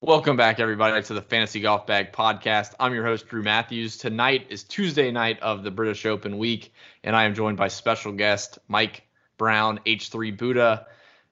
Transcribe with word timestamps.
Welcome 0.00 0.36
back, 0.36 0.60
everybody, 0.60 1.02
to 1.02 1.12
the 1.12 1.20
Fantasy 1.20 1.58
Golf 1.58 1.84
Bag 1.84 2.12
podcast. 2.12 2.72
I'm 2.78 2.94
your 2.94 3.04
host, 3.04 3.26
Drew 3.26 3.42
Matthews. 3.42 3.96
Tonight 3.98 4.46
is 4.48 4.62
Tuesday 4.62 5.10
night 5.10 5.40
of 5.40 5.64
the 5.64 5.72
British 5.72 6.06
Open 6.06 6.38
week, 6.38 6.72
and 7.02 7.16
I 7.16 7.24
am 7.24 7.34
joined 7.34 7.56
by 7.56 7.66
special 7.66 8.12
guest 8.12 8.60
Mike 8.68 9.02
Brown, 9.38 9.80
H3 9.84 10.38
Buddha, 10.38 10.86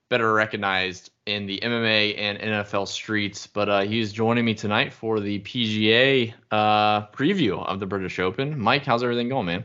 better 0.08 0.32
recognized 0.32 1.12
in 1.26 1.46
the 1.46 1.60
MMA 1.62 2.18
and 2.18 2.38
NFL 2.40 2.88
streets. 2.88 3.46
But 3.46 3.68
uh, 3.68 3.80
he's 3.82 4.12
joining 4.12 4.44
me 4.44 4.54
tonight 4.54 4.92
for 4.92 5.20
the 5.20 5.38
PGA 5.38 6.34
uh, 6.50 7.06
preview 7.12 7.64
of 7.64 7.78
the 7.78 7.86
British 7.86 8.18
Open. 8.18 8.58
Mike, 8.58 8.84
how's 8.84 9.04
everything 9.04 9.28
going, 9.28 9.46
man? 9.46 9.64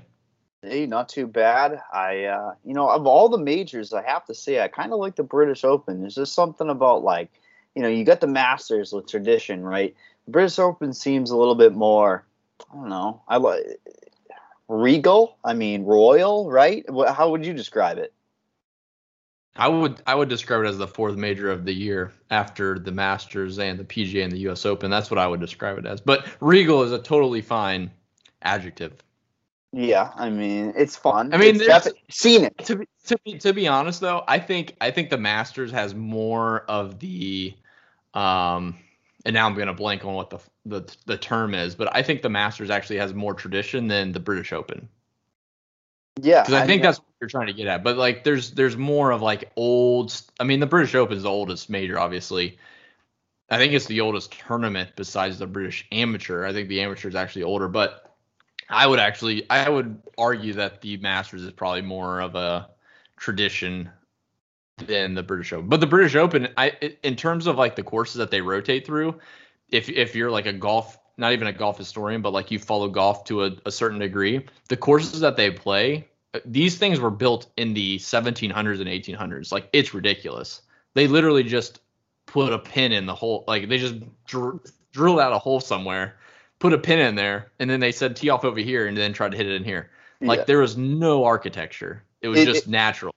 Hey, 0.62 0.86
not 0.86 1.10
too 1.10 1.26
bad. 1.26 1.82
I, 1.92 2.26
uh, 2.26 2.54
you 2.64 2.76
know, 2.76 2.88
of 2.88 3.08
all 3.08 3.30
the 3.30 3.40
majors, 3.40 3.94
I 3.94 4.04
have 4.04 4.26
to 4.26 4.36
say 4.36 4.62
I 4.62 4.68
kind 4.68 4.94
of 4.94 5.00
like 5.00 5.16
the 5.16 5.24
British 5.24 5.64
Open. 5.64 6.02
There's 6.02 6.14
just 6.14 6.36
something 6.36 6.70
about 6.70 7.04
like 7.04 7.32
you 7.76 7.82
know, 7.82 7.88
you 7.88 8.04
got 8.04 8.22
the 8.22 8.28
Masters 8.28 8.94
with 8.94 9.08
tradition, 9.08 9.64
right? 9.64 9.96
The 10.26 10.32
British 10.32 10.60
Open 10.60 10.94
seems 10.94 11.32
a 11.32 11.38
little 11.38 11.56
bit 11.56 11.74
more, 11.74 12.26
I 12.72 12.76
don't 12.76 12.90
know, 12.90 13.22
I 13.28 13.38
like 13.38 13.80
regal. 14.68 15.38
I 15.44 15.54
mean, 15.54 15.84
royal, 15.84 16.50
right? 16.50 16.86
How 17.10 17.30
would 17.30 17.46
you 17.46 17.54
describe 17.54 17.98
it? 17.98 18.14
I 19.56 19.68
would 19.68 20.02
I 20.08 20.16
would 20.16 20.30
describe 20.30 20.64
it 20.64 20.68
as 20.68 20.78
the 20.78 20.88
fourth 20.88 21.18
major 21.18 21.52
of 21.52 21.66
the 21.66 21.74
year 21.74 22.14
after 22.30 22.80
the 22.80 22.92
Masters 22.92 23.60
and 23.60 23.78
the 23.78 23.84
PGA 23.84 24.24
and 24.24 24.32
the 24.32 24.40
U.S. 24.40 24.66
Open. 24.66 24.90
That's 24.90 25.12
what 25.12 25.18
I 25.18 25.28
would 25.28 25.42
describe 25.42 25.78
it 25.78 25.86
as. 25.86 26.00
But 26.00 26.26
regal 26.40 26.84
is 26.84 26.94
a 26.94 27.00
totally 27.00 27.42
fine 27.42 27.92
adjective. 28.44 29.04
Yeah, 29.74 30.12
I 30.16 30.30
mean 30.30 30.74
it's 30.78 30.96
fun. 30.96 31.34
I 31.34 31.38
mean, 31.38 31.62
seen 32.10 32.46
it. 32.46 32.58
To 32.60 32.78
be, 32.78 32.88
to 33.08 33.18
be 33.26 33.38
to 33.40 33.54
be 33.54 33.68
honest 33.68 34.00
though, 34.00 34.24
I 34.28 34.40
think 34.40 34.76
I 34.80 34.90
think 34.90 35.10
the 35.10 35.18
Masters 35.18 35.72
has 35.72 35.96
more 35.96 36.62
of 36.70 37.00
the 37.00 37.54
um, 38.14 38.78
and 39.26 39.34
now 39.34 39.48
I'm 39.48 39.56
gonna 39.56 39.74
blank 39.74 40.06
on 40.06 40.14
what 40.14 40.30
the 40.30 40.40
the 40.66 40.96
the 41.06 41.18
term 41.18 41.54
is, 41.54 41.76
but 41.76 41.96
I 41.96 42.04
think 42.04 42.22
the 42.22 42.30
Masters 42.30 42.70
actually 42.70 42.98
has 42.98 43.14
more 43.14 43.34
tradition 43.34 43.88
than 43.88 44.12
the 44.12 44.20
British 44.20 44.54
Open. 44.54 44.90
Yeah, 46.20 46.42
because 46.42 46.56
I, 46.56 46.64
I, 46.64 46.68
think 46.68 46.82
that's 46.82 47.00
what 47.00 47.08
you're 47.22 47.30
trying 47.30 47.48
to 47.48 47.54
get 47.54 47.68
at. 47.68 47.84
But 47.84 47.98
like, 47.98 48.24
there's 48.24 48.52
there's 48.52 48.76
more 48.76 49.12
of 49.12 49.22
like 49.22 49.52
old. 49.56 50.20
I 50.40 50.44
mean, 50.44 50.60
the 50.60 50.68
British 50.68 50.94
Open 50.96 51.18
is 51.18 51.24
the 51.24 51.30
oldest 51.30 51.70
major, 51.70 52.00
obviously. 52.00 52.58
I 53.50 53.58
think 53.58 53.74
it's 53.74 53.86
the 53.86 54.02
oldest 54.02 54.32
tournament 54.32 54.92
besides 54.96 55.38
the 55.38 55.48
British 55.48 55.86
Amateur. 55.92 56.46
I 56.46 56.54
think 56.54 56.70
the 56.70 56.82
Amateur 56.82 57.10
is 57.10 57.16
actually 57.16 57.44
older, 57.44 57.68
but 57.68 58.16
I 58.70 58.88
would 58.88 59.00
actually 59.00 59.50
I 59.50 59.70
would 59.70 60.02
argue 60.18 60.54
that 60.54 60.82
the 60.82 60.98
Masters 60.98 61.44
is 61.44 61.52
probably 61.52 61.82
more 61.82 62.22
of 62.22 62.36
a 62.36 62.70
tradition 63.18 63.90
than 64.78 65.14
the 65.14 65.24
British 65.24 65.54
Open. 65.54 65.68
But 65.68 65.80
the 65.80 65.88
British 65.88 66.16
Open, 66.16 66.48
I 66.58 66.96
in 67.04 67.16
terms 67.16 67.48
of 67.48 67.58
like 67.58 67.76
the 67.76 67.84
courses 67.84 68.16
that 68.16 68.32
they 68.32 68.42
rotate 68.42 68.86
through, 68.86 69.20
if 69.70 69.90
if 69.90 70.16
you're 70.16 70.32
like 70.32 70.46
a 70.46 70.54
golf, 70.54 70.98
not 71.18 71.34
even 71.34 71.48
a 71.48 71.54
golf 71.54 71.78
historian, 71.78 72.22
but 72.22 72.34
like 72.34 72.52
you 72.52 72.60
follow 72.60 72.88
golf 72.88 73.24
to 73.26 73.46
a, 73.46 73.52
a 73.66 73.72
certain 73.72 74.00
degree, 74.00 74.46
the 74.70 74.78
courses 74.78 75.20
that 75.20 75.38
they 75.38 75.52
play, 75.52 76.08
uh, 76.34 76.40
these 76.46 76.78
things 76.78 77.00
were 77.00 77.12
built 77.12 77.52
in 77.58 77.74
the 77.74 77.98
1700s 78.00 78.80
and 78.80 78.90
1800s. 78.90 79.52
Like 79.52 79.70
it's 79.74 79.94
ridiculous. 79.94 80.62
They 80.94 81.08
literally 81.08 81.44
just 81.44 81.82
put 82.26 82.52
a 82.52 82.60
pin 82.60 82.92
in 82.92 83.06
the 83.06 83.16
hole, 83.16 83.44
like 83.48 83.70
they 83.70 83.78
just 83.78 83.96
dr- 84.26 84.60
drilled 84.92 85.20
out 85.20 85.34
a 85.34 85.40
hole 85.40 85.60
somewhere, 85.60 86.18
put 86.60 86.74
a 86.74 86.78
pin 86.78 87.00
in 87.00 87.16
there, 87.16 87.52
and 87.60 87.70
then 87.70 87.80
they 87.80 87.92
said 87.92 88.16
tee 88.16 88.30
off 88.30 88.44
over 88.44 88.60
here, 88.60 88.88
and 88.88 88.98
then 88.98 89.14
tried 89.14 89.32
to 89.32 89.38
hit 89.38 89.48
it 89.48 89.54
in 89.54 89.64
here. 89.64 89.92
Like 90.22 90.40
yeah. 90.40 90.46
there 90.46 90.60
was 90.60 90.78
no 90.78 91.24
architecture. 91.24 92.04
It 92.22 92.28
was 92.28 92.40
it, 92.40 92.46
just 92.46 92.68
it, 92.68 92.70
natural 92.70 93.12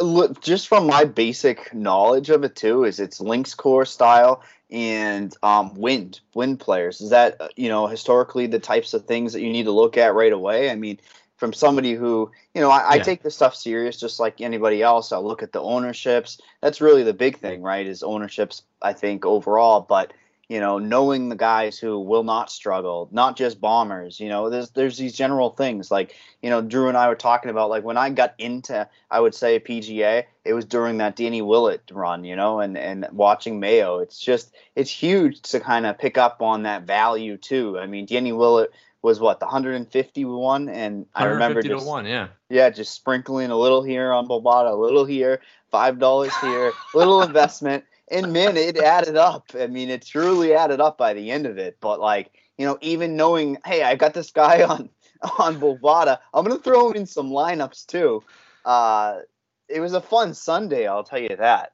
look 0.00 0.40
just 0.40 0.68
from 0.68 0.86
my 0.86 1.04
basic 1.04 1.72
knowledge 1.74 2.30
of 2.30 2.44
it 2.44 2.56
too 2.56 2.84
is 2.84 3.00
it's 3.00 3.20
links 3.20 3.54
core 3.54 3.84
style 3.84 4.42
and 4.70 5.36
um, 5.42 5.74
wind 5.74 6.20
wind 6.34 6.60
players. 6.60 7.00
Is 7.00 7.10
that 7.10 7.40
uh, 7.40 7.48
you 7.56 7.68
know 7.68 7.86
historically 7.86 8.46
the 8.46 8.58
types 8.58 8.94
of 8.94 9.04
things 9.04 9.32
that 9.32 9.40
you 9.40 9.50
need 9.50 9.64
to 9.64 9.72
look 9.72 9.96
at 9.96 10.14
right 10.14 10.32
away? 10.32 10.70
I 10.70 10.76
mean 10.76 10.98
from 11.36 11.52
somebody 11.52 11.94
who 11.94 12.30
you 12.54 12.60
know 12.60 12.70
I, 12.70 12.78
yeah. 12.78 12.88
I 12.88 12.98
take 12.98 13.22
this 13.22 13.34
stuff 13.34 13.54
serious 13.54 13.98
just 13.98 14.20
like 14.20 14.40
anybody 14.40 14.82
else. 14.82 15.12
I 15.12 15.18
look 15.18 15.42
at 15.42 15.52
the 15.52 15.60
ownerships. 15.60 16.40
That's 16.60 16.80
really 16.80 17.02
the 17.02 17.14
big 17.14 17.38
thing 17.38 17.62
right 17.62 17.86
is 17.86 18.02
ownerships 18.02 18.62
i 18.82 18.92
think 18.92 19.24
overall. 19.24 19.80
But 19.80 20.12
you 20.50 20.58
know, 20.58 20.80
knowing 20.80 21.28
the 21.28 21.36
guys 21.36 21.78
who 21.78 22.00
will 22.00 22.24
not 22.24 22.50
struggle, 22.50 23.08
not 23.12 23.36
just 23.36 23.60
bombers, 23.60 24.18
you 24.18 24.28
know, 24.28 24.50
there's 24.50 24.70
there's 24.70 24.98
these 24.98 25.14
general 25.14 25.50
things 25.50 25.92
like, 25.92 26.16
you 26.42 26.50
know, 26.50 26.60
Drew 26.60 26.88
and 26.88 26.96
I 26.96 27.06
were 27.06 27.14
talking 27.14 27.52
about 27.52 27.70
like 27.70 27.84
when 27.84 27.96
I 27.96 28.10
got 28.10 28.34
into 28.36 28.88
I 29.12 29.20
would 29.20 29.32
say 29.32 29.60
PGA, 29.60 30.24
it 30.44 30.52
was 30.52 30.64
during 30.64 30.98
that 30.98 31.14
Danny 31.14 31.40
Willett 31.40 31.88
run, 31.92 32.24
you 32.24 32.34
know, 32.34 32.58
and 32.58 32.76
and 32.76 33.06
watching 33.12 33.60
Mayo. 33.60 34.00
It's 34.00 34.18
just 34.18 34.52
it's 34.74 34.90
huge 34.90 35.40
to 35.42 35.60
kind 35.60 35.86
of 35.86 35.98
pick 35.98 36.18
up 36.18 36.42
on 36.42 36.64
that 36.64 36.82
value 36.82 37.36
too. 37.36 37.78
I 37.78 37.86
mean, 37.86 38.06
Danny 38.06 38.32
Willett 38.32 38.72
was 39.02 39.20
what 39.20 39.38
the 39.38 39.46
151 39.46 40.68
and 40.68 41.06
I 41.14 41.26
remember 41.26 41.62
just 41.62 41.86
one, 41.86 42.06
yeah. 42.06 42.26
Yeah, 42.48 42.70
just 42.70 42.92
sprinkling 42.92 43.52
a 43.52 43.56
little 43.56 43.84
here 43.84 44.12
on 44.12 44.26
Bovada, 44.26 44.72
a 44.72 44.74
little 44.74 45.04
here, 45.04 45.42
five 45.70 46.00
dollars 46.00 46.36
here, 46.38 46.72
little 46.92 47.22
investment 47.30 47.84
and 48.10 48.32
man, 48.32 48.56
it 48.56 48.76
added 48.78 49.16
up. 49.16 49.50
I 49.58 49.66
mean, 49.66 49.88
it 49.90 50.04
truly 50.04 50.54
added 50.54 50.80
up 50.80 50.98
by 50.98 51.14
the 51.14 51.30
end 51.30 51.46
of 51.46 51.58
it. 51.58 51.78
But 51.80 52.00
like, 52.00 52.32
you 52.58 52.66
know, 52.66 52.78
even 52.80 53.16
knowing, 53.16 53.58
hey, 53.64 53.82
I 53.82 53.94
got 53.94 54.14
this 54.14 54.30
guy 54.30 54.62
on 54.68 54.90
on 55.38 55.60
Bovada, 55.60 56.18
I'm 56.34 56.44
gonna 56.44 56.60
throw 56.60 56.90
him 56.90 56.96
in 56.96 57.06
some 57.06 57.30
lineups 57.30 57.86
too. 57.86 58.22
Uh, 58.64 59.20
it 59.68 59.80
was 59.80 59.94
a 59.94 60.00
fun 60.00 60.34
Sunday, 60.34 60.86
I'll 60.86 61.04
tell 61.04 61.20
you 61.20 61.36
that. 61.36 61.72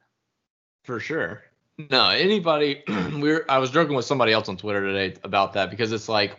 For 0.84 1.00
sure. 1.00 1.42
No, 1.90 2.10
anybody. 2.10 2.82
we 3.20 3.32
are 3.32 3.44
I 3.48 3.58
was 3.58 3.70
joking 3.70 3.96
with 3.96 4.04
somebody 4.04 4.32
else 4.32 4.48
on 4.48 4.56
Twitter 4.56 4.82
today 4.82 5.18
about 5.24 5.52
that 5.54 5.70
because 5.70 5.92
it's 5.92 6.08
like 6.08 6.38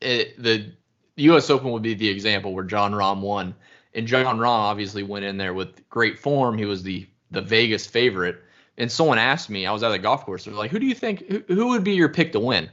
it, 0.00 0.40
the 0.42 0.72
U.S. 1.16 1.50
Open 1.50 1.70
would 1.72 1.82
be 1.82 1.94
the 1.94 2.08
example 2.08 2.54
where 2.54 2.64
Jon 2.64 2.92
Rahm 2.92 3.20
won, 3.20 3.54
and 3.94 4.06
Jon 4.06 4.38
Rahm 4.38 4.46
obviously 4.46 5.02
went 5.02 5.24
in 5.24 5.36
there 5.36 5.54
with 5.54 5.88
great 5.88 6.18
form. 6.18 6.56
He 6.56 6.64
was 6.64 6.82
the 6.82 7.06
the 7.30 7.42
Vegas 7.42 7.86
favorite 7.86 8.42
and 8.80 8.90
someone 8.90 9.18
asked 9.18 9.50
me, 9.50 9.66
I 9.66 9.72
was 9.72 9.82
at 9.82 9.90
the 9.90 9.98
golf 9.98 10.24
course, 10.24 10.46
they're 10.46 10.54
like, 10.54 10.70
who 10.70 10.78
do 10.78 10.86
you 10.86 10.94
think, 10.94 11.26
who, 11.28 11.44
who 11.46 11.68
would 11.68 11.84
be 11.84 11.92
your 11.92 12.08
pick 12.08 12.32
to 12.32 12.40
win? 12.40 12.70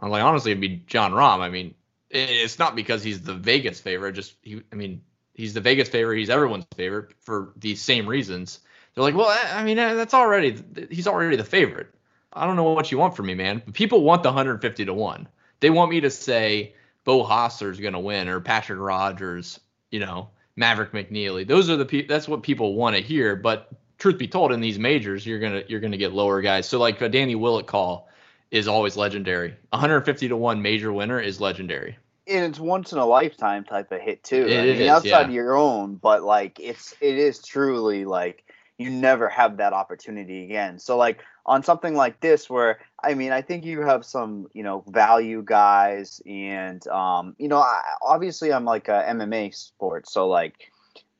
I'm 0.00 0.10
like, 0.10 0.24
honestly, 0.24 0.50
it'd 0.50 0.60
be 0.60 0.82
Jon 0.88 1.12
Rahm. 1.12 1.38
I 1.38 1.48
mean, 1.48 1.76
it's 2.10 2.58
not 2.58 2.74
because 2.74 3.04
he's 3.04 3.22
the 3.22 3.34
Vegas 3.34 3.80
favorite. 3.80 4.14
Just 4.14 4.34
he, 4.42 4.62
I 4.72 4.74
mean, 4.74 5.02
he's 5.32 5.54
the 5.54 5.60
Vegas 5.60 5.88
favorite. 5.88 6.18
He's 6.18 6.28
everyone's 6.28 6.66
favorite 6.76 7.14
for 7.20 7.52
these 7.56 7.80
same 7.80 8.08
reasons. 8.08 8.58
They're 8.94 9.04
like, 9.04 9.14
well, 9.14 9.28
I 9.52 9.62
mean, 9.62 9.76
that's 9.76 10.12
already 10.12 10.60
he's 10.90 11.06
already 11.06 11.36
the 11.36 11.44
favorite. 11.44 11.88
I 12.32 12.46
don't 12.46 12.56
know 12.56 12.64
what 12.64 12.90
you 12.90 12.98
want 12.98 13.14
from 13.14 13.26
me, 13.26 13.34
man. 13.34 13.62
But 13.64 13.74
people 13.74 14.02
want 14.02 14.24
the 14.24 14.30
150 14.30 14.84
to 14.86 14.94
one. 14.94 15.28
They 15.60 15.70
want 15.70 15.90
me 15.90 16.00
to 16.00 16.10
say 16.10 16.74
Beau 17.04 17.24
Hossler 17.24 17.70
is 17.70 17.78
going 17.78 17.92
to 17.92 18.00
win 18.00 18.28
or 18.28 18.40
Patrick 18.40 18.80
Rodgers, 18.80 19.60
you 19.92 20.00
know, 20.00 20.30
Maverick 20.56 20.90
McNealy. 20.90 21.46
Those 21.46 21.70
are 21.70 21.76
the 21.76 21.86
pe- 21.86 22.06
that's 22.06 22.26
what 22.26 22.42
people 22.42 22.74
want 22.74 22.96
to 22.96 23.02
hear. 23.02 23.36
But 23.36 23.70
truth 24.04 24.18
be 24.18 24.28
told, 24.28 24.52
in 24.52 24.60
these 24.60 24.78
majors, 24.78 25.24
you're 25.26 25.38
gonna 25.38 25.62
you're 25.66 25.80
gonna 25.80 25.96
get 25.96 26.12
lower 26.12 26.42
guys. 26.42 26.68
So 26.68 26.78
like 26.78 27.00
a 27.00 27.08
Danny 27.08 27.36
Willett 27.36 27.66
call 27.66 28.06
is 28.50 28.68
always 28.68 28.98
legendary. 28.98 29.56
150 29.70 30.28
to 30.28 30.36
one 30.36 30.60
major 30.60 30.92
winner 30.92 31.18
is 31.18 31.40
legendary. 31.40 31.96
And 32.26 32.44
it's 32.44 32.60
once 32.60 32.92
in 32.92 32.98
a 32.98 33.06
lifetime 33.06 33.64
type 33.64 33.90
of 33.92 34.02
hit 34.02 34.22
too. 34.22 34.46
It, 34.46 34.58
I 34.58 34.62
mean, 34.62 34.76
is, 34.82 34.88
outside 34.90 35.08
yeah. 35.08 35.20
of 35.22 35.30
your 35.30 35.56
own, 35.56 35.94
but 35.94 36.22
like 36.22 36.60
it's 36.60 36.94
it 37.00 37.16
is 37.16 37.42
truly 37.42 38.04
like 38.04 38.44
you 38.76 38.90
never 38.90 39.26
have 39.30 39.56
that 39.56 39.72
opportunity 39.72 40.44
again. 40.44 40.78
So 40.78 40.98
like 40.98 41.20
on 41.46 41.62
something 41.62 41.94
like 41.94 42.20
this 42.20 42.50
where 42.50 42.80
I 43.02 43.14
mean 43.14 43.32
I 43.32 43.40
think 43.40 43.64
you 43.64 43.80
have 43.80 44.04
some, 44.04 44.48
you 44.52 44.64
know, 44.64 44.84
value 44.86 45.42
guys 45.42 46.20
and 46.26 46.86
um, 46.88 47.36
you 47.38 47.48
know, 47.48 47.60
I, 47.60 47.80
obviously 48.02 48.52
I'm 48.52 48.66
like 48.66 48.88
a 48.88 49.02
MMA 49.08 49.54
sport, 49.54 50.10
so 50.10 50.28
like 50.28 50.70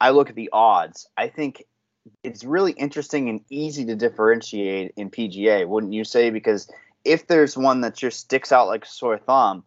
I 0.02 0.10
look 0.10 0.28
at 0.28 0.36
the 0.36 0.50
odds. 0.52 1.08
I 1.16 1.28
think 1.28 1.64
it's 2.22 2.44
really 2.44 2.72
interesting 2.72 3.28
and 3.28 3.40
easy 3.50 3.84
to 3.86 3.94
differentiate 3.94 4.92
in 4.96 5.10
PGA, 5.10 5.66
wouldn't 5.66 5.92
you 5.92 6.04
say? 6.04 6.30
Because 6.30 6.70
if 7.04 7.26
there's 7.26 7.56
one 7.56 7.82
that 7.82 7.94
just 7.94 8.20
sticks 8.20 8.52
out 8.52 8.68
like 8.68 8.84
a 8.84 8.88
sore 8.88 9.18
thumb, 9.18 9.64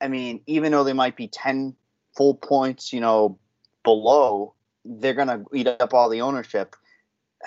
I 0.00 0.08
mean, 0.08 0.40
even 0.46 0.72
though 0.72 0.84
they 0.84 0.92
might 0.92 1.16
be 1.16 1.28
10 1.28 1.74
full 2.16 2.34
points, 2.34 2.92
you 2.92 3.00
know, 3.00 3.38
below, 3.82 4.54
they're 4.84 5.14
going 5.14 5.28
to 5.28 5.44
eat 5.52 5.66
up 5.66 5.94
all 5.94 6.08
the 6.08 6.22
ownership. 6.22 6.76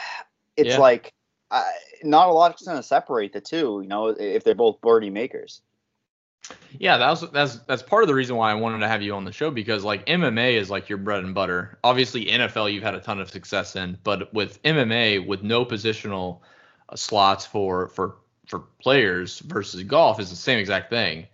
It's 0.57 0.71
yeah. 0.71 0.79
like 0.79 1.13
uh, 1.51 1.63
not 2.03 2.27
a 2.27 2.33
lot 2.33 2.59
is 2.59 2.67
going 2.67 2.75
to 2.75 2.83
separate 2.83 3.31
the 3.31 3.39
two, 3.39 3.79
you 3.81 3.87
know, 3.87 4.07
if 4.07 4.43
they're 4.43 4.55
both 4.55 4.81
birdie 4.81 5.09
makers. 5.09 5.61
Yeah, 6.77 6.97
that's 6.97 7.21
that's 7.31 7.57
that's 7.59 7.83
part 7.83 8.03
of 8.03 8.07
the 8.07 8.15
reason 8.15 8.35
why 8.35 8.51
I 8.51 8.55
wanted 8.55 8.79
to 8.79 8.87
have 8.87 9.01
you 9.01 9.13
on 9.13 9.25
the 9.25 9.31
show 9.31 9.51
because 9.51 9.83
like 9.83 10.05
MMA 10.05 10.53
is 10.53 10.69
like 10.69 10.89
your 10.89 10.97
bread 10.97 11.23
and 11.23 11.33
butter. 11.33 11.77
Obviously, 11.83 12.25
NFL 12.25 12.71
you've 12.71 12.83
had 12.83 12.95
a 12.95 12.99
ton 12.99 13.19
of 13.19 13.29
success 13.29 13.75
in, 13.75 13.97
but 14.03 14.33
with 14.33 14.61
MMA 14.63 15.25
with 15.25 15.43
no 15.43 15.65
positional 15.65 16.39
uh, 16.89 16.95
slots 16.95 17.45
for 17.45 17.89
for 17.89 18.17
for 18.47 18.59
players 18.81 19.39
versus 19.39 19.83
golf 19.83 20.19
is 20.19 20.29
the 20.29 20.35
same 20.35 20.59
exact 20.59 20.89
thing. 20.89 21.27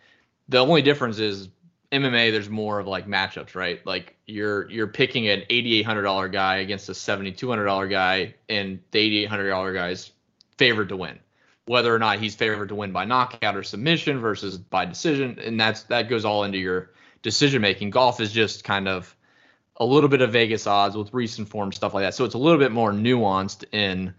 The 0.50 0.60
only 0.60 0.81
difference 0.81 1.19
is 1.19 1.50
MMA 1.92 2.31
there's 2.31 2.50
more 2.50 2.80
of 2.80 2.88
like 2.88 3.07
matchups, 3.07 3.56
right? 3.56 3.86
Like 3.86 4.16
you're 4.25 4.69
you're 4.69 4.88
picking 4.88 5.28
an 5.28 5.44
$8800 5.50 6.31
guy 6.31 6.57
against 6.57 6.90
a 6.90 6.94
$7200 6.94 7.90
guy 7.90 8.36
and 8.50 8.80
the 8.92 9.28
$8800 9.28 9.74
guy 9.74 9.90
is 9.90 10.12
favored 10.57 10.90
to 10.90 10.98
win. 10.98 11.19
Whether 11.65 11.94
or 11.94 12.00
not 12.00 12.19
he's 12.19 12.35
favored 12.35 12.69
to 12.69 12.75
win 12.75 12.91
by 12.91 13.06
knockout 13.06 13.56
or 13.56 13.63
submission 13.63 14.19
versus 14.19 14.57
by 14.57 14.85
decision, 14.85 15.39
and 15.44 15.59
that's 15.59 15.83
that 15.83 16.09
goes 16.09 16.25
all 16.25 16.44
into 16.44 16.57
your 16.57 16.91
decision 17.21 17.62
making. 17.62 17.89
Golf 17.89 18.19
is 18.19 18.31
just 18.31 18.63
kind 18.63 18.88
of 18.88 19.15
a 19.77 19.85
little 19.85 20.09
bit 20.09 20.21
of 20.21 20.31
Vegas 20.31 20.67
odds 20.67 20.95
with 20.95 21.13
recent 21.13 21.50
form 21.50 21.71
stuff 21.71 21.94
like 21.94 22.03
that. 22.03 22.13
So 22.13 22.23
it's 22.23 22.35
a 22.35 22.39
little 22.39 22.59
bit 22.59 22.71
more 22.71 22.91
nuanced 22.91 23.65
in 23.73 24.13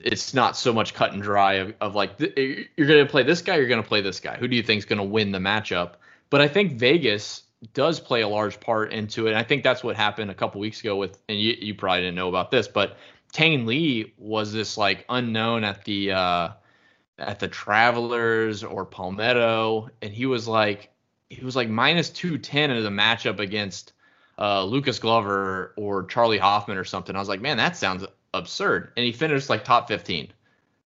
it's 0.00 0.32
not 0.32 0.56
so 0.56 0.72
much 0.72 0.94
cut 0.94 1.12
and 1.12 1.22
dry 1.22 1.54
of, 1.54 1.74
of 1.80 1.94
like 1.94 2.18
you're 2.18 2.86
going 2.86 3.04
to 3.04 3.10
play 3.10 3.22
this 3.22 3.42
guy, 3.42 3.56
you're 3.56 3.68
going 3.68 3.82
to 3.82 3.88
play 3.88 4.00
this 4.00 4.18
guy. 4.18 4.36
Who 4.36 4.48
do 4.48 4.56
you 4.56 4.62
think 4.62 4.78
is 4.78 4.84
going 4.86 4.98
to 4.98 5.04
win 5.04 5.30
the 5.30 5.38
matchup? 5.38 5.92
But 6.30 6.40
I 6.40 6.48
think 6.48 6.72
Vegas 6.72 7.42
does 7.74 8.00
play 8.00 8.22
a 8.22 8.28
large 8.28 8.58
part 8.60 8.92
into 8.92 9.26
it. 9.26 9.30
And 9.30 9.38
I 9.38 9.42
think 9.42 9.62
that's 9.62 9.84
what 9.84 9.96
happened 9.96 10.30
a 10.30 10.34
couple 10.34 10.60
weeks 10.60 10.80
ago 10.80 10.96
with, 10.96 11.18
and 11.28 11.38
you, 11.38 11.54
you 11.60 11.74
probably 11.74 12.00
didn't 12.00 12.14
know 12.14 12.28
about 12.28 12.50
this, 12.50 12.66
but 12.66 12.96
Tane 13.32 13.66
Lee 13.66 14.14
was 14.16 14.52
this 14.52 14.78
like 14.78 15.04
unknown 15.08 15.64
at 15.64 15.84
the 15.84 16.12
uh, 16.12 16.48
at 17.20 17.38
the 17.38 17.48
Travelers 17.48 18.64
or 18.64 18.84
Palmetto, 18.84 19.90
and 20.02 20.12
he 20.12 20.26
was 20.26 20.48
like 20.48 20.90
he 21.28 21.44
was 21.44 21.56
like 21.56 21.68
minus 21.68 22.10
two 22.10 22.38
ten 22.38 22.70
in 22.70 22.82
the 22.82 22.90
matchup 22.90 23.38
against 23.38 23.92
uh, 24.38 24.64
Lucas 24.64 24.98
Glover 24.98 25.74
or 25.76 26.04
Charley 26.04 26.38
Hoffman 26.38 26.76
or 26.76 26.84
something. 26.84 27.14
I 27.14 27.18
was 27.18 27.28
like, 27.28 27.40
man, 27.40 27.58
that 27.58 27.76
sounds 27.76 28.04
absurd. 28.34 28.92
And 28.96 29.04
he 29.04 29.12
finished 29.12 29.48
like 29.48 29.64
top 29.64 29.88
fifteen. 29.88 30.32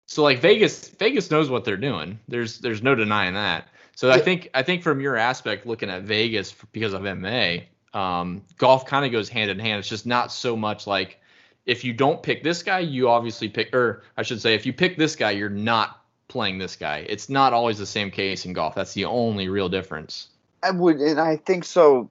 So 0.07 0.23
like 0.23 0.41
Vegas, 0.41 0.89
Vegas 0.89 1.31
knows 1.31 1.51
what 1.51 1.65
they're 1.65 1.77
doing. 1.77 2.19
There's 2.29 2.59
there's 2.59 2.83
no 2.83 2.95
denying 2.95 3.35
that. 3.35 3.69
So 3.95 4.11
I 4.11 4.19
think 4.19 4.49
I 4.55 4.63
think 4.63 4.83
from 4.83 5.01
your 5.01 5.17
aspect, 5.17 5.67
looking 5.67 5.91
at 5.91 6.03
Vegas 6.03 6.55
because 6.73 6.95
of 6.95 7.03
MA, 7.03 7.59
um, 7.93 8.43
golf 8.57 8.87
kind 8.87 9.05
of 9.05 9.13
goes 9.13 9.29
hand 9.29 9.51
in 9.51 9.59
hand. 9.59 9.81
It's 9.81 9.89
just 9.89 10.07
not 10.07 10.33
so 10.33 10.57
much 10.57 10.87
like 10.87 11.21
if 11.67 11.85
you 11.85 11.93
don't 11.93 12.23
pick 12.23 12.43
this 12.43 12.63
guy, 12.63 12.81
you 12.81 13.09
obviously 13.09 13.49
pick, 13.49 13.75
or 13.75 14.03
I 14.17 14.23
should 14.23 14.41
say, 14.41 14.55
if 14.55 14.67
you 14.67 14.73
pick 14.73 14.97
this 14.97 15.15
guy, 15.15 15.33
you're 15.33 15.49
not 15.49 16.00
playing 16.31 16.57
this 16.57 16.77
guy. 16.77 17.05
It's 17.09 17.29
not 17.29 17.53
always 17.53 17.79
the 17.79 17.87
same 17.87 18.11
case 18.11 18.47
in 18.47 18.55
golf. 18.55 18.75
That's 18.75 18.95
the 18.95 19.05
only 19.05 19.49
real 19.49 19.69
difference. 19.69 20.29
I 20.63 20.71
would, 20.71 20.97
and 20.97 21.21
I 21.21 21.37
think 21.37 21.65
so. 21.65 22.11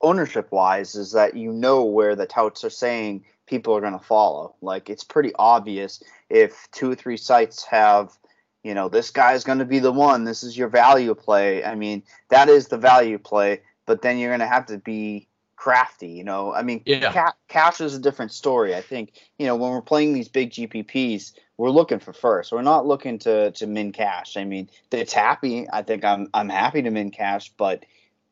Ownership 0.00 0.52
wise, 0.52 0.94
is 0.94 1.12
that 1.12 1.36
you 1.36 1.52
know 1.52 1.84
where 1.84 2.14
the 2.14 2.26
touts 2.26 2.62
are 2.64 2.70
saying 2.70 3.24
people 3.46 3.76
are 3.76 3.80
going 3.80 3.98
to 3.98 4.04
follow. 4.04 4.54
Like 4.60 4.90
it's 4.90 5.02
pretty 5.02 5.32
obvious 5.36 6.02
if 6.30 6.68
two 6.70 6.92
or 6.92 6.94
three 6.94 7.16
sites 7.16 7.64
have 7.64 8.16
you 8.62 8.74
know, 8.74 8.88
this 8.88 9.10
guy's 9.10 9.44
going 9.44 9.58
to 9.58 9.64
be 9.64 9.78
the 9.78 9.92
one. 9.92 10.24
This 10.24 10.42
is 10.42 10.56
your 10.56 10.68
value 10.68 11.14
play. 11.14 11.64
I 11.64 11.74
mean, 11.74 12.02
that 12.28 12.48
is 12.48 12.68
the 12.68 12.76
value 12.76 13.18
play, 13.18 13.62
but 13.86 14.02
then 14.02 14.18
you're 14.18 14.30
going 14.30 14.40
to 14.40 14.46
have 14.46 14.66
to 14.66 14.78
be 14.78 15.27
crafty, 15.58 16.08
you 16.08 16.24
know. 16.24 16.54
I 16.54 16.62
mean, 16.62 16.82
yeah. 16.86 17.12
ca- 17.12 17.34
cash 17.48 17.80
is 17.80 17.94
a 17.94 17.98
different 17.98 18.32
story. 18.32 18.74
I 18.74 18.80
think, 18.80 19.12
you 19.38 19.46
know, 19.46 19.56
when 19.56 19.72
we're 19.72 19.82
playing 19.82 20.14
these 20.14 20.28
big 20.28 20.50
GPPs, 20.50 21.32
we're 21.56 21.70
looking 21.70 21.98
for 21.98 22.12
first. 22.12 22.52
We're 22.52 22.62
not 22.62 22.86
looking 22.86 23.18
to 23.20 23.50
to 23.50 23.66
min 23.66 23.92
cash. 23.92 24.36
I 24.36 24.44
mean, 24.44 24.70
it's 24.92 25.12
happy. 25.12 25.66
I 25.70 25.82
think 25.82 26.04
I'm 26.04 26.28
I'm 26.32 26.48
happy 26.48 26.82
to 26.82 26.90
min 26.90 27.10
cash, 27.10 27.52
but 27.56 27.84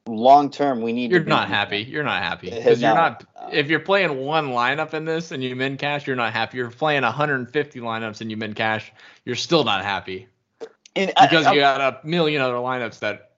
long 0.09 0.51
term 0.51 0.83
we 0.83 0.93
need 0.93 1.11
you're 1.11 1.25
not 1.25 1.49
happy 1.49 1.79
you're 1.79 2.05
not 2.05 2.23
happy 2.23 2.49
because 2.49 2.81
you're 2.81 2.95
not 2.95 3.25
uh, 3.35 3.49
if 3.53 3.69
you're 3.69 3.81
playing 3.81 4.19
one 4.19 4.51
lineup 4.51 4.95
in 4.95 5.05
this 5.05 5.33
and 5.33 5.43
you 5.43 5.57
min 5.57 5.77
cash 5.77 6.07
you're 6.07 6.15
not 6.15 6.33
happy 6.33 6.59
you're 6.59 6.71
playing 6.71 7.03
150 7.03 7.81
lineups 7.81 8.21
and 8.21 8.31
you 8.31 8.37
min 8.37 8.55
cash 8.55 8.93
you're 9.25 9.35
still 9.35 9.65
not 9.65 9.83
happy 9.83 10.29
and 10.95 11.13
uh, 11.17 11.27
because 11.27 11.47
I, 11.47 11.55
you 11.55 11.61
got 11.61 11.81
a 11.81 12.07
million 12.07 12.41
other 12.41 12.55
lineups 12.55 13.01
that 13.01 13.33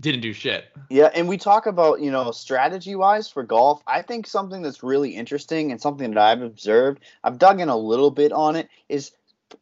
didn't 0.00 0.22
do 0.22 0.32
shit. 0.32 0.64
Yeah 0.88 1.10
and 1.14 1.28
we 1.28 1.36
talk 1.36 1.66
about 1.66 2.00
you 2.00 2.10
know 2.10 2.30
strategy 2.32 2.94
wise 2.94 3.28
for 3.28 3.42
golf 3.42 3.82
i 3.86 4.02
think 4.02 4.26
something 4.26 4.62
that's 4.62 4.82
really 4.82 5.10
interesting 5.10 5.70
and 5.70 5.80
something 5.80 6.10
that 6.12 6.18
i've 6.18 6.42
observed 6.42 7.00
i've 7.22 7.38
dug 7.38 7.60
in 7.60 7.68
a 7.68 7.76
little 7.76 8.10
bit 8.10 8.32
on 8.32 8.56
it 8.56 8.68
is 8.88 9.12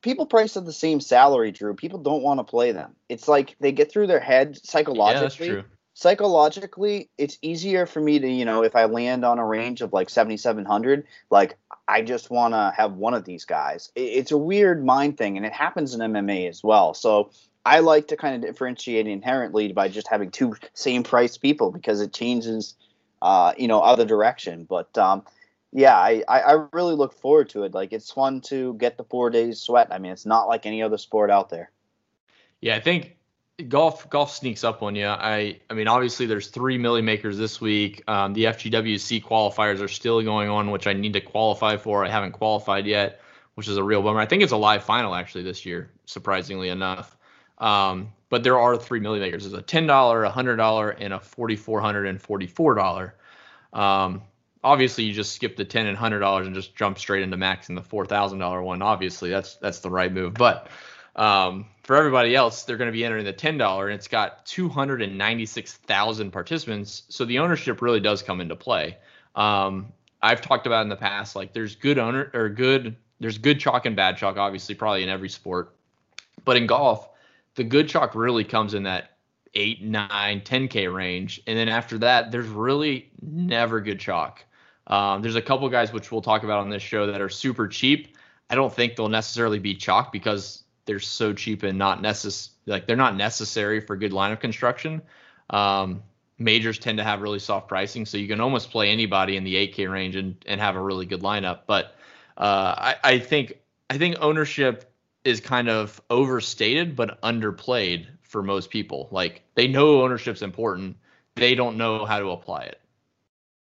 people 0.02 0.26
price 0.26 0.56
at 0.56 0.64
the 0.64 0.73
same 0.73 1.00
salary 1.00 1.50
drew. 1.50 1.75
People 1.75 1.99
don't 1.99 2.23
want 2.23 2.38
to 2.38 2.44
play 2.44 2.73
them. 2.73 2.94
It's 3.08 3.29
like 3.29 3.56
they 3.61 3.73
get 3.73 3.90
through 3.90 4.06
their 4.06 4.20
head 4.20 4.58
psychologically 4.64 5.49
yeah, 5.49 5.55
that's 5.55 5.64
true. 5.64 5.79
psychologically 5.94 7.11
it's 7.19 7.38
easier 7.43 7.87
for 7.87 8.00
me 8.00 8.19
to 8.19 8.29
you 8.29 8.44
know 8.44 8.62
if 8.62 8.76
i 8.76 8.85
land 8.85 9.25
on 9.25 9.38
a 9.38 9.44
range 9.44 9.81
of 9.81 9.93
like 9.93 10.08
7700 10.08 11.05
like 11.31 11.56
i 11.88 12.02
just 12.02 12.31
want 12.31 12.55
to 12.55 12.73
have 12.76 12.93
one 12.94 13.14
of 13.14 13.25
these 13.25 13.44
guys. 13.44 13.90
It's 13.96 14.32
a 14.32 14.38
weird 14.38 14.85
mind 14.85 15.19
thing 15.19 15.37
and 15.37 15.46
it 15.46 15.52
happens 15.52 15.94
in 15.94 16.00
mma 16.00 16.49
as 16.49 16.62
well. 16.62 16.94
So 16.94 17.31
i 17.68 17.80
like 17.80 18.08
to 18.08 18.16
kind 18.16 18.34
of 18.34 18.48
differentiate 18.48 19.06
inherently 19.06 19.72
by 19.72 19.88
just 19.88 20.08
having 20.08 20.30
two 20.30 20.54
same 20.74 21.02
price 21.02 21.36
people 21.36 21.70
because 21.70 22.00
it 22.00 22.12
changes 22.12 22.74
uh, 23.20 23.52
you 23.58 23.66
know 23.66 23.80
other 23.80 24.04
direction 24.04 24.64
but 24.64 24.96
um, 24.96 25.24
yeah 25.72 25.96
I, 25.96 26.22
I 26.28 26.66
really 26.72 26.94
look 26.94 27.12
forward 27.12 27.48
to 27.50 27.64
it 27.64 27.74
like 27.74 27.92
it's 27.92 28.12
fun 28.12 28.40
to 28.42 28.74
get 28.74 28.96
the 28.96 29.04
four 29.04 29.30
days 29.30 29.60
sweat 29.60 29.88
i 29.90 29.98
mean 29.98 30.12
it's 30.12 30.26
not 30.26 30.48
like 30.48 30.66
any 30.66 30.82
other 30.82 30.98
sport 30.98 31.30
out 31.30 31.50
there 31.50 31.70
yeah 32.60 32.76
i 32.76 32.80
think 32.80 33.16
golf 33.66 34.08
golf 34.08 34.32
sneaks 34.32 34.62
up 34.62 34.82
on 34.82 34.94
you. 34.94 35.06
I 35.06 35.60
I 35.68 35.74
mean 35.74 35.88
obviously 35.88 36.26
there's 36.26 36.48
three 36.48 36.78
milli 36.78 37.02
makers 37.02 37.36
this 37.36 37.60
week. 37.60 38.02
Um, 38.08 38.32
the 38.32 38.44
FGWC 38.44 39.24
qualifiers 39.24 39.80
are 39.80 39.88
still 39.88 40.22
going 40.22 40.48
on, 40.48 40.70
which 40.70 40.86
I 40.86 40.92
need 40.92 41.14
to 41.14 41.20
qualify 41.20 41.76
for. 41.76 42.04
I 42.04 42.08
haven't 42.08 42.32
qualified 42.32 42.86
yet, 42.86 43.20
which 43.54 43.68
is 43.68 43.76
a 43.76 43.82
real 43.82 44.02
bummer. 44.02 44.20
I 44.20 44.26
think 44.26 44.42
it's 44.42 44.52
a 44.52 44.56
live 44.56 44.84
final 44.84 45.14
actually 45.14 45.44
this 45.44 45.66
year, 45.66 45.90
surprisingly 46.04 46.68
enough. 46.68 47.16
Um, 47.58 48.12
but 48.28 48.44
there 48.44 48.58
are 48.58 48.76
three 48.76 49.00
milli 49.00 49.20
makers. 49.20 49.43
There's 49.43 49.58
a 49.58 49.62
ten 49.62 49.87
dollar, 49.87 50.25
a 50.25 50.31
hundred 50.31 50.56
dollar, 50.56 50.90
and 50.90 51.12
a 51.12 51.20
forty 51.20 51.56
four 51.56 51.81
hundred 51.81 52.06
and 52.06 52.20
forty 52.20 52.46
four 52.46 52.75
dollar. 52.75 53.14
Um, 53.72 54.22
obviously 54.62 55.05
you 55.05 55.12
just 55.12 55.32
skip 55.32 55.56
the 55.56 55.64
ten 55.64 55.87
and 55.87 55.96
hundred 55.96 56.20
dollars 56.20 56.46
and 56.46 56.55
just 56.55 56.75
jump 56.75 56.99
straight 56.99 57.22
into 57.22 57.37
max 57.37 57.69
the 57.69 57.82
four 57.82 58.06
thousand 58.06 58.38
dollar 58.38 58.62
one. 58.62 58.82
Obviously 58.82 59.31
that's 59.31 59.56
that's 59.56 59.81
the 59.81 59.90
right 59.90 60.12
move, 60.12 60.34
but 60.34 60.69
um, 61.16 61.66
for 61.82 61.96
everybody 61.96 62.37
else, 62.37 62.62
they're 62.62 62.76
going 62.76 62.88
to 62.88 62.93
be 62.93 63.05
entering 63.05 63.25
the 63.25 63.32
ten 63.32 63.58
dollar, 63.58 63.88
and 63.88 63.94
it's 63.94 64.08
got 64.08 64.46
two 64.46 64.69
hundred 64.69 65.02
and 65.02 65.19
ninety 65.19 65.46
six 65.46 65.72
thousand 65.72 66.31
participants. 66.31 67.04
So 67.08 67.25
the 67.25 67.38
ownership 67.40 67.82
really 67.82 68.00
does 68.00 68.22
come 68.22 68.40
into 68.40 68.56
play. 68.56 68.99
Um, 69.34 69.93
I've 70.20 70.40
talked 70.40 70.66
about 70.66 70.82
in 70.82 70.88
the 70.88 70.96
past, 70.96 71.37
like 71.37 71.52
there's 71.52 71.76
good 71.76 71.99
owner 71.99 72.31
or 72.34 72.49
good, 72.49 72.96
there's 73.20 73.38
good 73.38 73.61
chalk 73.61 73.87
and 73.87 73.94
bad 73.96 74.16
chalk, 74.16 74.37
obviously, 74.37 74.75
probably 74.75 75.02
in 75.02 75.08
every 75.08 75.28
sport. 75.28 75.75
But 76.44 76.56
in 76.56 76.66
golf, 76.66 77.08
the 77.58 77.64
good 77.64 77.88
chalk 77.88 78.14
really 78.14 78.44
comes 78.44 78.72
in 78.72 78.84
that 78.84 79.19
8, 79.52 79.82
9, 79.82 80.40
10K 80.43 80.94
range. 80.94 81.43
And 81.44 81.58
then 81.58 81.69
after 81.69 81.99
that, 81.99 82.31
there's 82.31 82.46
really 82.46 83.10
never 83.20 83.81
good 83.81 83.99
chalk. 83.99 84.44
Um, 84.87 85.22
there's 85.22 85.34
a 85.34 85.43
couple 85.43 85.69
guys 85.69 85.93
which 85.93 86.12
we'll 86.12 86.22
talk 86.22 86.44
about 86.44 86.60
on 86.60 86.70
this 86.70 86.84
show 86.84 87.08
that 87.08 87.20
are 87.20 87.28
super 87.28 87.66
cheap. 87.66 88.16
I 88.49 88.55
don't 88.55 88.72
think 88.72 88.94
they'll 88.94 89.08
necessarily 89.08 89.58
be 89.58 89.75
chalk 89.75 90.12
because 90.12 90.62
they're 90.87 91.00
so 91.00 91.32
cheap 91.32 91.64
and 91.64 91.76
not 91.76 92.00
necess 92.00 92.50
like 92.66 92.87
they're 92.87 92.96
not 92.96 93.16
necessary 93.16 93.81
for 93.81 93.96
good 93.96 94.12
line 94.12 94.30
of 94.30 94.38
construction. 94.38 95.02
Um, 95.50 96.04
majors 96.38 96.78
tend 96.78 96.99
to 96.99 97.04
have 97.04 97.21
really 97.23 97.40
soft 97.40 97.68
pricing, 97.68 98.06
so 98.06 98.18
you 98.18 98.28
can 98.28 98.40
almost 98.40 98.71
play 98.71 98.90
anybody 98.90 99.37
in 99.37 99.42
the 99.42 99.56
8K 99.56 99.90
range 99.90 100.14
and, 100.14 100.37
and 100.47 100.61
have 100.61 100.76
a 100.76 100.80
really 100.80 101.06
good 101.06 101.23
lineup. 101.23 101.62
But 101.66 101.97
uh, 102.38 102.75
I, 102.78 102.94
I 103.02 103.18
think 103.18 103.54
I 103.90 103.99
think 103.99 104.16
ownership 104.21 104.90
is 105.25 105.40
kind 105.40 105.68
of 105.68 106.00
overstated 106.10 106.96
but 106.96 107.20
underplayed 107.22 108.06
for 108.22 108.42
most 108.42 108.70
people. 108.70 109.08
Like 109.10 109.42
they 109.54 109.68
know 109.68 110.02
ownership's 110.02 110.42
important, 110.42 110.96
they 111.37 111.54
don't 111.54 111.76
know 111.76 112.04
how 112.04 112.18
to 112.18 112.30
apply 112.30 112.62
it. 112.62 112.80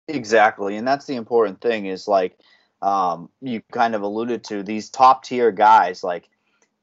Exactly, 0.09 0.77
and 0.77 0.87
that's 0.87 1.07
the 1.07 1.17
important 1.17 1.61
thing. 1.61 1.87
Is 1.87 2.07
like 2.07 2.39
um, 2.83 3.31
you 3.41 3.63
kind 3.73 3.95
of 3.95 4.03
alluded 4.03 4.45
to 4.45 4.63
these 4.63 4.91
top 4.91 5.25
tier 5.25 5.51
guys 5.51 6.05
like 6.05 6.29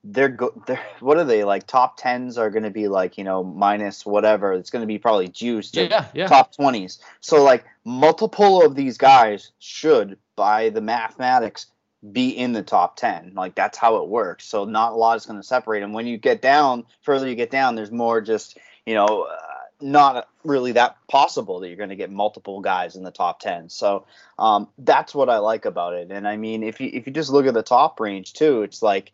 they're 0.04 0.30
go 0.30 0.52
they're 0.66 0.82
what 1.00 1.18
are 1.18 1.24
they 1.24 1.44
like 1.44 1.68
top 1.68 1.96
tens 1.98 2.38
are 2.38 2.50
going 2.50 2.64
to 2.64 2.72
be 2.72 2.88
like 2.88 3.18
you 3.20 3.24
know 3.24 3.44
minus 3.44 4.04
whatever 4.04 4.54
it's 4.54 4.72
going 4.72 4.82
to 4.82 4.88
be 4.88 4.98
probably 4.98 5.28
juiced 5.28 5.76
yeah, 5.76 6.08
yeah. 6.16 6.26
top 6.26 6.56
20s 6.56 6.98
so 7.20 7.44
like 7.44 7.64
multiple 7.86 8.66
of 8.66 8.76
these 8.76 8.98
guys 8.98 9.52
should 9.60 10.18
by 10.36 10.70
the 10.70 10.82
mathematics 10.82 11.68
be 12.10 12.30
in 12.30 12.54
the 12.54 12.64
top 12.64 12.96
10 12.96 13.34
like 13.36 13.54
that's 13.54 13.78
how 13.78 13.98
it 13.98 14.08
works 14.08 14.46
so 14.46 14.66
not 14.66 14.94
a 14.94 14.96
lot 14.96 15.18
is 15.18 15.26
going 15.26 15.40
to 15.40 15.46
separate 15.46 15.82
them 15.82 15.94
when 15.94 16.08
you 16.08 16.18
get 16.18 16.42
down 16.42 16.84
further 17.04 17.28
you 17.28 17.36
get 17.36 17.52
down 17.52 17.76
there's 17.76 17.92
more 17.92 18.22
just 18.22 18.58
you 18.86 18.96
know 18.96 19.28
uh, 19.30 19.38
not 19.82 20.28
really 20.44 20.72
that 20.72 20.96
possible 21.08 21.60
that 21.60 21.68
you're 21.68 21.78
going 21.78 21.90
to 21.90 21.96
get 21.96 22.10
multiple 22.10 22.60
guys 22.60 22.96
in 22.96 23.04
the 23.04 23.12
top 23.12 23.40
10 23.40 23.70
so 23.70 24.06
um, 24.40 24.68
that's 24.80 25.14
what 25.14 25.30
i 25.30 25.38
like 25.38 25.66
about 25.66 25.94
it 25.94 26.10
and 26.10 26.28
i 26.28 26.38
mean 26.38 26.64
if 26.64 26.82
you 26.82 26.90
if 26.92 27.06
you 27.06 27.14
just 27.14 27.30
look 27.30 27.46
at 27.46 27.54
the 27.54 27.62
top 27.62 28.00
range 28.00 28.34
too 28.34 28.64
it's 28.64 28.82
like 28.82 29.12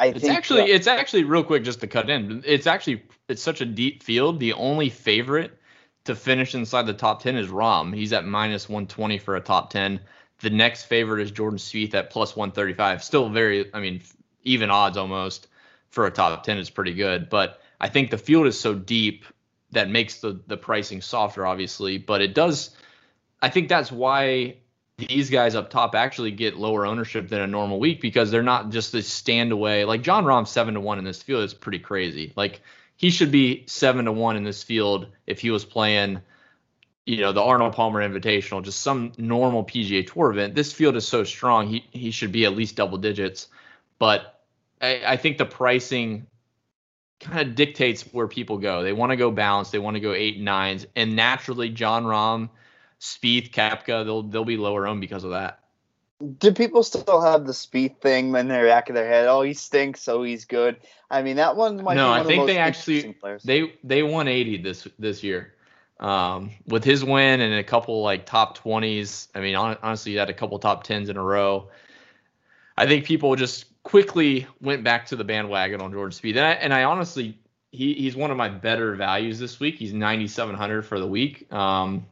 I 0.00 0.06
it's 0.06 0.20
think, 0.20 0.34
actually 0.34 0.62
uh, 0.62 0.66
it's 0.66 0.86
actually 0.86 1.24
real 1.24 1.44
quick 1.44 1.62
just 1.62 1.80
to 1.80 1.86
cut 1.86 2.08
in. 2.08 2.42
It's 2.46 2.66
actually 2.66 3.02
it's 3.28 3.42
such 3.42 3.60
a 3.60 3.66
deep 3.66 4.02
field. 4.02 4.40
The 4.40 4.54
only 4.54 4.88
favorite 4.88 5.58
to 6.04 6.16
finish 6.16 6.54
inside 6.54 6.86
the 6.86 6.94
top 6.94 7.22
10 7.22 7.36
is 7.36 7.48
Rahm. 7.48 7.94
He's 7.94 8.12
at 8.14 8.24
minus 8.24 8.68
120 8.68 9.18
for 9.18 9.36
a 9.36 9.40
top 9.40 9.70
10. 9.70 10.00
The 10.40 10.50
next 10.50 10.84
favorite 10.84 11.22
is 11.22 11.30
Jordan 11.30 11.58
Spieth 11.58 11.94
at 11.94 12.10
plus 12.10 12.34
135. 12.34 13.04
Still 13.04 13.28
very, 13.28 13.72
I 13.74 13.80
mean, 13.80 14.02
even 14.42 14.70
odds 14.70 14.96
almost 14.96 15.48
for 15.90 16.06
a 16.06 16.10
top 16.10 16.42
10 16.42 16.58
is 16.58 16.70
pretty 16.70 16.94
good. 16.94 17.28
But 17.28 17.60
I 17.80 17.88
think 17.88 18.10
the 18.10 18.18
field 18.18 18.46
is 18.46 18.58
so 18.58 18.74
deep 18.74 19.24
that 19.72 19.88
makes 19.88 20.20
the 20.20 20.40
the 20.46 20.56
pricing 20.56 21.00
softer, 21.00 21.46
obviously. 21.46 21.98
But 21.98 22.22
it 22.22 22.34
does. 22.34 22.70
I 23.42 23.48
think 23.48 23.68
that's 23.68 23.92
why 23.92 24.56
these 24.96 25.30
guys 25.30 25.54
up 25.54 25.70
top 25.70 25.94
actually 25.94 26.30
get 26.30 26.56
lower 26.56 26.84
ownership 26.84 27.28
than 27.28 27.40
a 27.40 27.46
normal 27.46 27.80
week 27.80 28.00
because 28.00 28.30
they're 28.30 28.42
not 28.42 28.70
just 28.70 28.92
this 28.92 29.08
stand 29.08 29.52
away. 29.52 29.84
Like 29.84 30.02
Jon 30.02 30.24
Rahm 30.24 30.46
seven 30.46 30.74
to 30.74 30.80
one 30.80 30.98
in 30.98 31.04
this 31.04 31.22
field 31.22 31.44
is 31.44 31.54
pretty 31.54 31.78
crazy. 31.78 32.32
Like 32.36 32.60
he 32.96 33.10
should 33.10 33.30
be 33.30 33.64
seven 33.66 34.04
to 34.04 34.12
one 34.12 34.36
in 34.36 34.44
this 34.44 34.62
field 34.62 35.06
if 35.26 35.40
he 35.40 35.50
was 35.50 35.64
playing, 35.64 36.20
you 37.10 37.16
know, 37.16 37.32
the 37.32 37.42
Arnold 37.42 37.72
Palmer 37.72 38.08
Invitational, 38.08 38.62
just 38.62 38.82
some 38.82 39.10
normal 39.18 39.64
PGA 39.64 40.06
Tour 40.06 40.30
event. 40.30 40.54
This 40.54 40.72
field 40.72 40.94
is 40.94 41.06
so 41.06 41.24
strong, 41.24 41.66
he 41.66 41.84
he 41.90 42.12
should 42.12 42.30
be 42.30 42.44
at 42.44 42.52
least 42.52 42.76
double 42.76 42.98
digits. 42.98 43.48
But 43.98 44.40
I, 44.80 45.02
I 45.04 45.16
think 45.16 45.36
the 45.36 45.44
pricing 45.44 46.28
kind 47.18 47.48
of 47.48 47.56
dictates 47.56 48.02
where 48.12 48.28
people 48.28 48.58
go. 48.58 48.84
They 48.84 48.92
want 48.92 49.10
to 49.10 49.16
go 49.16 49.32
balanced. 49.32 49.72
They 49.72 49.80
want 49.80 49.96
to 49.96 50.00
go 50.00 50.12
eight 50.12 50.36
and 50.36 50.44
nines, 50.44 50.86
and 50.94 51.16
naturally, 51.16 51.68
Jon 51.68 52.04
Rahm, 52.04 52.48
Spieth, 53.00 53.50
Koepka, 53.50 54.04
they'll 54.04 54.22
they'll 54.22 54.44
be 54.44 54.56
lower 54.56 54.86
owned 54.86 55.00
because 55.00 55.24
of 55.24 55.30
that. 55.30 55.58
Do 56.38 56.52
people 56.52 56.84
still 56.84 57.20
have 57.20 57.44
the 57.44 57.52
Spieth 57.52 57.96
thing 58.00 58.32
in 58.36 58.46
their 58.46 58.66
back 58.66 58.88
of 58.88 58.94
their 58.94 59.08
head? 59.08 59.26
Oh, 59.26 59.42
he 59.42 59.54
stinks, 59.54 60.00
so 60.00 60.22
he's 60.22 60.44
good. 60.44 60.76
I 61.10 61.22
mean, 61.22 61.36
that 61.36 61.56
one 61.56 61.82
might. 61.82 61.94
No, 61.94 62.12
I 62.12 62.22
think 62.22 62.46
the 62.46 62.52
they 62.52 62.58
actually 62.58 63.16
they 63.44 63.74
they 63.82 64.04
won 64.04 64.28
80 64.28 64.58
this 64.58 64.86
this 64.96 65.24
year. 65.24 65.54
Um, 66.00 66.52
with 66.66 66.82
his 66.82 67.04
win 67.04 67.42
and 67.42 67.54
a 67.54 67.62
couple 67.62 68.02
like 68.02 68.24
top 68.24 68.56
20s. 68.56 69.28
I 69.34 69.40
mean, 69.40 69.54
honestly, 69.54 70.12
he 70.12 70.18
had 70.18 70.30
a 70.30 70.34
couple 70.34 70.58
top 70.58 70.86
10s 70.86 71.10
in 71.10 71.18
a 71.18 71.22
row. 71.22 71.68
I 72.76 72.86
think 72.86 73.04
people 73.04 73.36
just 73.36 73.66
quickly 73.82 74.46
went 74.62 74.82
back 74.82 75.06
to 75.06 75.16
the 75.16 75.24
bandwagon 75.24 75.82
on 75.82 75.92
Jordan 75.92 76.16
Spieth, 76.16 76.36
and 76.36 76.46
I, 76.46 76.52
and 76.52 76.72
I 76.72 76.84
honestly, 76.84 77.38
he, 77.70 77.92
he's 77.92 78.16
one 78.16 78.30
of 78.30 78.38
my 78.38 78.48
better 78.48 78.94
values 78.94 79.38
this 79.38 79.60
week. 79.60 79.76
He's 79.76 79.92
9,700 79.92 80.86
for 80.86 80.98
the 80.98 81.06
week. 81.06 81.52
Um, 81.52 82.06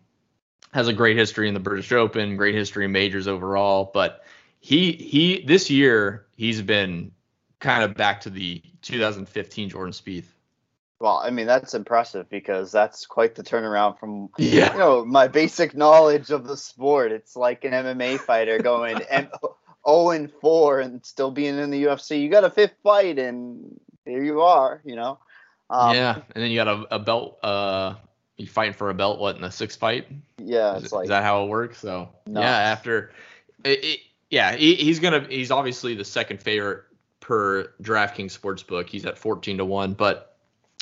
has 0.73 0.89
a 0.89 0.93
great 0.93 1.17
history 1.17 1.49
in 1.49 1.55
the 1.55 1.61
British 1.61 1.91
Open, 1.93 2.37
great 2.37 2.55
history 2.55 2.85
in 2.85 2.93
majors 2.93 3.27
overall, 3.27 3.91
but 3.93 4.25
he 4.61 4.93
he 4.93 5.45
this 5.47 5.71
year 5.71 6.27
he's 6.37 6.61
been 6.61 7.13
kind 7.61 7.83
of 7.83 7.95
back 7.95 8.21
to 8.23 8.31
the 8.31 8.63
2015 8.83 9.71
Jordan 9.71 9.93
Spieth. 9.93 10.27
Well, 11.01 11.21
I 11.23 11.31
mean 11.31 11.47
that's 11.47 11.75
impressive 11.75 12.29
because 12.29 12.73
that's 12.73 13.07
quite 13.07 13.35
the 13.37 13.45
turnaround 13.45 13.99
from 13.99 14.31
yeah. 14.37 14.73
you 14.73 14.79
know 14.79 15.05
my 15.05 15.29
basic 15.29 15.77
knowledge 15.77 16.31
of 16.31 16.47
the 16.47 16.57
sport. 16.57 17.13
It's 17.13 17.37
like 17.37 17.65
an 17.65 17.73
MMA 17.73 18.19
fighter 18.19 18.59
going 18.59 19.01
and 19.11 19.29
0 19.89 20.11
and 20.11 20.33
4 20.41 20.81
and 20.81 21.05
still 21.05 21.31
being 21.31 21.59
in 21.59 21.71
the 21.71 21.85
UFC. 21.85 22.21
You 22.21 22.29
got 22.29 22.45
a 22.45 22.51
fifth 22.51 22.75
fight 22.83 23.19
and 23.19 23.81
here 24.05 24.25
you 24.25 24.43
are, 24.43 24.81
you 24.85 24.97
know. 24.97 25.19
Um, 25.71 25.95
yeah, 25.95 26.15
and 26.35 26.43
then 26.43 26.51
you 26.51 26.57
got 26.57 26.69
a, 26.69 26.97
a 26.97 26.99
belt. 26.99 27.39
Uh, 27.43 27.95
you 28.37 28.47
fighting 28.47 28.73
for 28.73 28.91
a 28.91 28.95
belt? 28.95 29.19
What 29.19 29.37
in 29.37 29.43
the 29.43 29.51
sixth 29.51 29.79
fight? 29.79 30.07
Yeah, 30.39 30.77
is, 30.77 30.93
like, 30.93 31.05
is 31.05 31.09
that 31.11 31.23
how 31.23 31.45
it 31.45 31.49
works? 31.49 31.79
So 31.79 32.09
no. 32.27 32.41
yeah, 32.41 32.57
after, 32.57 33.13
it, 33.65 33.85
it, 33.85 34.01
yeah, 34.31 34.55
he, 34.55 34.75
he's 34.77 34.99
gonna. 34.99 35.27
He's 35.29 35.51
obviously 35.51 35.95
the 35.95 36.05
second 36.05 36.41
favorite 36.41 36.85
per 37.21 37.75
DraftKings 37.83 38.39
Sportsbook. 38.39 38.89
He's 38.89 39.05
at 39.05 39.19
14 39.19 39.59
to 39.59 39.65
one, 39.65 39.93
but 39.93 40.28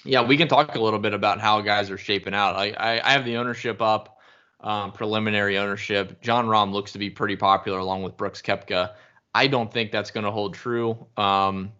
yeah, 0.06 0.22
we 0.22 0.36
can 0.36 0.48
talk 0.48 0.74
a 0.74 0.80
little 0.80 0.98
bit 0.98 1.12
about 1.12 1.40
how 1.40 1.60
guys 1.60 1.90
are 1.90 1.98
shaping 1.98 2.34
out. 2.34 2.56
I 2.56 2.70
I, 2.70 3.08
I 3.08 3.12
have 3.12 3.24
the 3.24 3.36
ownership 3.36 3.82
up 3.82 4.18
um, 4.60 4.92
preliminary 4.92 5.58
ownership. 5.58 6.20
Jon 6.22 6.46
Rahm 6.46 6.72
looks 6.72 6.92
to 6.92 6.98
be 6.98 7.10
pretty 7.10 7.36
popular 7.36 7.78
along 7.78 8.02
with 8.02 8.16
Brooks 8.16 8.42
Koepka. 8.42 8.94
I 9.34 9.46
don't 9.46 9.72
think 9.72 9.92
that's 9.92 10.10
going 10.10 10.24
to 10.24 10.30
hold 10.30 10.54
true. 10.54 11.06
Um, 11.16 11.72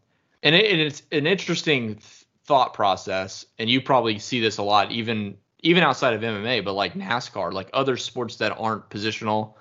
and, 0.42 0.54
it, 0.54 0.70
and, 0.70 0.80
it's 0.80 1.02
an 1.10 1.26
interesting 1.26 1.94
th- 1.94 2.26
thought 2.44 2.74
process, 2.74 3.46
and 3.58 3.68
you 3.70 3.80
probably 3.80 4.18
see 4.18 4.40
this 4.40 4.58
a 4.58 4.62
lot, 4.62 4.92
even 4.92 5.36
even 5.60 5.82
outside 5.82 6.14
of 6.14 6.20
MMA, 6.20 6.64
but 6.64 6.74
like 6.74 6.94
NASCAR, 6.94 7.52
like 7.52 7.70
other 7.72 7.96
sports 7.96 8.36
that 8.36 8.52
aren't 8.58 8.88
positional 8.88 9.54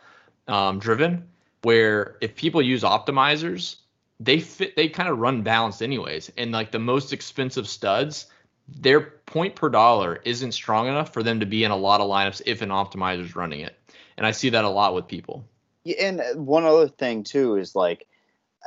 um, 0.48 0.78
driven, 0.78 1.28
where 1.64 2.18
if 2.22 2.36
people 2.36 2.62
use 2.62 2.84
optimizers, 2.84 3.78
they 4.20 4.40
fit, 4.40 4.76
they 4.76 4.88
kind 4.88 5.10
of 5.10 5.18
run 5.18 5.42
balanced 5.42 5.82
anyways, 5.82 6.32
and 6.38 6.52
like 6.52 6.72
the 6.72 6.80
most 6.80 7.12
expensive 7.14 7.68
studs 7.68 8.28
their 8.68 9.02
point 9.02 9.56
per 9.56 9.70
dollar 9.70 10.20
isn't 10.26 10.54
strong 10.54 10.88
enough 10.88 11.14
for 11.14 11.24
them 11.24 11.40
to 11.40 11.46
be 11.46 11.64
in 11.64 11.72
a 11.72 11.78
lot 11.78 12.02
of 12.02 12.10
lineups 12.10 12.42
if 12.46 12.62
an 12.62 12.70
optimizer 12.70 13.22
is 13.22 13.36
running 13.36 13.62
it. 13.62 13.78
And 14.18 14.26
I 14.26 14.32
see 14.32 14.50
that 14.50 14.64
a 14.64 14.70
lot 14.70 14.96
with 14.96 15.08
people. 15.08 15.46
Yeah, 15.84 16.08
and 16.08 16.46
one 16.46 16.64
other 16.64 16.88
thing 16.88 17.24
too 17.24 17.58
is 17.58 17.76
like, 17.76 18.08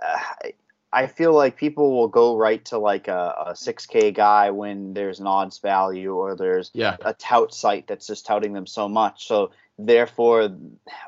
uh, 0.00 0.18
I 0.92 1.06
feel 1.06 1.34
like 1.34 1.56
people 1.56 1.94
will 1.94 2.08
go 2.08 2.36
right 2.36 2.64
to 2.66 2.78
like 2.78 3.08
a, 3.08 3.34
a 3.48 3.52
6K 3.52 4.14
guy 4.14 4.50
when 4.50 4.94
there's 4.94 5.20
an 5.20 5.26
odds 5.26 5.58
value 5.58 6.14
or 6.14 6.34
there's 6.34 6.70
yeah. 6.72 6.96
a 7.02 7.12
tout 7.12 7.52
site 7.52 7.86
that's 7.86 8.06
just 8.06 8.24
touting 8.24 8.54
them 8.54 8.66
so 8.66 8.88
much. 8.88 9.26
So 9.26 9.50
therefore, 9.78 10.50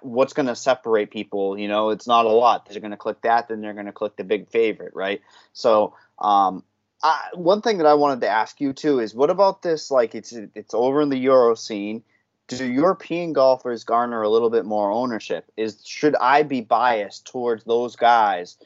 what's 0.02 0.34
going 0.34 0.46
to 0.46 0.56
separate 0.56 1.10
people? 1.10 1.58
You 1.58 1.68
know, 1.68 1.90
it's 1.90 2.06
not 2.06 2.26
a 2.26 2.30
lot. 2.30 2.68
They're 2.68 2.80
going 2.80 2.90
to 2.90 2.98
click 2.98 3.22
that, 3.22 3.48
then 3.48 3.62
they're 3.62 3.72
going 3.72 3.86
to 3.86 3.92
click 3.92 4.16
the 4.16 4.24
big 4.24 4.50
favorite, 4.50 4.94
right? 4.94 5.22
So 5.54 5.94
um, 6.18 6.62
I, 7.02 7.28
one 7.34 7.62
thing 7.62 7.78
that 7.78 7.86
I 7.86 7.94
wanted 7.94 8.20
to 8.22 8.28
ask 8.28 8.60
you 8.60 8.72
too 8.72 9.00
is 9.00 9.14
what 9.14 9.30
about 9.30 9.62
this? 9.62 9.90
Like 9.90 10.14
it's 10.14 10.32
it's 10.32 10.74
over 10.74 11.00
in 11.00 11.08
the 11.08 11.18
Euro 11.18 11.54
scene. 11.54 12.02
Do 12.48 12.64
European 12.64 13.32
golfers 13.32 13.84
garner 13.84 14.22
a 14.22 14.28
little 14.28 14.50
bit 14.50 14.64
more 14.64 14.90
ownership? 14.90 15.50
Is 15.56 15.82
should 15.84 16.16
I 16.16 16.42
be 16.42 16.60
biased 16.60 17.26
towards 17.26 17.64
those 17.64 17.96
guys 17.96 18.56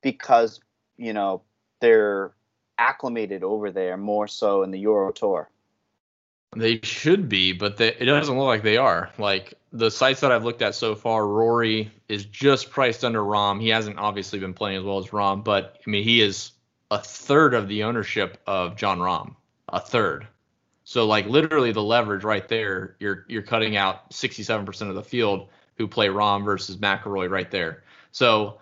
because 0.00 0.60
you 0.96 1.12
know 1.12 1.42
they're 1.80 2.32
acclimated 2.78 3.42
over 3.42 3.70
there 3.70 3.96
more 3.96 4.28
so 4.28 4.62
in 4.62 4.70
the 4.70 4.78
Euro 4.80 5.12
Tour? 5.12 5.50
They 6.54 6.80
should 6.82 7.28
be, 7.28 7.52
but 7.52 7.76
they, 7.76 7.88
it 7.88 8.06
doesn't 8.06 8.38
look 8.38 8.46
like 8.46 8.62
they 8.62 8.78
are. 8.78 9.10
Like 9.18 9.54
the 9.72 9.90
sites 9.90 10.20
that 10.20 10.32
I've 10.32 10.44
looked 10.44 10.62
at 10.62 10.74
so 10.74 10.94
far, 10.94 11.26
Rory 11.26 11.90
is 12.08 12.24
just 12.24 12.70
priced 12.70 13.04
under 13.04 13.20
Rahm. 13.20 13.60
He 13.60 13.68
hasn't 13.68 13.98
obviously 13.98 14.38
been 14.38 14.54
playing 14.54 14.78
as 14.78 14.84
well 14.84 14.98
as 14.98 15.08
Rahm, 15.08 15.44
but 15.44 15.76
I 15.86 15.90
mean 15.90 16.04
he 16.04 16.22
is 16.22 16.52
a 16.90 16.98
third 16.98 17.54
of 17.54 17.68
the 17.68 17.84
ownership 17.84 18.40
of 18.46 18.76
Jon 18.76 18.98
Rahm, 18.98 19.34
a 19.68 19.80
third. 19.80 20.26
So 20.84 21.06
like 21.06 21.26
literally 21.26 21.72
the 21.72 21.82
leverage 21.82 22.22
right 22.22 22.46
there, 22.48 22.96
you're 23.00 23.24
you're 23.28 23.42
cutting 23.42 23.76
out 23.76 24.10
67% 24.10 24.88
of 24.88 24.94
the 24.94 25.02
field 25.02 25.48
who 25.76 25.88
play 25.88 26.08
Rahm 26.08 26.44
versus 26.44 26.76
McIlroy 26.76 27.28
right 27.28 27.50
there. 27.50 27.82
So 28.12 28.58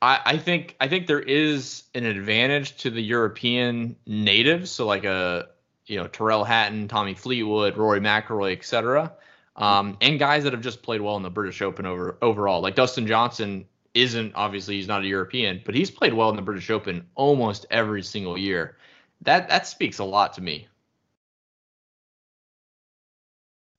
I, 0.00 0.20
I 0.24 0.38
think 0.38 0.76
I 0.80 0.88
think 0.88 1.06
there 1.06 1.20
is 1.20 1.84
an 1.94 2.04
advantage 2.04 2.76
to 2.78 2.90
the 2.90 3.02
European 3.02 3.96
natives, 4.06 4.70
so 4.70 4.86
like 4.86 5.04
a 5.04 5.48
you 5.86 5.96
know 5.96 6.06
Tyrrell 6.06 6.44
Hatton, 6.44 6.88
Tommy 6.88 7.14
Fleetwood, 7.14 7.76
Rory 7.76 8.00
McIlroy, 8.00 8.56
etc. 8.56 9.12
Um, 9.56 9.98
and 10.00 10.18
guys 10.18 10.44
that 10.44 10.52
have 10.52 10.62
just 10.62 10.82
played 10.82 11.00
well 11.00 11.16
in 11.16 11.22
the 11.22 11.30
British 11.30 11.60
Open 11.62 11.84
over 11.84 12.16
overall, 12.22 12.60
like 12.60 12.76
Dustin 12.76 13.06
Johnson 13.06 13.66
isn't 14.02 14.32
obviously 14.34 14.76
he's 14.76 14.88
not 14.88 15.02
a 15.02 15.06
European, 15.06 15.62
but 15.64 15.74
he's 15.74 15.90
played 15.90 16.14
well 16.14 16.30
in 16.30 16.36
the 16.36 16.42
British 16.42 16.70
Open 16.70 17.06
almost 17.14 17.66
every 17.70 18.02
single 18.02 18.38
year. 18.38 18.76
That 19.22 19.48
that 19.48 19.66
speaks 19.66 19.98
a 19.98 20.04
lot 20.04 20.34
to 20.34 20.40
me. 20.40 20.68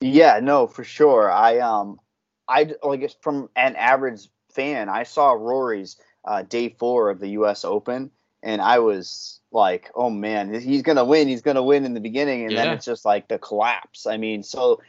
Yeah, 0.02 0.40
no, 0.42 0.68
for 0.68 0.84
sure. 0.84 1.32
I 1.32 1.60
um 1.60 2.00
I 2.48 2.74
like 2.84 3.12
from 3.22 3.50
an 3.56 3.76
average 3.76 4.28
fan, 4.54 4.90
I 4.90 5.04
saw 5.04 5.32
Rory's 5.32 5.98
uh, 6.26 6.42
day 6.42 6.70
4 6.70 7.10
of 7.12 7.20
the 7.20 7.30
US 7.30 7.64
Open 7.64 8.12
and 8.42 8.62
I 8.62 8.80
was 8.80 9.40
like, 9.52 9.92
"Oh 9.96 10.10
man, 10.10 10.54
he's 10.54 10.82
going 10.82 10.98
to 10.98 11.06
win. 11.06 11.28
He's 11.28 11.42
going 11.42 11.56
to 11.56 11.64
win 11.64 11.86
in 11.86 11.94
the 11.94 12.00
beginning." 12.00 12.44
And 12.44 12.52
yeah. 12.52 12.66
then 12.66 12.74
it's 12.74 12.86
just 12.86 13.06
like 13.06 13.28
the 13.28 13.38
collapse. 13.38 14.06
I 14.06 14.18
mean, 14.18 14.44
so 14.44 14.82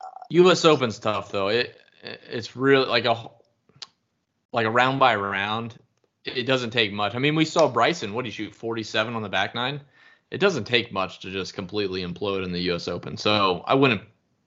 uh, 0.00 0.06
US 0.30 0.64
Open's 0.64 0.98
tough 0.98 1.30
though. 1.32 1.48
It 1.48 1.76
it's 2.02 2.56
really 2.56 2.86
like 2.86 3.04
a 3.04 3.30
like 4.52 4.66
a 4.66 4.70
round 4.70 5.00
by 5.00 5.16
round, 5.16 5.78
it 6.24 6.44
doesn't 6.44 6.70
take 6.70 6.92
much. 6.92 7.14
I 7.14 7.18
mean, 7.18 7.34
we 7.34 7.44
saw 7.44 7.68
Bryson, 7.68 8.12
what 8.12 8.24
did 8.24 8.32
he 8.32 8.44
shoot, 8.44 8.54
47 8.54 9.14
on 9.14 9.22
the 9.22 9.28
back 9.28 9.54
nine? 9.54 9.80
It 10.30 10.38
doesn't 10.38 10.64
take 10.64 10.92
much 10.92 11.20
to 11.20 11.30
just 11.30 11.54
completely 11.54 12.02
implode 12.02 12.44
in 12.44 12.52
the 12.52 12.60
U.S. 12.60 12.88
Open. 12.88 13.16
So 13.16 13.64
I 13.66 13.74
wouldn't 13.74 14.02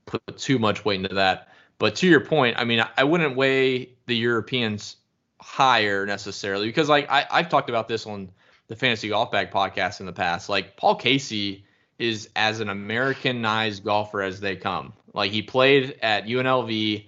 put 0.05 0.37
too 0.37 0.57
much 0.57 0.85
weight 0.85 1.01
into 1.03 1.15
that. 1.15 1.49
But 1.77 1.95
to 1.97 2.07
your 2.07 2.21
point, 2.21 2.57
I 2.57 2.63
mean, 2.63 2.83
I 2.97 3.03
wouldn't 3.03 3.35
weigh 3.35 3.89
the 4.05 4.15
Europeans 4.15 4.95
higher 5.41 6.05
necessarily 6.05 6.67
because, 6.67 6.87
like, 6.87 7.09
I, 7.11 7.25
I've 7.29 7.49
talked 7.49 7.69
about 7.69 7.87
this 7.87 8.05
on 8.07 8.31
the 8.67 8.75
Fantasy 8.75 9.09
Golf 9.09 9.31
Bag 9.31 9.51
podcast 9.51 9.99
in 9.99 10.05
the 10.05 10.13
past. 10.13 10.47
Like, 10.47 10.77
Paul 10.77 10.95
Casey 10.95 11.65
is 11.99 12.29
as 12.35 12.61
an 12.61 12.69
Americanized 12.69 13.83
golfer 13.83 14.21
as 14.21 14.39
they 14.39 14.55
come. 14.55 14.93
Like, 15.13 15.31
he 15.31 15.41
played 15.41 15.99
at 16.01 16.25
UNLV 16.25 17.05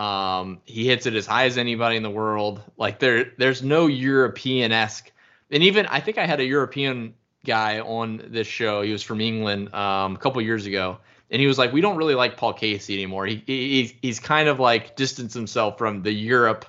um, 0.00 0.60
he 0.64 0.86
hits 0.86 1.04
it 1.04 1.14
as 1.14 1.26
high 1.26 1.44
as 1.44 1.58
anybody 1.58 1.96
in 1.96 2.02
the 2.02 2.10
world. 2.10 2.62
Like 2.78 3.00
there, 3.00 3.32
there's 3.36 3.62
no 3.62 3.86
European 3.86 4.72
esque, 4.72 5.12
and 5.50 5.62
even 5.62 5.84
I 5.84 6.00
think 6.00 6.16
I 6.16 6.24
had 6.24 6.40
a 6.40 6.44
European 6.44 7.14
guy 7.44 7.80
on 7.80 8.22
this 8.28 8.46
show. 8.46 8.80
He 8.80 8.92
was 8.92 9.02
from 9.02 9.20
England 9.20 9.74
um, 9.74 10.14
a 10.14 10.18
couple 10.18 10.40
years 10.40 10.64
ago, 10.64 10.98
and 11.30 11.38
he 11.38 11.46
was 11.46 11.58
like, 11.58 11.74
"We 11.74 11.82
don't 11.82 11.98
really 11.98 12.14
like 12.14 12.38
Paul 12.38 12.54
Casey 12.54 12.94
anymore. 12.94 13.26
He, 13.26 13.42
he 13.46 13.96
he's 14.00 14.20
kind 14.20 14.48
of 14.48 14.58
like 14.58 14.96
distanced 14.96 15.34
himself 15.34 15.76
from 15.76 16.02
the 16.02 16.12
Europe 16.12 16.64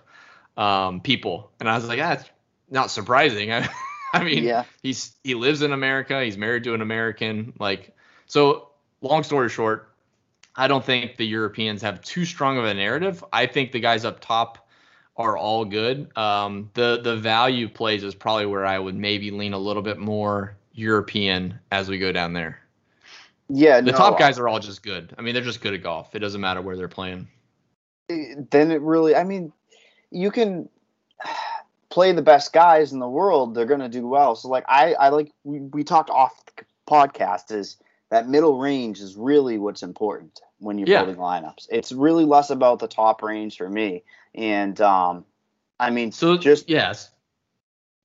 um, 0.58 1.00
people." 1.00 1.52
And 1.62 1.70
I 1.70 1.76
was 1.76 1.88
like, 1.88 2.00
"That's 2.00 2.30
not 2.70 2.92
surprising." 2.92 3.54
I, 3.54 3.70
I 4.14 4.26
mean, 4.26 4.44
yeah. 4.44 4.66
he's 4.84 5.16
he 5.24 5.36
lives 5.36 5.62
in 5.62 5.72
America. 5.72 6.22
He's 6.22 6.38
married 6.38 6.66
to 6.66 6.74
an 6.74 6.82
American. 6.82 7.54
Like, 7.60 7.96
so 8.26 8.72
long 9.00 9.24
story 9.24 9.48
short, 9.48 9.91
I 10.56 10.68
don't 10.68 10.84
think 10.84 11.18
the 11.18 11.26
Europeans 11.26 11.82
have 11.82 12.02
too 12.02 12.26
strong 12.26 12.58
of 12.58 12.66
a 12.66 12.74
narrative. 12.74 13.24
I 13.32 13.46
think 13.48 13.72
the 13.72 13.80
guys 13.80 14.06
up 14.06 14.20
top 14.20 14.68
are 15.18 15.38
all 15.38 15.66
good. 15.66 16.16
Um, 16.18 16.70
the 16.74 17.00
the 17.02 17.18
value 17.18 17.70
plays 17.70 18.04
is 18.04 18.16
probably 18.16 18.46
where 18.46 18.66
I 18.66 18.80
would 18.80 18.96
maybe 18.96 19.32
lean 19.32 19.54
a 19.54 19.58
little 19.60 19.82
bit 19.84 19.98
more 20.00 20.58
European 20.74 21.60
as 21.72 21.90
we 21.90 21.98
go 22.00 22.12
down 22.12 22.34
there. 22.34 22.60
Yeah, 23.50 23.82
The 23.82 23.92
no, 23.92 23.98
top 23.98 24.18
guys 24.18 24.40
are 24.40 24.48
all 24.48 24.60
just 24.60 24.84
good. 24.84 25.14
I 25.18 25.22
mean, 25.22 25.34
they're 25.34 25.44
just 25.44 25.62
good 25.62 25.74
at 25.74 25.84
golf. 25.84 26.16
It 26.16 26.20
doesn't 26.20 26.42
matter 26.42 26.62
where 26.62 26.78
they're 26.78 26.88
playing. 26.88 27.28
then 28.10 28.72
it 28.72 28.82
really 28.82 29.16
i 29.16 29.24
mean 29.24 29.52
you 30.12 30.32
can 30.32 30.68
play 31.90 32.12
the 32.12 32.22
best 32.22 32.54
guys 32.54 32.92
in 32.92 33.00
the 33.00 33.08
world 33.10 33.54
they're 33.56 33.66
going 33.66 33.80
to 33.80 33.90
do 33.90 34.08
well 34.08 34.36
so 34.36 34.48
like 34.50 34.66
i 34.68 34.94
i 34.94 35.10
like 35.10 35.32
we, 35.44 35.60
we 35.60 35.84
talked 35.84 36.10
off 36.10 36.46
the 36.46 36.64
podcast 36.90 37.52
is 37.52 37.78
that 38.12 38.30
middle 38.30 38.60
range 38.60 39.00
is 39.00 39.16
really 39.16 39.58
what's 39.58 39.84
important 39.84 40.40
when 40.60 40.78
you're 40.78 40.88
Yeah. 40.88 41.04
building 41.04 41.18
lineups 41.20 41.68
it's 41.72 41.92
really 41.92 42.26
less 42.26 42.52
about 42.52 42.80
the 42.80 42.88
top 42.88 43.24
range 43.24 43.58
for 43.58 43.70
me 43.70 44.04
and 44.36 44.80
um 44.82 45.26
i 45.80 45.90
mean 45.90 46.12
So 46.12 46.38
just 46.38 46.70
yes. 46.70 47.10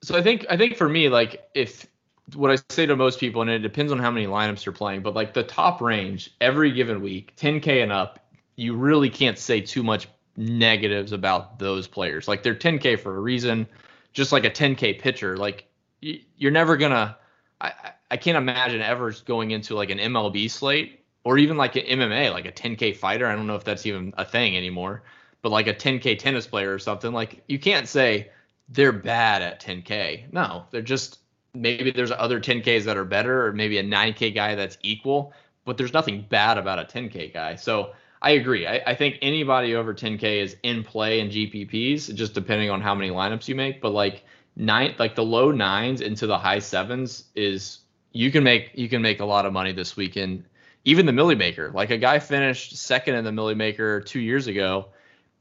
So 0.03 0.17
I 0.17 0.23
think 0.23 0.47
I 0.49 0.57
think 0.57 0.77
for 0.77 0.89
me, 0.89 1.09
like 1.09 1.49
if 1.55 1.87
what 2.35 2.51
I 2.51 2.57
say 2.71 2.87
to 2.87 2.97
most 2.97 3.21
people, 3.21 3.43
and 3.43 3.51
it 3.51 3.61
depends 3.61 3.93
on 3.93 3.99
how 3.99 4.11
many 4.11 4.27
lineups 4.27 4.65
you're 4.65 4.73
playing, 4.73 5.03
but 5.03 5.15
like 5.15 5.35
the 5.35 5.43
top 5.43 5.81
range 5.81 6.31
every 6.41 6.73
given 6.73 7.01
week, 7.01 7.35
10k 7.37 7.83
and 7.83 7.93
up, 7.93 8.19
you 8.57 8.75
really 8.77 9.11
can't 9.11 9.39
say 9.39 9.61
too 9.61 9.83
much 9.83 10.09
negatives 10.37 11.13
about 11.13 11.59
those 11.59 11.87
players. 11.87 12.29
Like 12.29 12.43
they're 12.43 12.55
10k 12.55 13.01
for 13.01 13.17
a 13.17 13.21
reason. 13.21 13.67
Just 14.13 14.33
like 14.33 14.45
a 14.45 14.51
10k 14.51 14.99
pitcher, 14.99 15.37
like 15.37 15.67
you're 16.01 16.53
never 16.53 16.77
gonna. 16.77 17.17
I 17.61 17.73
I- 18.11 18.17
can't 18.17 18.37
imagine 18.39 18.81
ever 18.81 19.13
going 19.25 19.51
into 19.53 19.75
like 19.75 19.91
an 19.91 19.99
MLB 19.99 20.49
slate 20.49 21.05
or 21.25 21.39
even 21.39 21.57
like 21.57 21.77
an 21.77 21.83
MMA, 21.87 22.31
like 22.31 22.47
a 22.47 22.53
10k 22.53 22.93
fighter. 22.93 23.27
I 23.27 23.35
don't 23.35 23.47
know 23.47 23.57
if 23.57 23.65
that's 23.65 23.87
even 23.87 24.15
a 24.17 24.25
thing 24.25 24.57
anymore, 24.57 25.03
but 25.43 25.51
like 25.51 25.67
a 25.67 25.75
10k 25.75 26.15
tennis 26.15 26.47
player 26.47 26.73
or 26.73 26.79
something. 26.79 27.13
Like 27.13 27.43
you 27.49 27.59
can't 27.59 27.89
say 27.89 28.31
they're 28.69 28.93
bad 28.93 29.43
at 29.43 29.61
10k. 29.61 30.27
No, 30.33 30.67
they're 30.71 30.83
just 30.83 31.21
maybe 31.55 31.91
there's 31.91 32.11
other 32.13 32.41
10ks 32.41 32.85
that 32.85 32.97
are 32.97 33.05
better, 33.05 33.47
or 33.47 33.53
maybe 33.53 33.79
a 33.79 33.83
9k 33.83 34.31
guy 34.31 34.55
that's 34.55 34.79
equal. 34.83 35.33
But 35.65 35.77
there's 35.77 35.93
nothing 35.93 36.27
bad 36.29 36.59
about 36.59 36.79
a 36.79 36.85
10k 36.85 37.29
guy. 37.29 37.57
So 37.57 37.93
I 38.23 38.31
agree. 38.33 38.67
I, 38.67 38.83
I 38.87 38.95
think 38.95 39.19
anybody 39.23 39.75
over 39.75 39.95
10k 39.95 40.41
is 40.41 40.57
in 40.63 40.83
play 40.85 41.21
in 41.21 41.31
GPPs, 41.31 42.09
just 42.15 42.35
depending 42.35 42.71
on 42.71 42.81
how 42.81 42.95
many 42.95 43.11
lineups 43.11 43.49
you 43.49 43.55
make. 43.55 43.81
But 43.81 43.91
like 43.93 44.25
nine, 44.57 44.95
like 44.99 45.15
the 45.15 45.25
low 45.25 45.51
nines 45.51 46.01
into 46.01 46.27
the 46.27 46.39
high 46.39 46.59
sevens 46.61 47.25
is 47.35 47.81
you 48.17 48.33
can 48.33 48.43
make 48.43 48.71
you 48.75 48.89
can 48.89 49.03
make 49.03 49.21
a 49.21 49.25
lot 49.25 49.45
of 49.47 49.53
money 49.53 49.73
this 49.73 49.97
weekend. 49.97 50.45
Even 50.85 51.05
the 51.05 51.13
Millie 51.13 51.35
Maker, 51.35 51.71
like 51.75 51.91
a 51.91 51.99
guy 51.99 52.19
finished 52.19 52.77
second 52.77 53.15
in 53.17 53.25
the 53.25 53.33
Millie 53.33 53.55
Maker 53.55 54.01
two 54.01 54.21
years 54.21 54.47
ago, 54.47 54.87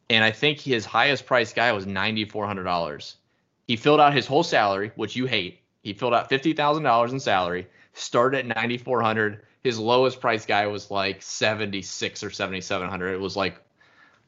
and 0.10 0.24
I 0.24 0.32
think 0.32 0.60
his 0.60 0.86
highest 0.86 1.26
priced 1.26 1.56
guy 1.56 1.72
was 1.72 1.86
ninety 1.86 2.26
four 2.26 2.46
hundred 2.46 2.64
dollars. 2.64 3.16
He 3.68 3.78
filled 3.78 4.00
out 4.02 4.14
his 4.14 4.28
whole 4.28 4.44
salary, 4.44 4.92
which 4.96 5.16
you 5.16 5.26
hate. 5.26 5.62
He 5.84 5.94
filled 5.94 6.14
out 6.14 6.30
fifty 6.30 6.54
thousand 6.54 6.84
dollars 6.84 7.14
in 7.14 7.20
salary, 7.20 7.68
started 7.94 8.40
at 8.40 8.56
ninety 8.56 8.78
four 8.78 9.02
hundred. 9.02 9.44
His 9.64 9.80
lowest 9.80 10.20
price 10.20 10.46
guy 10.46 10.68
was 10.68 10.92
like 10.92 11.22
seventy 11.22 11.82
six 11.82 12.24
or 12.24 12.30
seventy 12.30 12.62
seven 12.62 12.90
hundred. 12.90 13.14
It 13.14 13.22
was 13.22 13.36
like, 13.36 13.56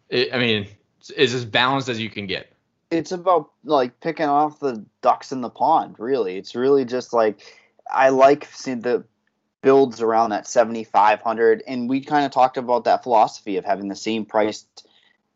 it, 0.09 0.33
I 0.33 0.39
mean, 0.39 0.67
it's 1.15 1.33
as 1.33 1.45
balanced 1.45 1.89
as 1.89 1.99
you 1.99 2.09
can 2.09 2.27
get. 2.27 2.51
it's 2.91 3.11
about 3.11 3.51
like 3.63 3.99
picking 3.99 4.27
off 4.27 4.59
the 4.59 4.85
ducks 5.01 5.31
in 5.31 5.41
the 5.41 5.49
pond 5.49 5.95
really 5.99 6.37
it's 6.37 6.55
really 6.55 6.85
just 6.85 7.11
like 7.13 7.41
i 7.93 8.09
like 8.09 8.47
seeing 8.51 8.81
the 8.81 9.03
builds 9.61 10.01
around 10.01 10.29
that 10.29 10.47
7500 10.47 11.63
and 11.67 11.89
we 11.89 12.01
kind 12.01 12.25
of 12.25 12.31
talked 12.31 12.57
about 12.57 12.85
that 12.85 13.03
philosophy 13.03 13.57
of 13.57 13.65
having 13.65 13.87
the 13.87 13.95
same 13.95 14.25
priced 14.25 14.87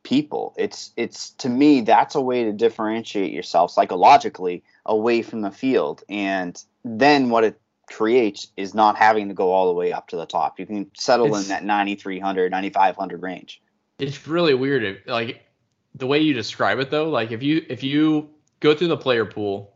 people. 0.03 0.53
It's 0.58 0.91
it's 0.96 1.31
to 1.31 1.50
me 1.50 1.81
that's 1.81 2.15
a 2.15 2.22
way 2.22 2.46
to 2.46 2.53
differentiate 2.53 3.31
yourself 3.34 3.72
psychologically 3.72 4.63
away 4.86 5.22
from 5.22 5.41
the 5.41 5.51
field 5.51 6.03
and 6.10 6.62
then 6.84 7.29
what 7.29 7.43
it 7.43 7.60
creates 7.88 8.48
is 8.55 8.74
not 8.74 8.96
having 8.96 9.27
to 9.27 9.34
go 9.34 9.51
all 9.51 9.67
the 9.67 9.74
way 9.74 9.91
up 9.91 10.08
to 10.08 10.15
the 10.15 10.25
top. 10.25 10.60
You 10.60 10.65
can 10.65 10.89
settle 10.96 11.27
It's- 11.27 11.43
in 11.43 11.50
that 11.50 11.64
9300 11.64 12.51
9500 12.51 13.22
range. 13.22 13.61
It's 14.00 14.27
really 14.27 14.53
weird. 14.53 14.83
If, 14.83 15.07
like 15.07 15.46
the 15.94 16.07
way 16.07 16.20
you 16.20 16.33
describe 16.33 16.79
it 16.79 16.90
though, 16.90 17.09
like 17.09 17.31
if 17.31 17.44
you 17.44 17.66
if 17.70 17.83
you 17.83 18.29
go 18.59 18.74
through 18.74 18.87
the 18.87 18.98
player 18.98 19.25
pool 19.25 19.74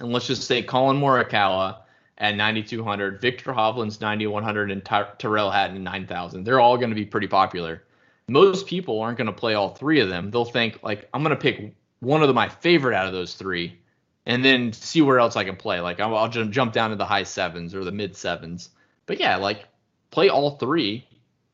and 0.00 0.12
let's 0.12 0.26
just 0.26 0.44
say 0.44 0.62
Colin 0.62 0.98
Morikawa 0.98 1.82
at 2.22 2.36
9200, 2.36 3.20
Viktor 3.20 3.52
Hovland's 3.52 4.00
9100 4.00 4.70
and 4.70 4.82
Ty- 4.82 5.10
Tyrrell 5.18 5.50
Hatton 5.50 5.82
9000. 5.82 6.44
They're 6.44 6.60
all 6.60 6.78
going 6.78 6.88
to 6.88 6.96
be 6.96 7.04
pretty 7.04 7.26
popular. 7.26 7.82
Most 8.28 8.66
people 8.66 9.00
aren't 9.00 9.18
going 9.18 9.26
to 9.26 9.32
play 9.32 9.54
all 9.54 9.74
three 9.74 10.00
of 10.00 10.08
them. 10.08 10.30
They'll 10.30 10.46
think 10.46 10.78
like 10.82 11.08
I'm 11.12 11.22
going 11.22 11.36
to 11.36 11.40
pick 11.40 11.74
one 12.00 12.22
of 12.22 12.28
the, 12.28 12.34
my 12.34 12.48
favorite 12.48 12.94
out 12.94 13.06
of 13.06 13.12
those 13.12 13.34
three 13.34 13.78
and 14.24 14.44
then 14.44 14.72
see 14.72 15.02
where 15.02 15.18
else 15.18 15.36
I 15.36 15.44
can 15.44 15.56
play. 15.56 15.80
Like 15.80 16.00
I'll, 16.00 16.16
I'll 16.16 16.28
just 16.28 16.50
jump 16.50 16.72
down 16.72 16.90
to 16.90 16.96
the 16.96 17.04
high 17.04 17.24
sevens 17.24 17.74
or 17.74 17.84
the 17.84 17.92
mid 17.92 18.16
sevens. 18.16 18.70
But 19.04 19.20
yeah, 19.20 19.36
like 19.36 19.66
play 20.10 20.30
all 20.30 20.52
three 20.52 21.06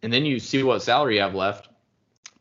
and 0.02 0.12
then 0.12 0.24
you 0.24 0.38
see 0.38 0.62
what 0.62 0.82
salary 0.82 1.16
you 1.16 1.22
have 1.22 1.34
left 1.34 1.68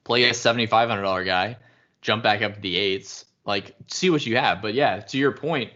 play 0.07 0.23
a 0.23 0.33
seventy-five 0.33 0.89
hundred 0.89 1.03
dollar 1.03 1.25
guy, 1.25 1.57
jump 2.01 2.23
back 2.23 2.41
up 2.41 2.55
to 2.55 2.61
the 2.61 2.77
eights, 2.77 3.25
like 3.45 3.75
see 3.87 4.09
what 4.09 4.25
you 4.25 4.37
have. 4.37 4.61
But 4.61 4.73
yeah, 4.73 5.01
to 5.01 5.17
your 5.17 5.33
point, 5.33 5.71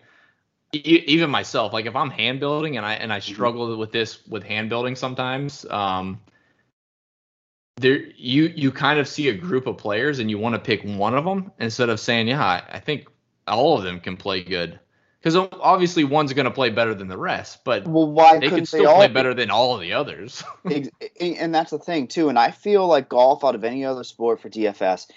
even 0.73 1.29
myself, 1.29 1.73
like 1.73 1.85
if 1.85 1.95
I'm 1.95 2.09
hand 2.09 2.39
building 2.39 2.77
and 2.77 2.85
I 2.85 2.93
and 2.93 3.11
I 3.11 3.19
struggle 3.19 3.75
with 3.77 3.91
this 3.91 4.25
with 4.27 4.43
hand 4.43 4.69
building 4.69 4.95
sometimes, 4.95 5.65
um, 5.69 6.19
there 7.77 8.03
you 8.15 8.53
you 8.55 8.71
kind 8.71 8.99
of 8.99 9.07
see 9.07 9.29
a 9.29 9.33
group 9.33 9.67
of 9.67 9.77
players 9.77 10.19
and 10.19 10.29
you 10.29 10.37
want 10.37 10.55
to 10.55 10.59
pick 10.59 10.83
one 10.83 11.15
of 11.15 11.25
them 11.25 11.51
instead 11.59 11.89
of 11.89 11.99
saying, 11.99 12.27
yeah, 12.27 12.43
I, 12.43 12.63
I 12.73 12.79
think 12.79 13.07
all 13.47 13.77
of 13.77 13.83
them 13.83 13.99
can 13.99 14.15
play 14.17 14.43
good. 14.43 14.79
Because 15.19 15.35
obviously 15.35 16.03
one's 16.03 16.33
going 16.33 16.45
to 16.45 16.51
play 16.51 16.71
better 16.71 16.95
than 16.95 17.07
the 17.07 17.17
rest, 17.17 17.63
but 17.63 17.87
well 17.87 18.11
why 18.11 18.39
they 18.39 18.49
can 18.49 18.65
still 18.65 18.87
all 18.87 18.95
play 18.95 19.07
be? 19.07 19.13
better 19.13 19.35
than 19.35 19.51
all 19.51 19.75
of 19.75 19.81
the 19.81 19.93
others. 19.93 20.43
And 21.19 21.53
that's 21.53 21.69
the 21.69 21.77
thing 21.77 22.07
too. 22.07 22.29
And 22.29 22.39
I 22.39 22.49
feel 22.49 22.87
like 22.87 23.09
golf, 23.09 23.43
out 23.43 23.53
of 23.53 23.63
any 23.63 23.85
other 23.85 24.03
sport 24.03 24.39
for 24.39 24.49
DFS, 24.49 25.07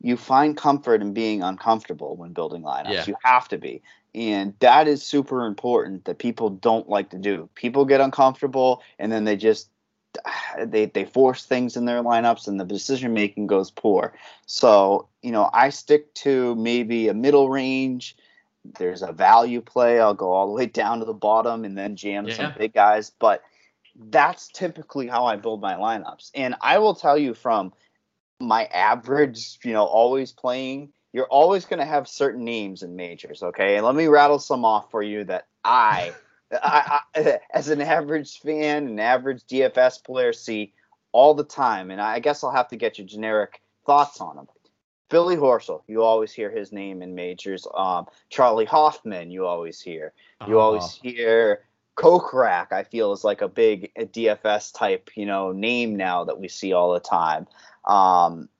you 0.00 0.16
find 0.16 0.56
comfort 0.56 1.02
in 1.02 1.12
being 1.12 1.42
uncomfortable 1.42 2.14
when 2.16 2.32
building 2.32 2.62
lineups. 2.62 2.92
Yeah. 2.92 3.04
You 3.08 3.16
have 3.24 3.48
to 3.48 3.58
be, 3.58 3.82
and 4.18 4.52
that 4.58 4.88
is 4.88 5.02
super 5.02 5.46
important 5.46 6.04
that 6.06 6.18
people 6.18 6.50
don't 6.50 6.88
like 6.88 7.10
to 7.10 7.18
do. 7.18 7.48
People 7.54 7.84
get 7.84 8.00
uncomfortable, 8.00 8.82
and 8.98 9.12
then 9.12 9.24
they 9.24 9.36
just 9.36 9.70
they 10.58 10.86
they 10.86 11.04
force 11.04 11.44
things 11.44 11.76
in 11.76 11.84
their 11.84 12.02
lineups, 12.02 12.48
and 12.48 12.58
the 12.58 12.64
decision 12.64 13.14
making 13.14 13.46
goes 13.46 13.70
poor. 13.70 14.12
So 14.46 15.08
you 15.22 15.30
know, 15.30 15.48
I 15.52 15.70
stick 15.70 16.12
to 16.14 16.56
maybe 16.56 17.08
a 17.08 17.14
middle 17.14 17.48
range. 17.48 18.16
There's 18.78 19.02
a 19.02 19.12
value 19.12 19.60
play. 19.60 20.00
I'll 20.00 20.14
go 20.14 20.32
all 20.32 20.48
the 20.48 20.52
way 20.52 20.66
down 20.66 20.98
to 20.98 21.04
the 21.04 21.14
bottom 21.14 21.64
and 21.64 21.78
then 21.78 21.94
jam 21.94 22.26
Yeah. 22.26 22.34
some 22.34 22.54
big 22.58 22.74
guys, 22.74 23.10
but 23.10 23.42
that's 24.10 24.48
typically 24.48 25.06
how 25.06 25.26
I 25.26 25.36
build 25.36 25.60
my 25.60 25.74
lineups. 25.74 26.30
And 26.34 26.54
I 26.60 26.78
will 26.78 26.94
tell 26.94 27.16
you 27.16 27.34
from 27.34 27.72
my 28.40 28.66
average, 28.66 29.58
you 29.64 29.72
know, 29.72 29.84
always 29.84 30.32
playing, 30.32 30.92
you're 31.12 31.26
always 31.26 31.64
going 31.64 31.78
to 31.78 31.86
have 31.86 32.08
certain 32.08 32.44
names 32.44 32.82
in 32.82 32.96
majors, 32.96 33.42
okay? 33.42 33.76
And 33.76 33.86
let 33.86 33.94
me 33.94 34.06
rattle 34.06 34.38
some 34.38 34.64
off 34.64 34.90
for 34.90 35.02
you 35.02 35.24
that 35.24 35.46
I, 35.64 36.12
I, 36.52 37.00
I 37.14 37.38
as 37.52 37.68
an 37.68 37.80
average 37.80 38.40
fan, 38.40 38.86
an 38.86 39.00
average 39.00 39.42
DFS 39.44 40.04
player 40.04 40.32
see 40.32 40.72
all 41.12 41.34
the 41.34 41.44
time. 41.44 41.90
And 41.90 42.00
I 42.00 42.18
guess 42.20 42.44
I'll 42.44 42.52
have 42.52 42.68
to 42.68 42.76
get 42.76 42.98
your 42.98 43.06
generic 43.06 43.60
thoughts 43.86 44.20
on 44.20 44.36
them. 44.36 44.48
Billy 45.10 45.36
Horschel, 45.36 45.82
you 45.86 46.02
always 46.02 46.32
hear 46.32 46.50
his 46.50 46.70
name 46.70 47.00
in 47.00 47.14
majors. 47.14 47.66
Um, 47.74 48.06
Charley 48.28 48.66
Hoffman, 48.66 49.30
you 49.30 49.46
always 49.46 49.80
hear. 49.80 50.12
You 50.46 50.58
always 50.58 50.84
Uh, 50.84 50.88
hear 51.02 51.60
Kokrak, 51.96 52.72
I 52.72 52.84
feel, 52.84 53.12
is 53.12 53.24
like 53.24 53.40
a 53.40 53.48
big 53.48 53.90
uh, 53.98 54.02
DFS 54.02 54.76
type, 54.76 55.10
you 55.16 55.24
know, 55.24 55.52
name 55.52 55.96
now 55.96 56.24
that 56.24 56.38
we 56.38 56.48
see 56.48 56.74
all 56.74 56.92
the 56.92 57.00
time. 57.00 57.46
Um, 57.86 58.50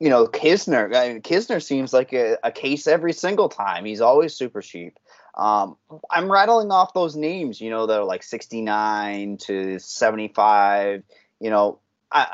you 0.00 0.10
know, 0.10 0.26
Kisner, 0.26 0.94
I 0.94 1.08
mean, 1.08 1.22
Kisner 1.22 1.62
seems 1.62 1.92
like 1.92 2.12
a, 2.12 2.38
a 2.44 2.52
case 2.52 2.86
every 2.86 3.12
single 3.12 3.48
time. 3.48 3.84
He's 3.84 4.00
always 4.00 4.34
super 4.34 4.62
cheap. 4.62 4.98
Um, 5.34 5.76
I'm 6.10 6.30
rattling 6.30 6.70
off 6.70 6.94
those 6.94 7.16
names, 7.16 7.60
you 7.60 7.70
know, 7.70 7.86
that 7.86 7.98
are 8.00 8.04
like 8.04 8.22
69 8.22 9.38
to 9.38 9.78
75. 9.78 11.02
You 11.40 11.50
know, 11.50 11.80
I, 12.12 12.28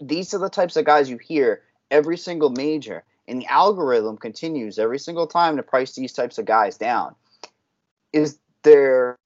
these 0.00 0.34
are 0.34 0.38
the 0.38 0.48
types 0.48 0.76
of 0.76 0.84
guys 0.84 1.10
you 1.10 1.18
hear 1.18 1.62
every 1.90 2.16
single 2.16 2.50
major, 2.50 3.04
and 3.26 3.40
the 3.40 3.46
algorithm 3.46 4.16
continues 4.16 4.78
every 4.78 4.98
single 4.98 5.26
time 5.26 5.56
to 5.56 5.62
price 5.62 5.94
these 5.94 6.12
types 6.12 6.38
of 6.38 6.44
guys 6.44 6.76
down. 6.76 7.14
Is 8.12 8.38
there 8.62 9.18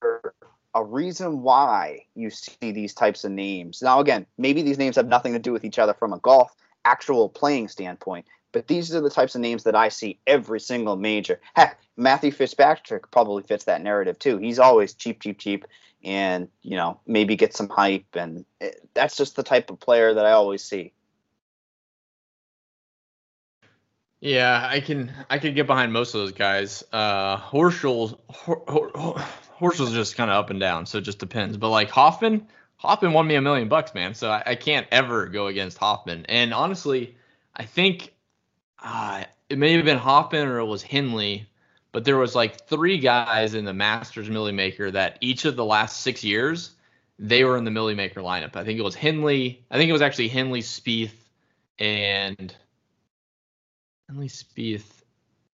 a 0.74 0.82
reason 0.82 1.42
why 1.42 2.06
you 2.14 2.30
see 2.30 2.72
these 2.72 2.94
types 2.94 3.24
of 3.24 3.32
names? 3.32 3.82
Now, 3.82 4.00
again, 4.00 4.26
maybe 4.36 4.62
these 4.62 4.78
names 4.78 4.96
have 4.96 5.06
nothing 5.06 5.34
to 5.34 5.38
do 5.38 5.52
with 5.52 5.64
each 5.64 5.78
other 5.78 5.94
from 5.94 6.12
a 6.12 6.18
golf 6.18 6.54
actual 6.84 7.28
playing 7.28 7.68
standpoint, 7.68 8.26
but 8.52 8.68
these 8.68 8.94
are 8.94 9.00
the 9.00 9.10
types 9.10 9.34
of 9.34 9.40
names 9.40 9.64
that 9.64 9.74
I 9.74 9.88
see 9.88 10.18
every 10.26 10.60
single 10.60 10.96
major. 10.96 11.40
Heck, 11.54 11.80
Matthew 11.96 12.30
Fitzpatrick 12.30 13.10
probably 13.10 13.42
fits 13.42 13.64
that 13.64 13.82
narrative 13.82 14.18
too. 14.18 14.38
He's 14.38 14.58
always 14.58 14.94
cheap, 14.94 15.20
cheap, 15.20 15.38
cheap, 15.38 15.66
and 16.04 16.48
you 16.62 16.76
know 16.76 17.00
maybe 17.06 17.36
get 17.36 17.54
some 17.54 17.68
hype, 17.68 18.06
and 18.14 18.44
that's 18.94 19.16
just 19.16 19.36
the 19.36 19.42
type 19.42 19.70
of 19.70 19.80
player 19.80 20.14
that 20.14 20.24
I 20.24 20.32
always 20.32 20.62
see. 20.62 20.92
Yeah, 24.20 24.66
I 24.70 24.80
can 24.80 25.12
I 25.28 25.38
can 25.38 25.54
get 25.54 25.66
behind 25.66 25.92
most 25.92 26.14
of 26.14 26.20
those 26.20 26.32
guys. 26.32 26.82
Uh, 26.92 27.36
Horschel, 27.36 28.18
Horschel's 29.60 29.92
just 29.92 30.16
kind 30.16 30.30
of 30.30 30.36
up 30.36 30.48
and 30.48 30.58
down, 30.58 30.86
so 30.86 30.98
it 30.98 31.02
just 31.02 31.18
depends. 31.18 31.58
But 31.58 31.68
like 31.68 31.90
Hoffman, 31.90 32.46
Hoffman 32.84 33.12
won 33.12 33.26
me 33.26 33.34
a 33.34 33.40
million 33.40 33.68
bucks, 33.68 33.94
man. 33.94 34.14
So 34.14 34.30
I, 34.30 34.42
I 34.46 34.54
can't 34.54 34.86
ever 34.92 35.26
go 35.26 35.46
against 35.46 35.78
Hoffman. 35.78 36.26
And 36.28 36.52
honestly, 36.52 37.16
I 37.56 37.64
think 37.64 38.12
uh, 38.82 39.24
it 39.48 39.58
may 39.58 39.72
have 39.72 39.84
been 39.84 39.98
Hoffman 39.98 40.46
or 40.46 40.58
it 40.58 40.66
was 40.66 40.82
Henley, 40.82 41.48
but 41.92 42.04
there 42.04 42.18
was 42.18 42.34
like 42.34 42.66
three 42.66 42.98
guys 42.98 43.54
in 43.54 43.64
the 43.64 43.72
Masters 43.72 44.28
Millie 44.28 44.52
Maker 44.52 44.90
that 44.90 45.16
each 45.20 45.44
of 45.44 45.56
the 45.56 45.64
last 45.64 46.02
six 46.02 46.22
years 46.22 46.72
they 47.18 47.44
were 47.44 47.56
in 47.56 47.64
the 47.64 47.70
Millie 47.70 47.94
Maker 47.94 48.20
lineup. 48.20 48.56
I 48.56 48.64
think 48.64 48.78
it 48.78 48.82
was 48.82 48.94
Henley. 48.94 49.64
I 49.70 49.76
think 49.76 49.88
it 49.88 49.92
was 49.92 50.02
actually 50.02 50.28
Henley, 50.28 50.60
Spieth, 50.60 51.12
and 51.78 52.54
Henley 54.08 54.28
Spieth. 54.28 54.84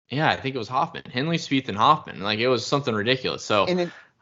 Yeah, 0.09 0.29
I 0.29 0.37
think 0.37 0.55
it 0.55 0.59
was 0.59 0.69
Hoffman. 0.69 1.05
Henley 1.13 1.37
Spieth 1.37 1.69
and 1.69 1.77
Hoffman. 1.77 2.21
Like 2.21 2.41
it 2.41 2.49
was 2.49 2.67
something 2.67 2.95
ridiculous. 2.95 3.45
So 3.45 3.67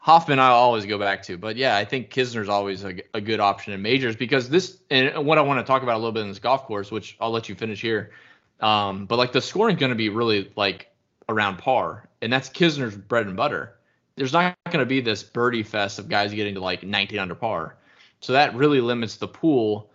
Hoffman, 0.09 0.39
I'll 0.39 0.53
always 0.53 0.87
go 0.87 0.97
back 0.97 1.21
to. 1.23 1.37
But 1.37 1.55
yeah, 1.55 1.77
I 1.77 1.85
think 1.85 2.09
Kisner's 2.09 2.49
always 2.49 2.83
a, 2.83 2.95
a, 3.13 3.21
good 3.21 3.39
option 3.39 3.73
in 3.73 3.81
majors 3.83 4.15
because 4.15 4.49
this 4.49 4.79
and 4.89 5.23
what 5.23 5.37
I 5.37 5.41
want 5.41 5.59
to 5.59 5.63
talk 5.63 5.83
about 5.83 5.93
a 5.93 5.99
little 5.99 6.11
bit 6.11 6.23
in 6.23 6.29
this 6.29 6.39
golf 6.39 6.65
course, 6.65 6.89
which 6.89 7.15
I'll 7.21 7.29
let 7.29 7.47
you 7.47 7.53
finish 7.53 7.79
here. 7.79 8.09
Um, 8.59 9.05
but 9.05 9.17
like 9.17 9.33
the 9.33 9.39
scoring 9.39 9.75
is 9.75 9.79
going 9.79 9.91
to 9.91 9.95
be 9.95 10.09
really 10.09 10.51
like 10.55 10.91
around 11.29 11.57
par, 11.57 12.09
and 12.23 12.33
that's 12.33 12.49
Kisner's 12.49 12.97
bread 12.97 13.27
and 13.27 13.37
butter. 13.37 13.75
There's 14.15 14.33
not 14.33 14.57
going 14.65 14.79
to 14.79 14.85
be 14.87 14.99
this 14.99 15.21
birdie 15.21 15.61
fest 15.61 15.99
of 15.99 16.09
guys 16.09 16.33
getting 16.33 16.55
to 16.55 16.59
like 16.59 16.81
19 16.81 17.19
under 17.19 17.35
par. 17.35 17.77
So 18.19 18.33
that 18.33 18.55
really 18.55 18.81
limits 18.81 19.17
the 19.17 19.27
pool 19.27 19.91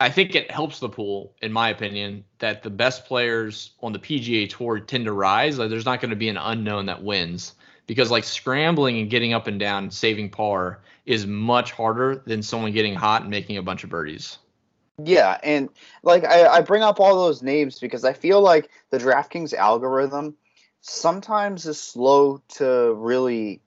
I 0.00 0.10
think 0.10 0.34
it 0.34 0.50
helps 0.50 0.80
the 0.80 0.88
pool, 0.88 1.32
in 1.40 1.52
my 1.52 1.70
opinion, 1.70 2.24
that 2.40 2.64
the 2.64 2.70
best 2.70 3.06
players 3.06 3.70
on 3.80 3.92
the 3.92 4.00
PGA 4.00 4.50
Tour 4.50 4.80
tend 4.80 5.04
to 5.04 5.12
rise. 5.12 5.58
Like, 5.58 5.70
there's 5.70 5.84
not 5.84 6.00
going 6.00 6.10
to 6.10 6.16
be 6.16 6.28
an 6.28 6.36
unknown 6.36 6.86
that 6.86 7.04
wins 7.04 7.54
because 7.86 8.10
like 8.10 8.24
scrambling 8.24 8.98
and 8.98 9.10
getting 9.10 9.32
up 9.32 9.46
and 9.46 9.58
down, 9.58 9.90
saving 9.90 10.30
par 10.30 10.80
is 11.06 11.26
much 11.26 11.72
harder 11.72 12.22
than 12.26 12.42
someone 12.42 12.72
getting 12.72 12.94
hot 12.94 13.22
and 13.22 13.30
making 13.30 13.56
a 13.56 13.62
bunch 13.62 13.84
of 13.84 13.90
birdies. 13.90 14.38
Yeah, 15.02 15.38
and 15.42 15.68
like 16.02 16.24
I, 16.24 16.46
I 16.46 16.60
bring 16.60 16.82
up 16.82 17.00
all 17.00 17.16
those 17.16 17.42
names 17.42 17.80
because 17.80 18.04
I 18.04 18.12
feel 18.12 18.40
like 18.40 18.70
the 18.90 18.98
DraftKings 18.98 19.52
algorithm 19.52 20.36
sometimes 20.80 21.66
is 21.66 21.80
slow 21.80 22.40
to 22.48 22.94
really 22.94 23.60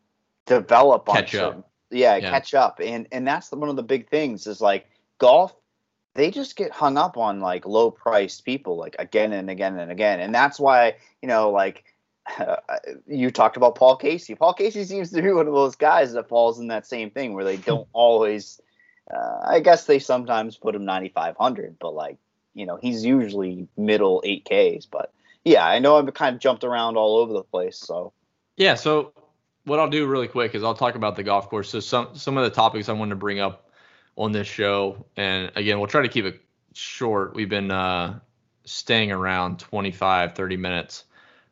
develop 0.46 1.08
catch 1.08 1.36
on 1.36 1.58
up. 1.58 1.70
Yeah, 1.90 2.16
yeah, 2.18 2.30
catch 2.30 2.54
up, 2.54 2.80
and 2.84 3.08
and 3.12 3.28
that's 3.28 3.52
one 3.52 3.70
of 3.70 3.76
the 3.76 3.84
big 3.84 4.10
things 4.10 4.48
is 4.48 4.62
like 4.62 4.88
golf 5.20 5.54
they 6.18 6.32
just 6.32 6.56
get 6.56 6.72
hung 6.72 6.98
up 6.98 7.16
on 7.16 7.40
like 7.40 7.66
low 7.66 7.92
priced 7.92 8.44
people 8.44 8.76
like 8.76 8.96
again 8.98 9.32
and 9.32 9.50
again 9.50 9.78
and 9.78 9.92
again 9.92 10.20
and 10.20 10.34
that's 10.34 10.60
why 10.60 10.96
you 11.22 11.28
know 11.28 11.52
like 11.52 11.86
uh, 12.40 12.56
you 13.08 13.32
talked 13.32 13.58
about 13.58 13.76
paul 13.76 13.96
casey 13.96 14.36
paul 14.36 14.54
casey 14.54 14.84
seems 14.84 15.12
to 15.12 15.22
be 15.22 15.32
one 15.32 15.48
of 15.48 15.54
those 15.54 15.76
guys 15.76 16.14
that 16.14 16.28
falls 16.28 16.60
in 16.60 16.68
that 16.68 16.86
same 16.86 17.10
thing 17.10 17.34
where 17.34 17.44
they 17.44 17.58
don't 17.58 17.88
always 17.94 18.62
uh, 19.12 19.40
i 19.46 19.60
guess 19.60 19.86
they 19.86 20.00
sometimes 20.00 20.58
put 20.58 20.76
him 20.76 20.86
9500 20.86 21.78
but 21.80 21.94
like 21.94 22.18
you 22.54 22.66
know 22.66 22.78
he's 22.78 23.06
usually 23.06 23.68
middle 23.78 24.22
8ks 24.26 24.88
but 24.90 25.12
yeah 25.46 25.66
i 25.66 25.80
know 25.80 25.98
i've 25.98 26.14
kind 26.14 26.36
of 26.36 26.42
jumped 26.42 26.64
around 26.64 26.98
all 26.98 27.18
over 27.18 27.34
the 27.34 27.44
place 27.44 27.78
so 27.78 28.14
yeah 28.58 28.76
so 28.76 29.14
what 29.66 29.80
i'll 29.80 29.90
do 29.90 30.06
really 30.08 30.28
quick 30.28 30.56
is 30.56 30.64
i'll 30.64 30.74
talk 30.74 30.96
about 30.96 31.16
the 31.16 31.24
golf 31.24 31.50
course 31.50 31.70
so 31.70 31.80
some 31.80 32.10
some 32.16 32.38
of 32.38 32.44
the 32.44 32.50
topics 32.50 32.90
i 32.90 32.94
wanted 32.94 33.12
to 33.12 33.16
bring 33.16 33.40
up 33.40 33.68
on 34.18 34.32
this 34.32 34.48
show. 34.48 35.06
And 35.16 35.52
again, 35.56 35.78
we'll 35.78 35.88
try 35.88 36.02
to 36.02 36.10
keep 36.10 36.26
it 36.26 36.42
short. 36.74 37.36
We've 37.36 37.48
been 37.48 37.72
uh, 37.72 38.20
staying 38.66 39.12
around 39.12 39.60
25, 39.60 40.36
30 40.36 40.58
minutes. 40.58 41.04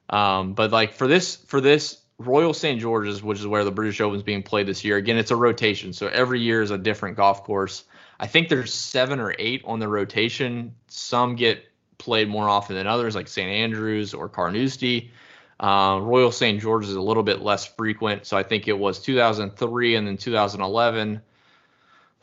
Um, 0.10 0.54
but 0.54 0.72
like 0.72 0.94
for 0.94 1.08
this, 1.08 1.36
for 1.36 1.62
this 1.62 2.02
Royal 2.18 2.54
St. 2.54 2.80
George's, 2.80 3.22
which 3.22 3.40
is 3.40 3.48
where 3.48 3.64
the 3.64 3.72
British 3.72 4.00
Open 4.02 4.18
is 4.18 4.24
being 4.24 4.44
played 4.44 4.68
this 4.68 4.84
year. 4.84 4.98
Again, 4.98 5.18
it's 5.18 5.32
a 5.32 5.36
rotation, 5.36 5.94
so 5.94 6.08
every 6.08 6.40
year 6.40 6.62
is 6.62 6.72
a 6.72 6.78
different 6.78 7.18
golf 7.18 7.44
course. 7.44 7.84
I 8.20 8.28
think 8.28 8.48
there's 8.48 8.74
seven 8.74 9.20
or 9.20 9.36
eight 9.38 9.64
on 9.66 9.80
the 9.80 9.88
rotation. 9.88 10.76
Some 10.88 11.36
get 11.36 11.66
played 11.98 12.30
more 12.30 12.48
often 12.48 12.76
than 12.76 12.88
others, 12.88 13.16
like 13.16 13.28
St. 13.28 13.50
Andrews 13.50 14.14
or 14.14 14.30
Carnoustie. 14.30 15.12
Uh, 15.60 16.00
Royal 16.02 16.32
St. 16.32 16.62
George's 16.62 16.90
is 16.90 16.96
a 16.96 17.02
little 17.02 17.24
bit 17.24 17.42
less 17.42 17.66
frequent, 17.66 18.26
so 18.26 18.38
I 18.38 18.44
think 18.44 18.68
it 18.68 18.78
was 18.78 19.00
2003 19.00 19.96
and 19.96 20.08
then 20.08 20.18
2011 20.18 21.22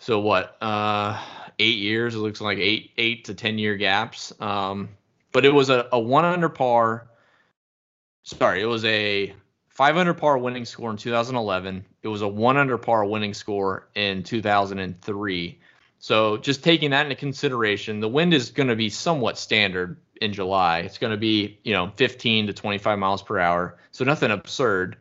so 0.02 0.18
what 0.18 0.56
uh 0.60 1.16
eight 1.60 1.78
years 1.78 2.16
it 2.16 2.18
looks 2.18 2.40
like 2.40 2.58
eight 2.58 2.90
eight 2.98 3.24
to 3.24 3.34
ten 3.34 3.56
year 3.56 3.76
gaps 3.76 4.32
um 4.40 4.88
but 5.30 5.44
it 5.44 5.54
was 5.54 5.70
a, 5.70 5.88
a 5.92 5.98
one 5.98 6.24
under 6.24 6.48
par 6.48 7.06
sorry 8.36 8.60
it 8.62 8.66
was 8.66 8.84
a 8.84 9.34
500 9.68 10.14
par 10.14 10.38
winning 10.38 10.64
score 10.64 10.90
in 10.90 10.96
2011 10.96 11.84
it 12.02 12.08
was 12.08 12.22
a 12.22 12.28
one 12.28 12.56
under 12.56 12.78
par 12.78 13.04
winning 13.04 13.34
score 13.34 13.88
in 13.94 14.22
2003 14.22 15.58
so 15.98 16.36
just 16.36 16.64
taking 16.64 16.90
that 16.90 17.06
into 17.06 17.16
consideration 17.16 18.00
the 18.00 18.08
wind 18.08 18.34
is 18.34 18.50
going 18.50 18.68
to 18.68 18.76
be 18.76 18.90
somewhat 18.90 19.38
standard 19.38 19.96
in 20.20 20.32
july 20.32 20.80
it's 20.80 20.98
going 20.98 21.10
to 21.10 21.16
be 21.16 21.58
you 21.64 21.72
know 21.72 21.90
15 21.96 22.48
to 22.48 22.52
25 22.52 22.98
miles 22.98 23.22
per 23.22 23.38
hour 23.38 23.78
so 23.90 24.04
nothing 24.04 24.30
absurd 24.30 24.96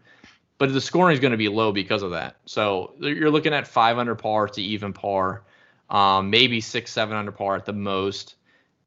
but 0.61 0.71
the 0.71 0.79
scoring 0.79 1.15
is 1.15 1.19
going 1.19 1.31
to 1.31 1.37
be 1.37 1.47
low 1.47 1.71
because 1.71 2.03
of 2.03 2.11
that. 2.11 2.35
So 2.45 2.93
you're 2.99 3.31
looking 3.31 3.51
at 3.51 3.67
five 3.67 3.97
under 3.97 4.13
par 4.13 4.47
to 4.49 4.61
even 4.61 4.93
par, 4.93 5.41
um, 5.89 6.29
maybe 6.29 6.61
six, 6.61 6.91
seven 6.91 7.17
under 7.17 7.31
par 7.31 7.55
at 7.55 7.65
the 7.65 7.73
most. 7.73 8.35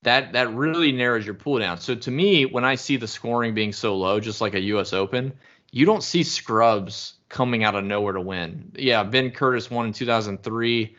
That 0.04 0.32
that 0.32 0.54
really 0.54 0.92
narrows 0.92 1.26
your 1.26 1.34
pool 1.34 1.58
down. 1.58 1.80
So 1.80 1.94
to 1.94 2.10
me, 2.10 2.46
when 2.46 2.64
I 2.64 2.76
see 2.76 2.96
the 2.96 3.08
scoring 3.08 3.54
being 3.54 3.72
so 3.72 3.96
low, 3.96 4.20
just 4.20 4.40
like 4.40 4.54
a 4.54 4.60
U.S. 4.60 4.92
Open, 4.92 5.32
you 5.72 5.86
don't 5.86 6.02
see 6.02 6.22
scrubs 6.22 7.14
coming 7.28 7.64
out 7.64 7.74
of 7.74 7.84
nowhere 7.84 8.12
to 8.12 8.20
win. 8.20 8.70
Yeah, 8.76 9.02
Ben 9.02 9.32
Curtis 9.32 9.70
won 9.70 9.86
in 9.86 9.92
2003. 9.92 10.96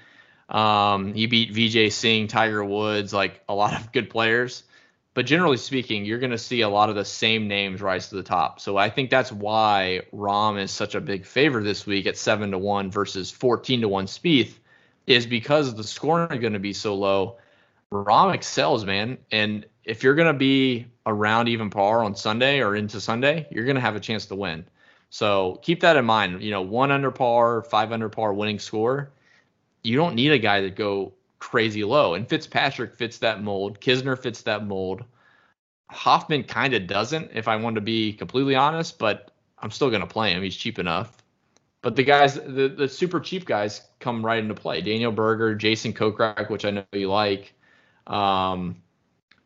Um, 0.50 1.14
he 1.14 1.28
beat 1.28 1.54
Vijay 1.54 1.92
Singh, 1.92 2.28
Tiger 2.28 2.64
Woods, 2.64 3.14
like 3.14 3.42
a 3.48 3.56
lot 3.56 3.80
of 3.80 3.92
good 3.94 4.10
players. 4.10 4.64
But 5.14 5.26
generally 5.26 5.58
speaking, 5.58 6.04
you're 6.04 6.20
going 6.20 6.32
to 6.32 6.38
see 6.38 6.60
a 6.60 6.70
lot 6.70 6.90
of 6.90 6.96
the 6.96 7.06
same 7.06 7.48
names 7.48 7.82
rise 7.82 8.10
to 8.10 8.16
the 8.16 8.24
top. 8.24 8.60
So 8.60 8.76
I 8.76 8.90
think 8.90 9.10
that's 9.10 9.32
why 9.32 10.02
Rahm 10.14 10.62
is 10.62 10.72
such 10.72 10.94
a 10.94 11.00
big 11.00 11.26
favor 11.26 11.64
this 11.64 11.86
week 11.86 12.06
at 12.06 12.18
seven 12.18 12.52
to 12.52 12.58
one 12.58 12.92
versus 12.92 13.32
fourteen 13.32 13.80
to 13.82 13.88
one 13.88 14.08
Spieth, 14.08 14.56
is 15.08 15.26
because 15.26 15.74
the 15.74 15.86
scoring 15.86 16.32
is 16.32 16.42
going 16.42 16.54
to 16.54 16.60
be 16.60 16.74
so 16.74 16.96
low. 16.96 17.38
Rahm 17.94 18.34
excels, 18.34 18.86
man, 18.86 19.18
and 19.32 19.66
if 19.84 20.04
you're 20.04 20.16
going 20.16 20.32
to 20.32 20.38
be 20.38 20.88
around 21.06 21.48
even 21.48 21.70
par 21.70 22.04
on 22.04 22.16
Sunday 22.16 22.60
or 22.62 22.76
into 22.76 23.00
Sunday, 23.00 23.48
you're 23.52 23.66
going 23.66 23.76
to 23.76 23.82
have 23.82 23.96
a 23.96 24.00
chance 24.00 24.26
to 24.28 24.36
win. 24.36 24.66
So 25.10 25.60
keep 25.62 25.80
that 25.82 25.96
in 25.96 26.06
mind. 26.06 26.42
You 26.42 26.52
know, 26.52 26.62
one 26.62 26.92
under 26.92 27.12
par, 27.12 27.62
five 27.62 27.92
under 27.92 28.10
par 28.10 28.34
winning 28.34 28.60
score. 28.60 29.12
You 29.84 29.96
don't 29.96 30.16
need 30.16 30.32
a 30.32 30.40
guy 30.40 30.62
to 30.62 30.70
go 30.70 31.14
crazy 31.40 31.84
low. 31.84 32.16
And 32.16 32.28
Fitzpatrick 32.28 32.96
fits 32.96 33.20
that 33.20 33.44
mold. 33.44 33.80
Kisner 33.80 34.18
fits 34.18 34.42
that 34.42 34.66
mold. 34.66 35.04
Hoffman 35.92 36.44
kind 36.44 36.74
of 36.74 36.88
doesn't, 36.88 37.32
if 37.34 37.48
I 37.48 37.56
want 37.56 37.76
to 37.76 37.82
be 37.82 38.12
completely 38.14 38.56
honest, 38.56 38.98
but 38.98 39.32
I'm 39.60 39.72
still 39.72 39.90
going 39.90 40.02
to 40.02 40.08
play 40.08 40.32
him. 40.32 40.42
He's 40.42 40.56
cheap 40.56 40.80
enough. 40.80 41.18
But 41.82 41.96
the 41.96 42.04
guys, 42.04 42.34
the, 42.34 42.74
the 42.76 42.90
super 42.90 43.20
cheap 43.20 43.46
guys 43.46 43.84
come 44.00 44.26
right 44.26 44.40
into 44.40 44.56
play. 44.56 44.82
Daniel 44.82 45.12
Berger, 45.12 45.54
Jason 45.54 45.94
Kokrak, 45.94 46.50
which 46.50 46.66
I 46.66 46.72
know 46.72 46.84
you 46.92 47.12
like. 47.12 47.54
Um, 48.08 48.82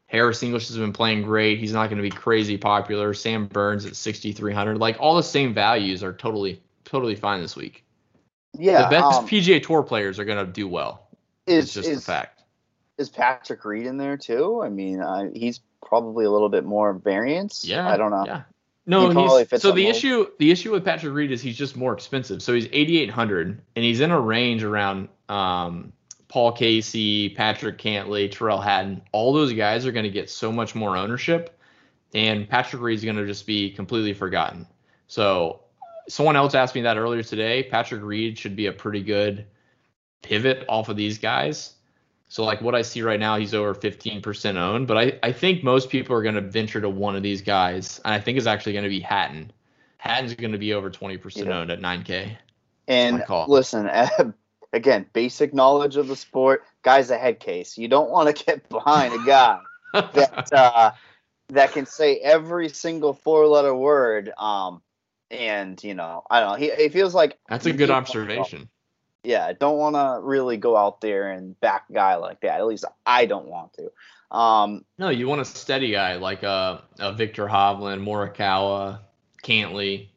Harris 0.07 0.41
English 0.41 0.67
has 0.69 0.77
been 0.77 0.93
playing 0.93 1.21
great. 1.21 1.59
He's 1.59 1.71
not 1.71 1.89
going 1.89 1.97
to 1.97 2.03
be 2.03 2.09
crazy 2.09 2.57
popular. 2.57 3.13
Sam 3.13 3.45
Burns 3.45 3.85
at 3.85 3.95
6,300. 3.95 4.77
Like 4.77 4.97
all 4.99 5.15
the 5.15 5.23
same 5.23 5.53
values 5.53 6.03
are 6.03 6.13
totally, 6.13 6.61
totally 6.83 7.15
fine 7.15 7.41
this 7.41 7.55
week. 7.55 7.85
Yeah. 8.57 8.83
The 8.83 8.89
best 8.89 9.19
um, 9.19 9.27
PGA 9.27 9.61
Tour 9.61 9.83
players 9.83 10.17
are 10.17 10.25
going 10.25 10.43
to 10.43 10.51
do 10.51 10.67
well. 10.67 11.07
Is, 11.45 11.65
it's 11.65 11.73
just 11.75 11.89
is, 11.89 11.97
a 11.99 12.01
fact. 12.01 12.41
Is 12.97 13.09
Patrick 13.09 13.63
Reed 13.63 13.85
in 13.85 13.97
there 13.97 14.17
too? 14.17 14.61
I 14.63 14.69
mean, 14.69 14.99
uh, 14.99 15.29
he's 15.33 15.61
probably 15.85 16.25
a 16.25 16.31
little 16.31 16.49
bit 16.49 16.65
more 16.65 16.93
variance. 16.93 17.63
Yeah, 17.63 17.87
I 17.87 17.95
don't 17.95 18.11
know. 18.11 18.25
Yeah. 18.25 18.41
No, 18.85 19.11
so 19.57 19.71
the 19.71 19.85
issue 19.85 20.25
the 20.39 20.49
issue 20.49 20.71
with 20.71 20.83
Patrick 20.83 21.13
Reed 21.13 21.31
is 21.31 21.43
he's 21.43 21.55
just 21.55 21.77
more 21.77 21.93
expensive. 21.93 22.41
So 22.41 22.55
he's 22.55 22.65
8800 22.71 23.61
and 23.75 23.85
he's 23.85 23.99
in 23.99 24.09
a 24.09 24.19
range 24.19 24.63
around 24.63 25.09
um, 25.27 25.93
Paul 26.29 26.51
Casey, 26.51 27.29
Patrick 27.29 27.77
Cantlay, 27.77 28.31
Tyrrell 28.31 28.61
Hatton. 28.61 29.01
All 29.11 29.33
those 29.33 29.51
guys 29.51 29.85
are 29.85 29.91
going 29.91 30.05
to 30.05 30.11
get 30.11 30.29
so 30.29 30.51
much 30.51 30.75
more 30.75 30.95
ownership, 30.95 31.59
and 32.13 32.47
Patrick 32.47 32.81
Reed's 32.81 33.03
going 33.03 33.17
to 33.17 33.25
just 33.25 33.45
be 33.45 33.71
completely 33.71 34.13
forgotten. 34.13 34.65
So 35.07 35.61
someone 36.07 36.35
else 36.35 36.53
asked 36.53 36.75
me 36.75 36.81
that 36.81 36.97
earlier 36.97 37.23
today. 37.23 37.63
Patrick 37.63 38.03
Reed 38.03 38.37
should 38.37 38.55
be 38.55 38.67
a 38.67 38.71
pretty 38.71 39.01
good 39.01 39.45
pivot 40.21 40.65
off 40.69 40.87
of 40.87 40.95
these 40.95 41.17
guys. 41.17 41.73
So 42.27 42.43
like 42.43 42.61
what 42.61 42.75
I 42.75 42.83
see 42.83 43.01
right 43.01 43.19
now, 43.19 43.37
he's 43.37 43.55
over 43.55 43.73
15% 43.73 44.55
owned, 44.55 44.87
but 44.87 44.97
I, 44.97 45.19
I 45.23 45.31
think 45.31 45.63
most 45.63 45.89
people 45.89 46.15
are 46.15 46.21
going 46.21 46.35
to 46.35 46.41
venture 46.41 46.79
to 46.79 46.89
one 46.89 47.15
of 47.15 47.23
these 47.23 47.41
guys, 47.41 47.99
and 48.05 48.13
I 48.13 48.19
think 48.19 48.37
it's 48.37 48.45
actually 48.45 48.73
going 48.73 48.83
to 48.83 48.89
be 48.89 48.99
Hatton. 48.99 49.51
Hatton's 49.97 50.35
going 50.35 50.51
to 50.51 50.59
be 50.59 50.73
over 50.73 50.91
20% 50.91 51.45
yeah. 51.45 51.57
owned 51.57 51.71
at 51.71 51.79
9K. 51.79 52.37
And 52.87 53.23
listen, 53.47 53.89
again, 54.73 55.05
basic 55.13 55.53
knowledge 55.53 55.97
of 55.97 56.07
the 56.07 56.15
sport. 56.15 56.63
Guy's 56.83 57.09
a 57.09 57.17
head 57.17 57.39
case. 57.39 57.77
You 57.77 57.87
don't 57.87 58.09
want 58.09 58.35
to 58.35 58.45
get 58.45 58.69
behind 58.69 59.13
a 59.13 59.25
guy 59.25 59.59
that 59.93 60.53
uh, 60.53 60.91
that 61.49 61.71
can 61.71 61.85
say 61.85 62.17
every 62.17 62.69
single 62.69 63.13
four 63.13 63.47
letter 63.47 63.75
word. 63.75 64.31
Um, 64.37 64.81
and 65.31 65.81
you 65.83 65.93
know, 65.93 66.23
I 66.29 66.39
don't 66.39 66.51
know. 66.51 66.55
He, 66.55 66.83
he 66.83 66.89
feels 66.89 67.13
like 67.13 67.37
that's 67.47 67.65
a 67.65 67.73
good 67.73 67.91
observation. 67.91 68.69
Yeah, 69.23 69.51
don't 69.51 69.77
want 69.77 69.95
to 69.95 70.25
really 70.25 70.57
go 70.57 70.77
out 70.77 71.01
there 71.01 71.29
and 71.31 71.59
back 71.59 71.85
a 71.89 71.93
guy 71.93 72.15
like 72.15 72.41
that. 72.41 72.59
At 72.59 72.67
least 72.67 72.85
I 73.05 73.25
don't 73.25 73.47
want 73.47 73.73
to. 73.73 73.91
Um, 74.35 74.85
no, 74.97 75.09
you 75.09 75.27
want 75.27 75.41
a 75.41 75.45
steady 75.45 75.91
guy 75.91 76.15
like 76.15 76.43
a, 76.43 76.83
a 76.99 77.11
Viktor 77.13 77.47
Hovland, 77.47 78.03
Morikawa, 78.03 78.99
Cantlay. 79.43 80.08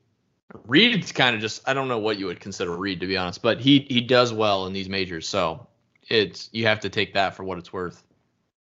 Reed's 0.67 1.13
kind 1.13 1.35
of 1.35 1.41
just 1.41 1.67
I 1.69 1.75
don't 1.75 1.89
know 1.89 1.99
what 1.99 2.19
you 2.19 2.27
would 2.27 2.41
consider 2.41 2.77
Reed 2.77 3.01
to 3.01 3.07
be 3.07 3.17
honest, 3.17 3.43
but 3.43 3.61
he 3.61 3.87
he 3.89 4.01
does 4.01 4.33
well 4.33 4.67
in 4.67 4.73
these 4.73 4.89
majors, 4.89 5.29
so 5.29 5.67
it's 6.09 6.49
you 6.53 6.67
have 6.67 6.81
to 6.81 6.89
take 6.89 7.15
that 7.15 7.35
for 7.35 7.45
what 7.45 7.59
it's 7.59 7.73
worth. 7.73 8.03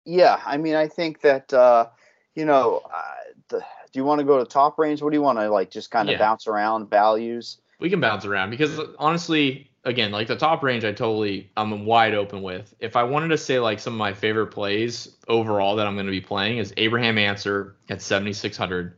Yeah, 0.05 0.41
I 0.45 0.57
mean 0.57 0.75
I 0.75 0.89
think 0.89 1.21
that 1.23 1.53
uh, 1.53 1.87
you 2.35 2.45
know 2.45 2.83
uh, 2.85 3.03
the, 3.49 3.59
do 3.59 3.99
you 3.99 4.05
want 4.05 4.21
to 4.21 4.25
go 4.25 4.39
to 4.39 4.45
top 4.45 4.79
range? 4.79 5.03
What 5.03 5.11
do 5.11 5.17
you 5.17 5.23
want 5.23 5.39
to 5.39 5.51
like 5.51 5.71
just 5.71 5.91
kind 5.91 6.09
of 6.09 6.15
yeah. 6.15 6.19
bounce 6.19 6.47
around 6.47 6.91
values? 6.91 7.59
We 7.79 7.91
can 7.91 8.01
bounce 8.01 8.25
around 8.25 8.51
because 8.51 8.81
honestly, 8.99 9.71
again, 9.85 10.11
like 10.11 10.29
the 10.29 10.37
top 10.37 10.63
range, 10.63 10.85
I 10.85 10.93
totally 10.93 11.51
I'm 11.57 11.87
wide 11.87 12.15
open 12.15 12.43
with. 12.43 12.75
If 12.81 12.97
I 12.97 13.05
wanted 13.05 13.29
to 13.29 13.39
say 13.39 13.59
like 13.59 13.81
some 13.81 13.95
of 13.95 13.99
my 13.99 14.13
favorite 14.13 14.49
plays 14.49 15.17
overall 15.29 15.77
that 15.77 15.87
I'm 15.87 15.95
going 15.95 16.07
to 16.07 16.13
be 16.13 16.21
playing 16.21 16.59
is 16.59 16.75
Abraham 16.77 17.19
Ancer 17.19 17.77
at 17.89 18.03
7600. 18.03 18.95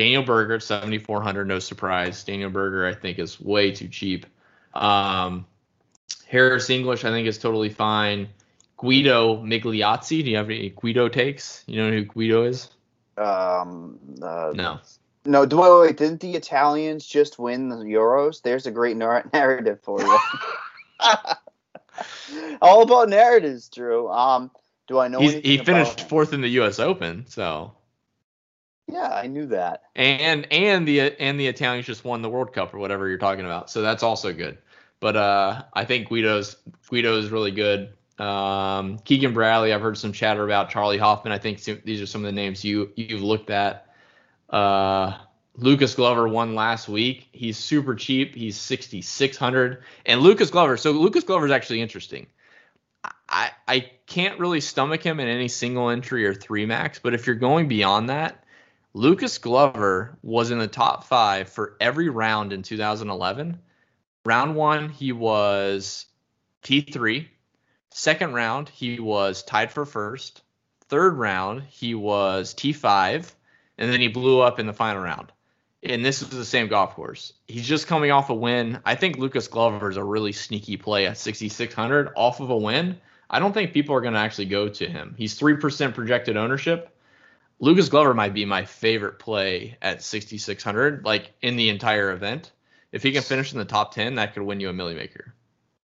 Daniel 0.00 0.22
Berger 0.22 0.54
at 0.54 0.62
7,400, 0.62 1.46
no 1.46 1.58
surprise. 1.58 2.24
Daniel 2.24 2.48
Berger, 2.48 2.86
I 2.86 2.94
think, 2.94 3.18
is 3.18 3.38
way 3.38 3.70
too 3.70 3.86
cheap. 3.86 4.24
Um, 4.72 5.44
Harris 6.26 6.70
English, 6.70 7.04
I 7.04 7.10
think, 7.10 7.28
is 7.28 7.36
totally 7.36 7.68
fine. 7.68 8.30
Guido 8.78 9.42
Migliozzi, 9.42 10.24
do 10.24 10.30
you 10.30 10.38
have 10.38 10.46
any 10.46 10.70
Guido 10.70 11.10
takes? 11.10 11.64
You 11.66 11.82
know 11.82 11.90
who 11.90 12.04
Guido 12.06 12.44
is? 12.44 12.70
Um, 13.18 13.98
uh, 14.22 14.52
no. 14.54 14.80
No, 15.26 15.44
do 15.44 15.58
wait, 15.58 15.80
wait, 15.80 15.96
didn't 15.98 16.20
the 16.20 16.34
Italians 16.34 17.04
just 17.04 17.38
win 17.38 17.68
the 17.68 17.76
Euros? 17.76 18.40
There's 18.40 18.64
a 18.66 18.70
great 18.70 18.96
narrative 19.34 19.80
for 19.82 20.00
you. 20.00 20.18
All 22.62 22.84
about 22.84 23.10
narratives, 23.10 23.68
Drew. 23.68 24.08
Um, 24.08 24.50
do 24.88 24.98
I 24.98 25.08
know? 25.08 25.20
he 25.20 25.58
finished 25.58 26.08
fourth 26.08 26.32
in 26.32 26.40
the 26.40 26.48
U.S. 26.48 26.78
Open, 26.78 27.26
so 27.28 27.74
yeah, 28.92 29.08
I 29.12 29.26
knew 29.26 29.46
that. 29.46 29.84
And 29.94 30.52
and 30.52 30.86
the 30.86 31.00
and 31.00 31.38
the 31.38 31.46
Italians 31.46 31.86
just 31.86 32.04
won 32.04 32.22
the 32.22 32.28
World 32.28 32.52
Cup 32.52 32.74
or 32.74 32.78
whatever 32.78 33.08
you're 33.08 33.18
talking 33.18 33.44
about. 33.44 33.70
So 33.70 33.82
that's 33.82 34.02
also 34.02 34.32
good. 34.32 34.58
But 35.00 35.16
uh, 35.16 35.62
I 35.72 35.84
think 35.84 36.08
Guido's 36.08 36.56
Guido 36.88 37.18
is 37.18 37.30
really 37.30 37.50
good. 37.50 37.94
Um, 38.18 38.98
Keegan 38.98 39.32
Bradley, 39.32 39.72
I've 39.72 39.80
heard 39.80 39.96
some 39.96 40.12
chatter 40.12 40.44
about 40.44 40.70
Charley 40.70 40.98
Hoffman. 40.98 41.32
I 41.32 41.38
think 41.38 41.62
these 41.84 42.02
are 42.02 42.06
some 42.06 42.22
of 42.22 42.26
the 42.26 42.32
names 42.32 42.64
you 42.64 42.92
you've 42.96 43.22
looked 43.22 43.50
at. 43.50 43.86
Uh, 44.50 45.16
Lucas 45.56 45.94
Glover 45.94 46.28
won 46.28 46.54
last 46.54 46.88
week. 46.88 47.28
He's 47.32 47.56
super 47.56 47.94
cheap. 47.94 48.34
He's 48.34 48.56
6600. 48.56 49.82
And 50.06 50.20
Lucas 50.20 50.50
Glover, 50.50 50.76
so 50.76 50.92
Lucas 50.92 51.24
Glover 51.24 51.46
is 51.46 51.52
actually 51.52 51.80
interesting. 51.80 52.26
I 53.28 53.50
I 53.66 53.90
can't 54.06 54.38
really 54.38 54.60
stomach 54.60 55.02
him 55.02 55.20
in 55.20 55.28
any 55.28 55.48
single 55.48 55.90
entry 55.90 56.26
or 56.26 56.34
three 56.34 56.66
max, 56.66 56.98
but 56.98 57.14
if 57.14 57.26
you're 57.26 57.36
going 57.36 57.68
beyond 57.68 58.10
that, 58.10 58.44
Lucas 58.92 59.38
Glover 59.38 60.18
was 60.22 60.50
in 60.50 60.58
the 60.58 60.66
top 60.66 61.04
five 61.04 61.48
for 61.48 61.76
every 61.80 62.08
round 62.08 62.52
in 62.52 62.62
2011. 62.62 63.60
Round 64.24 64.56
one, 64.56 64.88
he 64.88 65.12
was 65.12 66.06
T3. 66.64 67.28
Second 67.90 68.32
round, 68.34 68.68
he 68.68 68.98
was 68.98 69.44
tied 69.44 69.70
for 69.70 69.84
first. 69.84 70.42
Third 70.88 71.16
round, 71.16 71.62
he 71.62 71.94
was 71.94 72.52
T5. 72.54 73.32
And 73.78 73.92
then 73.92 74.00
he 74.00 74.08
blew 74.08 74.40
up 74.40 74.58
in 74.58 74.66
the 74.66 74.72
final 74.72 75.02
round. 75.02 75.30
And 75.84 76.04
this 76.04 76.20
is 76.20 76.28
the 76.28 76.44
same 76.44 76.66
golf 76.66 76.94
course. 76.94 77.32
He's 77.46 77.66
just 77.66 77.86
coming 77.86 78.10
off 78.10 78.28
a 78.28 78.34
win. 78.34 78.80
I 78.84 78.96
think 78.96 79.16
Lucas 79.16 79.46
Glover 79.46 79.88
is 79.88 79.96
a 79.96 80.04
really 80.04 80.32
sneaky 80.32 80.76
play 80.76 81.06
at 81.06 81.16
6,600 81.16 82.10
off 82.16 82.40
of 82.40 82.50
a 82.50 82.56
win. 82.56 83.00
I 83.30 83.38
don't 83.38 83.52
think 83.52 83.72
people 83.72 83.94
are 83.94 84.00
going 84.00 84.14
to 84.14 84.20
actually 84.20 84.46
go 84.46 84.68
to 84.68 84.86
him. 84.86 85.14
He's 85.16 85.38
3% 85.38 85.94
projected 85.94 86.36
ownership. 86.36 86.94
Lucas 87.60 87.90
Glover 87.90 88.14
might 88.14 88.32
be 88.32 88.46
my 88.46 88.64
favorite 88.64 89.18
play 89.18 89.76
at 89.82 90.02
6600, 90.02 91.04
like 91.04 91.32
in 91.42 91.56
the 91.56 91.68
entire 91.68 92.10
event. 92.10 92.50
If 92.90 93.02
he 93.02 93.12
can 93.12 93.22
finish 93.22 93.52
in 93.52 93.58
the 93.58 93.66
top 93.66 93.94
10, 93.94 94.14
that 94.14 94.32
could 94.32 94.42
win 94.42 94.60
you 94.60 94.70
a 94.70 94.72
milli 94.72 94.96
maker. 94.96 95.34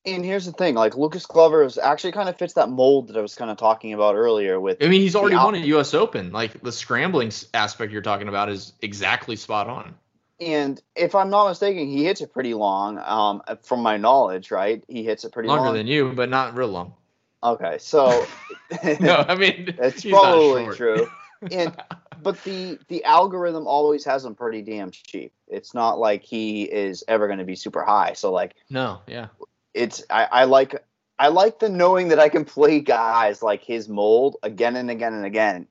And 0.06 0.24
here's 0.24 0.46
the 0.46 0.52
thing, 0.52 0.76
like 0.76 0.96
Lucas 0.96 1.26
Glover 1.26 1.64
is 1.64 1.78
actually 1.78 2.12
kind 2.12 2.30
of 2.30 2.38
fits 2.38 2.54
that 2.54 2.70
mold 2.70 3.08
that 3.08 3.18
I 3.18 3.22
was 3.22 3.36
kind 3.36 3.50
of 3.50 3.58
talking 3.58 3.94
about 3.94 4.16
earlier. 4.16 4.60
With 4.60 4.84
I 4.84 4.88
mean, 4.88 5.02
he's 5.02 5.16
already 5.16 5.36
won 5.36 5.56
a 5.56 5.60
U.S. 5.60 5.94
Open. 5.94 6.32
Like 6.32 6.62
the 6.62 6.74
scrambling 6.74 7.32
aspect 7.54 7.92
you're 7.92 8.02
talking 8.02 8.28
about 8.28 8.50
is 8.50 8.74
exactly 8.82 9.36
spot 9.38 9.68
on. 9.68 9.96
And 10.42 10.82
if 10.96 11.16
I'm 11.16 11.30
not 11.30 11.48
mistaken, 11.48 11.88
he 11.88 12.04
hits 12.04 12.20
it 12.20 12.34
pretty 12.34 12.54
long. 12.54 13.00
Um, 13.00 13.42
from 13.64 13.82
my 13.82 13.96
knowledge, 13.96 14.52
right? 14.52 14.84
He 14.90 15.04
hits 15.04 15.24
it 15.24 15.32
pretty 15.32 15.48
longer 15.48 15.68
long. 15.68 15.74
than 15.76 15.88
you, 15.88 16.12
but 16.12 16.30
not 16.30 16.56
real 16.56 16.68
long. 16.68 16.94
Okay, 17.42 17.78
so 17.80 18.26
no, 19.00 19.26
I 19.28 19.36
mean 19.36 19.76
it's 19.80 20.04
probably 20.04 20.76
true 20.76 21.08
and 21.52 21.76
but 22.22 22.42
the 22.44 22.80
the 22.88 23.04
algorithm 23.04 23.68
always 23.68 24.06
has 24.06 24.26
him 24.26 24.36
pretty 24.36 24.62
damn 24.62 24.92
cheap. 24.92 25.34
It's 25.48 25.74
not 25.74 26.00
like 26.00 26.24
he 26.24 26.64
is 26.64 27.04
ever 27.08 27.28
going 27.28 27.40
to 27.40 27.46
be 27.46 27.56
super 27.56 27.84
high. 27.84 28.14
So 28.14 28.32
like 28.32 28.56
no, 28.70 29.02
yeah, 29.08 29.28
it's 29.74 30.04
I, 30.10 30.28
I 30.32 30.44
like 30.46 30.84
I 31.20 31.28
like 31.28 31.60
the 31.60 31.70
knowing 31.70 32.10
that 32.10 32.20
I 32.20 32.30
can 32.30 32.46
play 32.46 32.80
guys 32.80 33.44
like 33.44 33.64
his 33.64 33.88
mold 33.88 34.38
again 34.44 34.76
and 34.76 34.90
again 34.90 35.14
and 35.14 35.26
again 35.26 35.68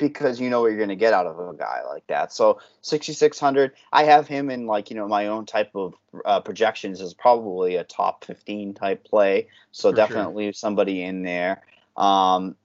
because 0.00 0.40
you 0.40 0.48
know 0.48 0.62
what 0.62 0.68
you're 0.68 0.78
going 0.78 0.88
to 0.88 0.96
get 0.96 1.12
out 1.12 1.26
of 1.26 1.38
a 1.38 1.54
guy 1.54 1.82
like 1.86 2.06
that. 2.06 2.32
So 2.32 2.58
6600, 2.80 3.72
I 3.92 4.04
have 4.04 4.26
him 4.26 4.50
in 4.50 4.66
like 4.66 4.90
you 4.90 4.96
know 4.96 5.06
my 5.06 5.26
own 5.26 5.46
type 5.46 5.70
of 5.74 5.94
uh, 6.24 6.40
projections 6.40 7.00
is 7.00 7.14
probably 7.14 7.76
a 7.76 7.84
top 7.84 8.24
15 8.24 8.74
type 8.74 9.04
play. 9.04 9.48
So 9.72 9.90
For 9.90 9.96
definitely 9.96 10.46
sure. 10.46 10.52
somebody 10.54 11.02
in 11.02 11.22
there. 11.22 11.62
Um, 11.96 12.56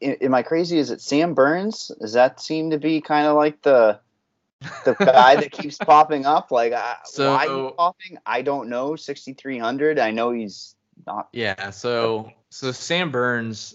am 0.00 0.34
I 0.34 0.42
crazy? 0.42 0.78
Is 0.78 0.90
it 0.90 1.00
Sam 1.00 1.34
Burns? 1.34 1.90
Does 2.00 2.12
that 2.14 2.40
seem 2.40 2.70
to 2.70 2.78
be 2.78 3.00
kind 3.00 3.26
of 3.26 3.36
like 3.36 3.62
the 3.62 4.00
the 4.84 4.94
guy 4.94 5.36
that 5.36 5.52
keeps 5.52 5.78
popping 5.78 6.26
up? 6.26 6.50
Like, 6.50 6.72
so, 7.04 7.34
why 7.34 7.48
he's 7.48 7.72
popping? 7.76 8.18
I 8.24 8.42
don't 8.42 8.68
know. 8.68 8.96
Sixty 8.96 9.34
three 9.34 9.58
hundred. 9.58 9.98
I 9.98 10.10
know 10.10 10.30
he's 10.30 10.74
not. 11.06 11.28
Yeah. 11.32 11.70
So 11.70 12.32
so 12.50 12.72
Sam 12.72 13.10
Burns, 13.10 13.74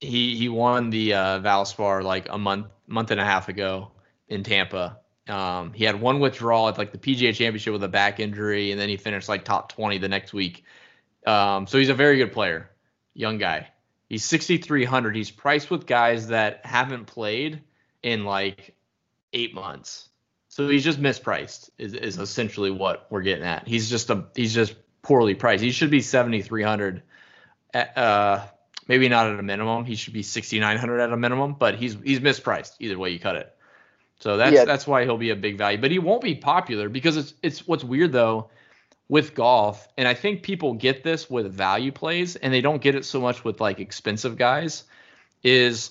he 0.00 0.36
he 0.36 0.48
won 0.48 0.90
the 0.90 1.14
uh, 1.14 1.40
Valspar 1.40 2.02
like 2.02 2.28
a 2.30 2.38
month 2.38 2.66
month 2.86 3.10
and 3.10 3.20
a 3.20 3.24
half 3.24 3.48
ago 3.48 3.92
in 4.28 4.42
Tampa. 4.42 4.98
Um, 5.28 5.72
he 5.72 5.84
had 5.84 6.00
one 6.00 6.18
withdrawal 6.18 6.68
at 6.68 6.76
like 6.76 6.92
the 6.92 6.98
PGA 6.98 7.34
Championship 7.34 7.72
with 7.72 7.84
a 7.84 7.88
back 7.88 8.20
injury, 8.20 8.72
and 8.72 8.80
then 8.80 8.88
he 8.88 8.96
finished 8.96 9.28
like 9.28 9.44
top 9.44 9.72
twenty 9.72 9.98
the 9.98 10.08
next 10.08 10.32
week. 10.32 10.64
Um, 11.26 11.66
so 11.66 11.78
he's 11.78 11.90
a 11.90 11.94
very 11.94 12.16
good 12.16 12.32
player, 12.32 12.70
young 13.14 13.38
guy. 13.38 13.68
He's 14.10 14.24
6,300. 14.24 15.14
He's 15.14 15.30
priced 15.30 15.70
with 15.70 15.86
guys 15.86 16.26
that 16.28 16.66
haven't 16.66 17.06
played 17.06 17.62
in 18.02 18.24
like 18.24 18.74
eight 19.32 19.54
months. 19.54 20.08
So 20.48 20.68
he's 20.68 20.82
just 20.82 21.00
mispriced. 21.00 21.70
Is, 21.78 21.94
is 21.94 22.18
essentially 22.18 22.72
what 22.72 23.06
we're 23.08 23.22
getting 23.22 23.44
at. 23.44 23.68
He's 23.68 23.88
just 23.88 24.10
a 24.10 24.24
he's 24.34 24.52
just 24.52 24.74
poorly 25.02 25.36
priced. 25.36 25.62
He 25.62 25.70
should 25.70 25.90
be 25.90 26.00
7,300. 26.00 27.02
Uh, 27.72 28.44
maybe 28.88 29.08
not 29.08 29.28
at 29.28 29.38
a 29.38 29.44
minimum. 29.44 29.84
He 29.84 29.94
should 29.94 30.12
be 30.12 30.24
6,900 30.24 30.98
at 30.98 31.12
a 31.12 31.16
minimum. 31.16 31.54
But 31.56 31.76
he's 31.76 31.96
he's 32.02 32.18
mispriced 32.18 32.72
either 32.80 32.98
way 32.98 33.10
you 33.10 33.20
cut 33.20 33.36
it. 33.36 33.54
So 34.18 34.38
that's 34.38 34.56
yeah. 34.56 34.64
that's 34.64 34.88
why 34.88 35.04
he'll 35.04 35.18
be 35.18 35.30
a 35.30 35.36
big 35.36 35.56
value. 35.56 35.78
But 35.78 35.92
he 35.92 36.00
won't 36.00 36.22
be 36.22 36.34
popular 36.34 36.88
because 36.88 37.16
it's 37.16 37.34
it's 37.44 37.68
what's 37.68 37.84
weird 37.84 38.10
though 38.10 38.50
with 39.10 39.34
golf, 39.34 39.88
and 39.98 40.06
I 40.06 40.14
think 40.14 40.44
people 40.44 40.74
get 40.74 41.02
this 41.02 41.28
with 41.28 41.52
value 41.52 41.90
plays, 41.90 42.36
and 42.36 42.54
they 42.54 42.60
don't 42.60 42.80
get 42.80 42.94
it 42.94 43.04
so 43.04 43.20
much 43.20 43.44
with 43.44 43.60
like 43.60 43.80
expensive 43.80 44.38
guys, 44.38 44.84
is 45.42 45.90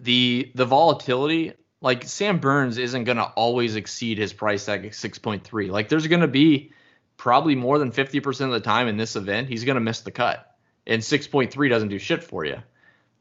the 0.00 0.52
the 0.54 0.64
volatility. 0.64 1.52
Like 1.80 2.04
Sam 2.04 2.38
Burns 2.38 2.78
isn't 2.78 3.04
gonna 3.04 3.24
always 3.34 3.74
exceed 3.74 4.18
his 4.18 4.32
price 4.32 4.64
tag 4.64 4.86
at 4.86 4.92
6.3. 4.92 5.68
Like 5.68 5.88
there's 5.88 6.06
gonna 6.06 6.28
be 6.28 6.70
probably 7.16 7.56
more 7.56 7.80
than 7.80 7.90
50% 7.90 8.46
of 8.46 8.52
the 8.52 8.60
time 8.60 8.86
in 8.86 8.96
this 8.96 9.16
event, 9.16 9.48
he's 9.48 9.64
gonna 9.64 9.80
miss 9.80 10.02
the 10.02 10.12
cut. 10.12 10.56
And 10.86 11.02
6.3 11.02 11.68
doesn't 11.68 11.88
do 11.88 11.98
shit 11.98 12.22
for 12.22 12.44
you. 12.44 12.58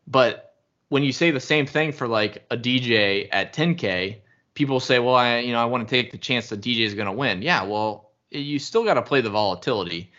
But 0.06 0.54
when 0.90 1.02
you 1.02 1.12
say 1.12 1.32
the 1.32 1.40
same 1.40 1.66
thing 1.66 1.92
for 1.92 2.08
like 2.08 2.46
a 2.52 2.58
DJ 2.58 3.30
at 3.32 3.54
10K, 3.54 4.18
people 4.54 4.80
say, 4.80 5.00
well, 5.00 5.16
I 5.16 5.40
you 5.40 5.54
know 5.54 5.60
I 5.60 5.66
want 5.66 5.88
to 5.88 5.90
take 5.90 6.12
the 6.12 6.20
chance 6.20 6.50
that 6.50 6.62
DJ 6.62 6.86
is 6.86 6.94
gonna 6.94 7.14
win. 7.14 7.42
Yeah, 7.42 7.64
well, 7.64 8.11
you 8.32 8.60
still 8.60 8.84
got 8.84 8.96
to 8.96 9.02
play 9.02 9.22
the 9.22 9.30
volatility. 9.30 10.12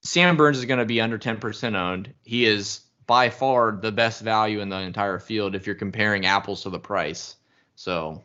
Sam 0.00 0.36
Burns 0.36 0.58
is 0.58 0.64
going 0.64 0.78
to 0.78 0.84
be 0.84 1.00
under 1.00 1.18
10% 1.18 1.76
owned. 1.76 2.12
He 2.22 2.44
is 2.46 2.80
by 3.06 3.30
far 3.30 3.72
the 3.72 3.92
best 3.92 4.22
value 4.22 4.60
in 4.60 4.68
the 4.68 4.78
entire 4.78 5.18
field 5.18 5.54
if 5.54 5.66
you're 5.66 5.74
comparing 5.74 6.26
apples 6.26 6.62
to 6.62 6.70
the 6.70 6.78
price. 6.78 7.36
So, 7.76 8.22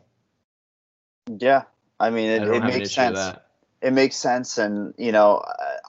yeah, 1.38 1.64
I 1.98 2.10
mean, 2.10 2.30
it, 2.30 2.42
I 2.42 2.56
it 2.56 2.64
makes 2.64 2.92
sense. 2.92 3.36
It 3.82 3.92
makes 3.94 4.16
sense, 4.16 4.58
and 4.58 4.92
you 4.98 5.10
know, 5.10 5.42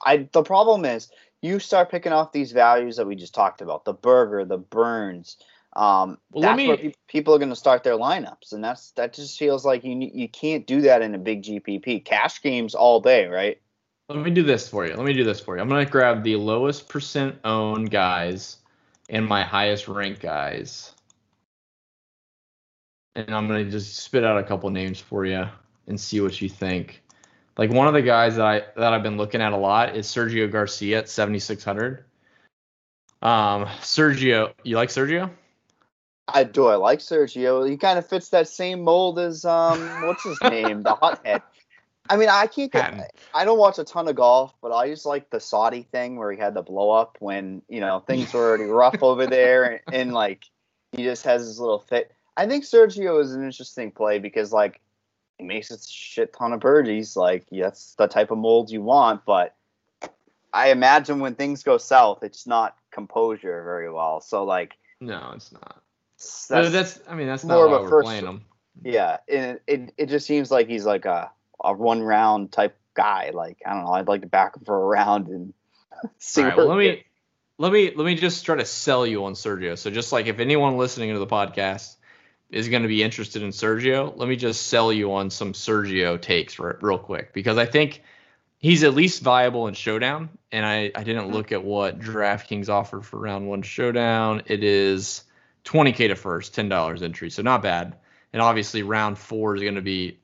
I 0.04 0.28
the 0.32 0.42
problem 0.42 0.86
is 0.86 1.10
you 1.42 1.58
start 1.58 1.90
picking 1.90 2.12
off 2.12 2.32
these 2.32 2.52
values 2.52 2.96
that 2.96 3.06
we 3.06 3.16
just 3.16 3.34
talked 3.34 3.60
about, 3.60 3.84
the 3.84 3.92
Berger, 3.92 4.44
the 4.44 4.58
Burns. 4.58 5.36
Um, 5.74 6.18
Well, 6.32 6.42
that's 6.42 6.56
me- 6.56 6.68
where 6.68 6.76
pe- 6.76 6.92
people 7.08 7.34
are 7.34 7.38
going 7.38 7.48
to 7.48 7.56
start 7.56 7.82
their 7.82 7.96
lineups, 7.96 8.52
and 8.52 8.62
that's 8.62 8.90
that 8.92 9.14
just 9.14 9.38
feels 9.38 9.64
like 9.64 9.84
you 9.84 9.96
you 9.96 10.28
can't 10.28 10.66
do 10.66 10.82
that 10.82 11.02
in 11.02 11.14
a 11.14 11.18
big 11.18 11.42
GPP. 11.42 12.04
Cash 12.04 12.42
games 12.42 12.74
all 12.74 13.00
day, 13.00 13.26
right? 13.26 13.58
Let 14.08 14.18
me 14.18 14.30
do 14.30 14.42
this 14.42 14.68
for 14.68 14.86
you. 14.86 14.94
Let 14.94 15.06
me 15.06 15.14
do 15.14 15.24
this 15.24 15.40
for 15.40 15.56
you. 15.56 15.62
I'm 15.62 15.68
going 15.68 15.84
to 15.84 15.90
grab 15.90 16.22
the 16.22 16.36
lowest 16.36 16.88
percent 16.88 17.36
owned 17.44 17.90
guys 17.90 18.58
and 19.08 19.26
my 19.26 19.42
highest 19.42 19.88
ranked 19.88 20.20
guys. 20.20 20.92
And 23.14 23.34
I'm 23.34 23.46
going 23.46 23.64
to 23.64 23.70
just 23.70 23.96
spit 23.96 24.24
out 24.24 24.38
a 24.38 24.42
couple 24.42 24.68
names 24.70 25.00
for 25.00 25.24
you 25.24 25.46
and 25.86 26.00
see 26.00 26.20
what 26.20 26.40
you 26.40 26.48
think. 26.48 27.02
Like 27.58 27.70
one 27.70 27.86
of 27.86 27.94
the 27.94 28.02
guys 28.02 28.36
that 28.36 28.46
I 28.46 28.62
that 28.76 28.92
I've 28.92 29.02
been 29.02 29.18
looking 29.18 29.42
at 29.42 29.52
a 29.52 29.56
lot 29.56 29.94
is 29.94 30.06
Sergio 30.06 30.50
Garcia 30.50 30.98
at 30.98 31.08
7600. 31.08 32.04
Um 33.20 33.66
Sergio, 33.80 34.52
you 34.62 34.76
like 34.76 34.88
Sergio? 34.88 35.30
I 36.28 36.44
do. 36.44 36.66
I 36.66 36.76
like 36.76 37.00
Sergio. 37.00 37.68
He 37.68 37.76
kind 37.76 37.98
of 37.98 38.06
fits 38.06 38.28
that 38.30 38.48
same 38.48 38.82
mold 38.82 39.18
as 39.18 39.44
um, 39.44 39.80
what's 40.06 40.24
his 40.24 40.40
name, 40.42 40.82
the 40.82 40.94
hothead. 41.00 41.42
I 42.08 42.16
mean, 42.16 42.28
I 42.28 42.46
can't 42.46 42.72
get. 42.72 43.14
I 43.34 43.44
don't 43.44 43.58
watch 43.58 43.78
a 43.78 43.84
ton 43.84 44.08
of 44.08 44.16
golf, 44.16 44.54
but 44.60 44.72
I 44.72 44.88
just 44.88 45.06
like 45.06 45.30
the 45.30 45.40
Saudi 45.40 45.82
thing 45.82 46.16
where 46.16 46.30
he 46.32 46.38
had 46.38 46.54
the 46.54 46.62
blow 46.62 46.90
up 46.90 47.16
when 47.20 47.62
you 47.68 47.80
know 47.80 48.00
things 48.00 48.32
were 48.32 48.48
already 48.48 48.64
rough 48.64 49.02
over 49.02 49.26
there, 49.26 49.64
and, 49.64 49.80
and 49.92 50.12
like 50.12 50.44
he 50.92 51.04
just 51.04 51.24
has 51.24 51.42
his 51.42 51.58
little 51.58 51.78
fit. 51.78 52.12
I 52.36 52.46
think 52.46 52.64
Sergio 52.64 53.20
is 53.20 53.34
an 53.34 53.44
interesting 53.44 53.90
play 53.90 54.18
because 54.18 54.52
like 54.52 54.80
he 55.38 55.44
makes 55.44 55.70
a 55.70 55.82
shit 55.82 56.32
ton 56.32 56.52
of 56.52 56.60
birdies. 56.60 57.16
Like 57.16 57.46
yeah, 57.50 57.64
that's 57.64 57.94
the 57.94 58.06
type 58.06 58.30
of 58.30 58.38
mold 58.38 58.70
you 58.70 58.82
want, 58.82 59.24
but 59.24 59.54
I 60.52 60.70
imagine 60.70 61.20
when 61.20 61.34
things 61.34 61.62
go 61.62 61.78
south, 61.78 62.22
it's 62.22 62.46
not 62.46 62.76
composure 62.90 63.62
very 63.64 63.90
well. 63.90 64.20
So 64.20 64.44
like 64.44 64.72
No, 65.00 65.32
it's 65.34 65.52
not. 65.52 65.82
That's, 66.48 66.70
that's 66.70 67.00
I 67.08 67.14
mean 67.14 67.26
that's 67.26 67.44
more 67.44 67.68
not 67.68 67.80
of 67.80 67.86
a 67.86 67.88
first- 67.88 68.06
playing 68.06 68.24
them. 68.24 68.44
Yeah, 68.82 69.18
and 69.28 69.60
it, 69.66 69.92
it 69.98 70.06
just 70.08 70.26
seems 70.26 70.50
like 70.50 70.66
he's 70.68 70.86
like 70.86 71.04
a 71.04 71.30
a 71.62 71.72
one 71.74 72.02
round 72.02 72.52
type 72.52 72.76
guy. 72.94 73.30
Like 73.32 73.58
I 73.66 73.74
don't 73.74 73.84
know, 73.84 73.92
I'd 73.92 74.08
like 74.08 74.22
to 74.22 74.26
back 74.26 74.56
him 74.56 74.64
for 74.64 74.74
a 74.76 74.86
round 74.86 75.28
and 75.28 75.52
see. 76.18 76.42
Right, 76.42 76.56
well, 76.56 76.66
let 76.68 76.78
me 76.78 77.04
let 77.58 77.70
me 77.72 77.92
let 77.94 78.04
me 78.06 78.14
just 78.14 78.44
try 78.46 78.56
to 78.56 78.64
sell 78.64 79.06
you 79.06 79.24
on 79.26 79.34
Sergio. 79.34 79.76
So 79.76 79.90
just 79.90 80.10
like 80.12 80.26
if 80.26 80.38
anyone 80.38 80.78
listening 80.78 81.12
to 81.12 81.18
the 81.18 81.26
podcast 81.26 81.96
is 82.50 82.68
going 82.68 82.82
to 82.82 82.88
be 82.88 83.02
interested 83.02 83.42
in 83.42 83.50
Sergio, 83.50 84.12
let 84.16 84.28
me 84.28 84.36
just 84.36 84.66
sell 84.68 84.92
you 84.92 85.12
on 85.12 85.30
some 85.30 85.52
Sergio 85.52 86.20
takes 86.20 86.58
re- 86.58 86.74
real 86.80 86.98
quick 86.98 87.32
because 87.32 87.56
I 87.58 87.66
think 87.66 88.02
he's 88.58 88.84
at 88.84 88.94
least 88.94 89.22
viable 89.22 89.68
in 89.68 89.74
showdown. 89.74 90.30
And 90.50 90.64
I 90.64 90.90
I 90.94 91.04
didn't 91.04 91.28
Mhm. 91.30 91.34
look 91.34 91.52
at 91.52 91.62
what 91.62 91.98
DraftKings 92.00 92.68
offered 92.70 93.04
for 93.04 93.18
round 93.18 93.48
one 93.48 93.62
showdown. 93.62 94.42
It 94.46 94.64
is 94.64 95.24
20k 95.64 96.08
to 96.08 96.16
first, 96.16 96.54
ten 96.54 96.68
dollars 96.68 97.02
entry, 97.02 97.30
so 97.30 97.42
not 97.42 97.62
bad. 97.62 97.96
And 98.32 98.40
obviously 98.40 98.82
round 98.82 99.18
four 99.18 99.54
is 99.54 99.62
going 99.62 99.74
to 99.74 99.82
be 99.82 100.18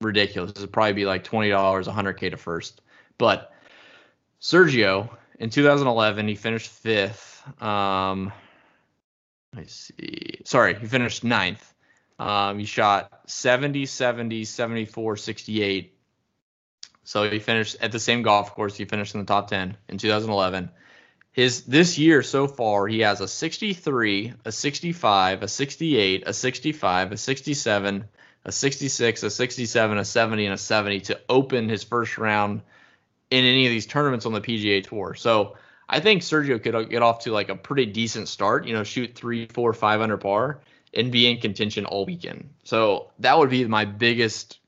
ridiculous. 0.00 0.52
It'll 0.52 0.66
probably 0.66 0.94
be 0.94 1.04
like 1.04 1.24
twenty 1.24 1.50
dollars, 1.50 1.86
100k 1.86 2.30
to 2.30 2.36
first. 2.36 2.80
But 3.18 3.52
Sergio 4.40 5.10
in 5.38 5.50
2011 5.50 6.28
he 6.28 6.34
finished 6.34 6.70
fifth. 6.70 7.42
Um, 7.62 8.32
let's 9.54 9.74
see. 9.74 10.40
Sorry, 10.44 10.74
he 10.74 10.86
finished 10.86 11.24
ninth. 11.24 11.66
Um, 12.18 12.58
he 12.58 12.66
shot 12.66 13.10
70, 13.26 13.86
70, 13.86 14.44
74, 14.44 15.16
68. 15.16 15.94
So 17.04 17.30
he 17.30 17.38
finished 17.38 17.76
at 17.80 17.92
the 17.92 17.98
same 17.98 18.22
golf 18.22 18.54
course. 18.54 18.76
He 18.76 18.84
finished 18.84 19.14
in 19.14 19.20
the 19.20 19.26
top 19.26 19.48
10 19.48 19.76
in 19.88 19.98
2011. 19.98 20.70
His 21.32 21.62
this 21.62 21.96
year 21.96 22.22
so 22.22 22.48
far, 22.48 22.86
he 22.88 23.00
has 23.00 23.20
a 23.20 23.28
63, 23.28 24.34
a 24.44 24.52
65, 24.52 25.42
a 25.42 25.48
68, 25.48 26.24
a 26.26 26.32
65, 26.32 27.12
a 27.12 27.16
67, 27.16 28.04
a 28.44 28.52
66, 28.52 29.22
a 29.22 29.30
67, 29.30 29.98
a 29.98 30.04
70, 30.04 30.44
and 30.46 30.54
a 30.54 30.58
70 30.58 31.00
to 31.00 31.20
open 31.28 31.68
his 31.68 31.84
first 31.84 32.18
round 32.18 32.62
in 33.30 33.44
any 33.44 33.66
of 33.66 33.70
these 33.70 33.86
tournaments 33.86 34.26
on 34.26 34.32
the 34.32 34.40
PGA 34.40 34.82
Tour. 34.86 35.14
So 35.14 35.56
I 35.88 36.00
think 36.00 36.22
Sergio 36.22 36.62
could 36.62 36.74
uh, 36.74 36.82
get 36.82 37.02
off 37.02 37.20
to 37.20 37.32
like 37.32 37.48
a 37.48 37.56
pretty 37.56 37.86
decent 37.86 38.28
start. 38.28 38.66
You 38.66 38.74
know, 38.74 38.84
shoot 38.84 39.14
three, 39.14 39.46
four, 39.46 39.72
five 39.72 40.00
under 40.00 40.16
par 40.16 40.60
and 40.94 41.12
be 41.12 41.30
in 41.30 41.40
contention 41.40 41.84
all 41.84 42.06
weekend. 42.06 42.48
So 42.64 43.10
that 43.20 43.38
would 43.38 43.50
be 43.50 43.64
my 43.66 43.84
biggest 43.84 44.58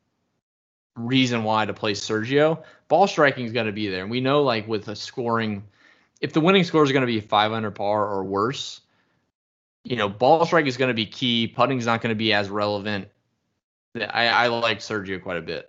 reason 0.97 1.45
why 1.45 1.65
to 1.65 1.73
play 1.73 1.93
Sergio. 1.93 2.63
Ball 2.89 3.07
striking 3.07 3.47
is 3.47 3.53
going 3.53 3.67
to 3.67 3.73
be 3.73 3.89
there. 3.89 4.03
And 4.03 4.11
we 4.11 4.21
know, 4.21 4.43
like, 4.43 4.69
with 4.69 4.89
a 4.89 4.97
scoring, 4.97 5.65
if 6.23 6.33
the 6.33 6.41
winning 6.41 6.65
score 6.65 6.85
is 6.85 6.93
going 6.93 7.03
to 7.03 7.07
be 7.07 7.21
500 7.21 7.73
par 7.73 8.09
or 8.09 8.25
worse, 8.25 8.81
you 9.85 9.97
know, 9.97 10.09
ball 10.09 10.47
strike 10.47 10.67
is 10.67 10.77
going 10.77 10.89
to 10.89 10.95
be 10.95 11.05
key. 11.05 11.49
Putting 11.49 11.79
is 11.79 11.87
not 11.87 12.01
going 12.01 12.13
to 12.13 12.19
be 12.19 12.33
as 12.33 12.49
relevant. 12.49 13.09
I, 13.97 14.29
I 14.29 14.47
like 14.47 14.79
Sergio 14.79 15.21
quite 15.21 15.37
a 15.37 15.43
bit. 15.43 15.69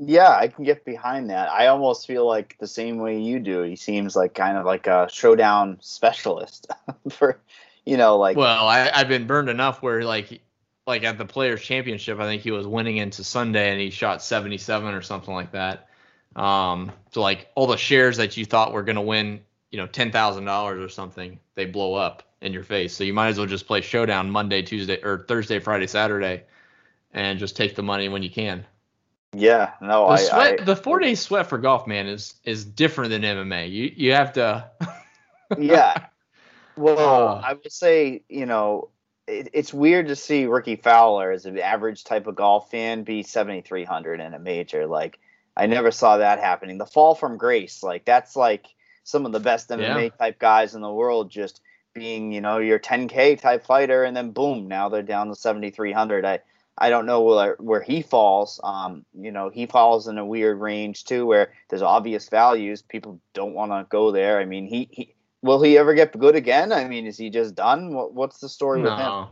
Yeah, 0.00 0.30
I 0.30 0.48
can 0.48 0.64
get 0.64 0.84
behind 0.84 1.30
that. 1.30 1.50
I 1.50 1.68
almost 1.68 2.06
feel 2.06 2.26
like 2.26 2.56
the 2.58 2.66
same 2.66 2.98
way 2.98 3.20
you 3.20 3.38
do. 3.38 3.62
He 3.62 3.76
seems 3.76 4.16
like 4.16 4.34
kind 4.34 4.58
of 4.58 4.66
like 4.66 4.86
a 4.86 5.08
showdown 5.10 5.78
specialist 5.80 6.66
for, 7.10 7.40
you 7.86 7.96
know, 7.96 8.16
like 8.18 8.36
Well, 8.36 8.66
I, 8.66 8.90
I've 8.92 9.08
been 9.08 9.26
burned 9.26 9.48
enough 9.48 9.82
where 9.82 10.02
like 10.02 10.40
like 10.86 11.04
at 11.04 11.18
the 11.18 11.26
Players 11.26 11.62
Championship, 11.62 12.18
I 12.18 12.24
think 12.24 12.42
he 12.42 12.50
was 12.50 12.66
winning 12.66 12.96
into 12.96 13.22
Sunday 13.22 13.70
and 13.70 13.80
he 13.80 13.90
shot 13.90 14.22
77 14.22 14.92
or 14.92 15.02
something 15.02 15.32
like 15.32 15.52
that. 15.52 15.86
Um, 16.34 16.90
so 17.12 17.20
like 17.20 17.48
all 17.54 17.66
the 17.68 17.76
shares 17.76 18.16
that 18.16 18.36
you 18.36 18.44
thought 18.44 18.72
were 18.72 18.82
gonna 18.82 19.02
win, 19.02 19.40
you 19.70 19.78
know, 19.78 19.86
ten 19.86 20.10
thousand 20.12 20.44
dollars 20.44 20.80
or 20.82 20.88
something, 20.88 21.38
they 21.54 21.66
blow 21.66 21.94
up 21.94 22.22
in 22.40 22.52
your 22.52 22.64
face. 22.64 22.94
So 22.96 23.04
you 23.04 23.12
might 23.14 23.28
as 23.28 23.38
well 23.38 23.46
just 23.46 23.66
play 23.66 23.80
Showdown 23.80 24.30
Monday, 24.30 24.62
Tuesday, 24.62 25.00
or 25.02 25.24
Thursday, 25.28 25.58
Friday, 25.58 25.86
Saturday, 25.86 26.44
and 27.12 27.38
just 27.38 27.56
take 27.56 27.74
the 27.76 27.82
money 27.82 28.08
when 28.08 28.22
you 28.22 28.30
can. 28.30 28.66
yeah, 29.34 29.72
no, 29.80 30.06
The 30.06 30.12
I, 30.12 30.16
sweat, 30.16 30.60
I 30.60 30.64
the 30.64 30.76
four 30.76 30.98
day 30.98 31.14
sweat 31.14 31.46
for 31.48 31.58
golf, 31.58 31.86
man, 31.86 32.06
is 32.06 32.34
is 32.44 32.64
different 32.64 33.10
than 33.10 33.22
MMA. 33.22 33.70
You 33.70 33.92
you 33.96 34.12
have 34.14 34.32
to. 34.34 34.70
yeah. 35.56 36.06
Well, 36.76 36.98
Uh. 36.98 37.40
I 37.42 37.54
would 37.54 37.72
say, 37.72 38.22
you 38.28 38.46
know, 38.46 38.90
it, 39.26 39.50
it's 39.52 39.74
weird 39.74 40.08
to 40.08 40.16
see 40.16 40.46
Rickie 40.46 40.76
Fowler 40.76 41.30
as 41.32 41.46
an 41.46 41.58
average 41.58 42.04
type 42.04 42.26
of 42.26 42.36
golf 42.36 42.70
fan 42.70 43.04
be 43.04 43.22
7,300 43.22 44.20
in 44.20 44.34
a 44.34 44.38
major. 44.38 44.86
Like, 44.86 45.18
I 45.56 45.66
never 45.66 45.90
saw 45.90 46.18
that 46.18 46.40
happening. 46.40 46.78
The 46.78 46.86
fall 46.86 47.14
from 47.14 47.36
grace, 47.38 47.82
like, 47.82 48.04
that's 48.04 48.36
like 48.36 48.66
some 49.10 49.26
of 49.26 49.32
the 49.32 49.40
best 49.40 49.68
MMA 49.68 50.16
type 50.18 50.38
guys 50.38 50.74
in 50.74 50.80
the 50.80 50.92
world 50.92 51.30
just 51.30 51.60
being, 51.92 52.32
you 52.32 52.40
know, 52.40 52.58
your 52.58 52.78
10K 52.78 53.40
type 53.40 53.64
fighter, 53.64 54.04
and 54.04 54.16
then 54.16 54.30
boom, 54.30 54.68
now 54.68 54.88
they're 54.88 55.02
down 55.02 55.28
to 55.28 55.34
7,300. 55.34 56.24
I, 56.24 56.40
I 56.78 56.88
don't 56.88 57.06
know 57.06 57.22
where, 57.22 57.56
where 57.58 57.82
he 57.82 58.02
falls. 58.02 58.60
Um, 58.62 59.04
you 59.18 59.32
know, 59.32 59.50
he 59.50 59.66
falls 59.66 60.08
in 60.08 60.16
a 60.18 60.24
weird 60.24 60.60
range 60.60 61.04
too, 61.04 61.26
where 61.26 61.52
there's 61.68 61.82
obvious 61.82 62.28
values. 62.28 62.82
People 62.82 63.20
don't 63.34 63.54
want 63.54 63.72
to 63.72 63.86
go 63.90 64.12
there. 64.12 64.38
I 64.38 64.44
mean, 64.44 64.66
he, 64.66 64.88
he 64.90 65.14
will 65.42 65.60
he 65.62 65.76
ever 65.78 65.94
get 65.94 66.18
good 66.18 66.36
again? 66.36 66.72
I 66.72 66.86
mean, 66.86 67.06
is 67.06 67.18
he 67.18 67.30
just 67.30 67.54
done? 67.54 67.92
What, 67.94 68.14
what's 68.14 68.38
the 68.38 68.48
story 68.48 68.82
with 68.82 68.92
him? 68.98 69.26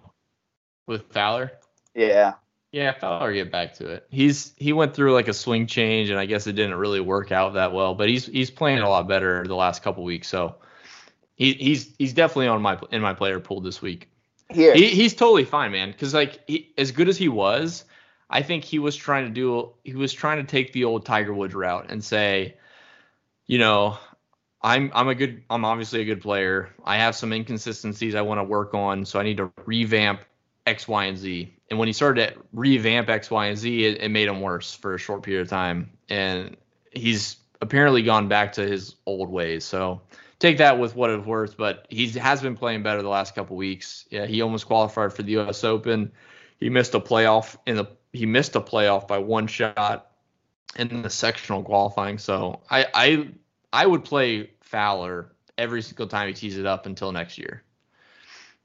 With 0.86 1.12
Fowler. 1.12 1.52
Yeah, 1.94 2.34
Yeah, 2.70 2.92
Fowler 2.92 3.32
get 3.32 3.50
back 3.50 3.74
to 3.74 3.88
it. 3.88 4.06
He's 4.10 4.52
he 4.56 4.72
went 4.74 4.94
through 4.94 5.14
like 5.14 5.28
a 5.28 5.32
swing 5.32 5.66
change, 5.66 6.10
and 6.10 6.18
I 6.18 6.26
guess 6.26 6.46
it 6.46 6.52
didn't 6.52 6.74
really 6.74 7.00
work 7.00 7.32
out 7.32 7.54
that 7.54 7.72
well. 7.72 7.94
But 7.94 8.08
he's 8.08 8.26
he's 8.26 8.50
playing 8.50 8.80
a 8.80 8.88
lot 8.88 9.08
better 9.08 9.46
the 9.46 9.54
last 9.54 9.82
couple 9.82 10.04
weeks, 10.04 10.28
so 10.28 10.56
he 11.36 11.54
he's 11.54 11.94
he's 11.98 12.12
definitely 12.12 12.48
on 12.48 12.60
my 12.60 12.78
in 12.90 13.00
my 13.00 13.14
player 13.14 13.40
pool 13.40 13.60
this 13.62 13.80
week. 13.80 14.10
Yeah, 14.52 14.74
He 14.74 14.88
he's 14.88 15.14
totally 15.14 15.44
fine, 15.44 15.72
man. 15.72 15.92
Because 15.92 16.12
like 16.12 16.40
he, 16.46 16.72
as 16.76 16.92
good 16.92 17.08
as 17.08 17.16
he 17.16 17.28
was, 17.28 17.84
I 18.28 18.42
think 18.42 18.64
he 18.64 18.78
was 18.78 18.96
trying 18.96 19.24
to 19.24 19.30
do 19.30 19.72
he 19.84 19.94
was 19.94 20.12
trying 20.12 20.38
to 20.38 20.44
take 20.44 20.72
the 20.74 20.84
old 20.84 21.06
Tiger 21.06 21.32
Woods 21.32 21.54
route 21.54 21.86
and 21.88 22.04
say, 22.04 22.56
you 23.46 23.58
know, 23.58 23.96
I'm 24.60 24.90
I'm 24.94 25.08
a 25.08 25.14
good 25.14 25.42
I'm 25.48 25.64
obviously 25.64 26.02
a 26.02 26.04
good 26.04 26.20
player. 26.20 26.74
I 26.84 26.98
have 26.98 27.16
some 27.16 27.32
inconsistencies 27.32 28.14
I 28.14 28.20
want 28.20 28.40
to 28.40 28.44
work 28.44 28.74
on, 28.74 29.06
so 29.06 29.18
I 29.18 29.22
need 29.22 29.38
to 29.38 29.50
revamp 29.64 30.20
X, 30.68 30.86
Y, 30.86 31.04
and 31.04 31.18
Z. 31.18 31.54
And 31.70 31.78
when 31.78 31.88
he 31.88 31.92
started 31.92 32.34
to 32.34 32.40
revamp 32.52 33.08
X, 33.08 33.30
Y, 33.30 33.46
and 33.46 33.58
Z, 33.58 33.84
it, 33.84 34.02
it 34.02 34.08
made 34.10 34.28
him 34.28 34.40
worse 34.40 34.74
for 34.74 34.94
a 34.94 34.98
short 34.98 35.22
period 35.22 35.42
of 35.42 35.48
time. 35.48 35.90
And 36.08 36.56
he's 36.92 37.36
apparently 37.60 38.02
gone 38.02 38.28
back 38.28 38.52
to 38.52 38.66
his 38.66 38.94
old 39.06 39.30
ways. 39.30 39.64
So 39.64 40.02
take 40.38 40.58
that 40.58 40.78
with 40.78 40.94
what 40.94 41.10
it's 41.10 41.26
worth. 41.26 41.56
But 41.56 41.86
he 41.88 42.08
has 42.10 42.42
been 42.42 42.56
playing 42.56 42.82
better 42.82 43.02
the 43.02 43.08
last 43.08 43.34
couple 43.34 43.56
weeks. 43.56 44.06
Yeah, 44.10 44.26
he 44.26 44.42
almost 44.42 44.66
qualified 44.66 45.12
for 45.12 45.22
the 45.22 45.32
U.S. 45.32 45.64
Open. 45.64 46.12
He 46.60 46.70
missed 46.70 46.94
a 46.94 47.00
playoff 47.00 47.56
in 47.66 47.76
the 47.76 47.86
he 48.12 48.26
missed 48.26 48.56
a 48.56 48.60
playoff 48.60 49.06
by 49.06 49.18
one 49.18 49.46
shot 49.46 50.10
in 50.76 51.02
the 51.02 51.10
sectional 51.10 51.62
qualifying. 51.62 52.18
So 52.18 52.60
I 52.70 52.86
I 52.94 53.28
I 53.72 53.86
would 53.86 54.04
play 54.04 54.50
Fowler 54.62 55.32
every 55.56 55.82
single 55.82 56.06
time 56.06 56.28
he 56.28 56.34
tees 56.34 56.56
it 56.58 56.66
up 56.66 56.86
until 56.86 57.12
next 57.12 57.38
year. 57.38 57.62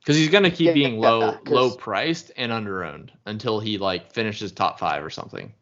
Because 0.04 0.18
he's 0.18 0.30
gonna 0.30 0.52
keep 0.52 0.68
Yeah, 0.68 0.74
being 0.74 1.00
low 1.00 1.22
yeah, 1.22 1.38
low 1.46 1.72
priced 1.72 2.32
and 2.36 2.52
under 2.52 2.84
owned 2.84 3.12
until 3.26 3.60
he 3.62 3.78
like 3.78 4.12
finishes 4.12 4.52
top 4.52 4.78
five 4.80 5.04
or 5.04 5.10
something. 5.10 5.54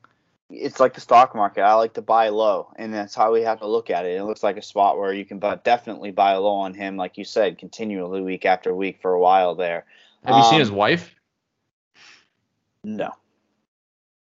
it's 0.49 0.79
like 0.79 0.93
the 0.95 1.01
stock 1.01 1.35
market. 1.35 1.61
I 1.61 1.75
like 1.75 1.93
to 1.93 2.01
buy 2.01 2.29
low, 2.29 2.73
and 2.75 2.93
that's 2.93 3.15
how 3.15 3.31
we 3.31 3.41
have 3.43 3.59
to 3.59 3.67
look 3.67 3.89
at 3.89 4.05
it. 4.05 4.15
It 4.15 4.23
looks 4.23 4.43
like 4.43 4.57
a 4.57 4.61
spot 4.61 4.97
where 4.97 5.13
you 5.13 5.25
can 5.25 5.39
buy, 5.39 5.55
definitely 5.55 6.11
buy 6.11 6.33
low 6.35 6.55
on 6.55 6.73
him, 6.73 6.97
like 6.97 7.17
you 7.17 7.23
said, 7.23 7.57
continually 7.57 8.21
week 8.21 8.45
after 8.45 8.75
week 8.75 8.99
for 9.01 9.13
a 9.13 9.19
while 9.19 9.55
there. 9.55 9.85
Have 10.25 10.35
you 10.35 10.43
seen 10.43 10.55
Um, 10.55 10.59
his 10.59 10.71
wife? 10.71 11.15
No. 12.83 13.11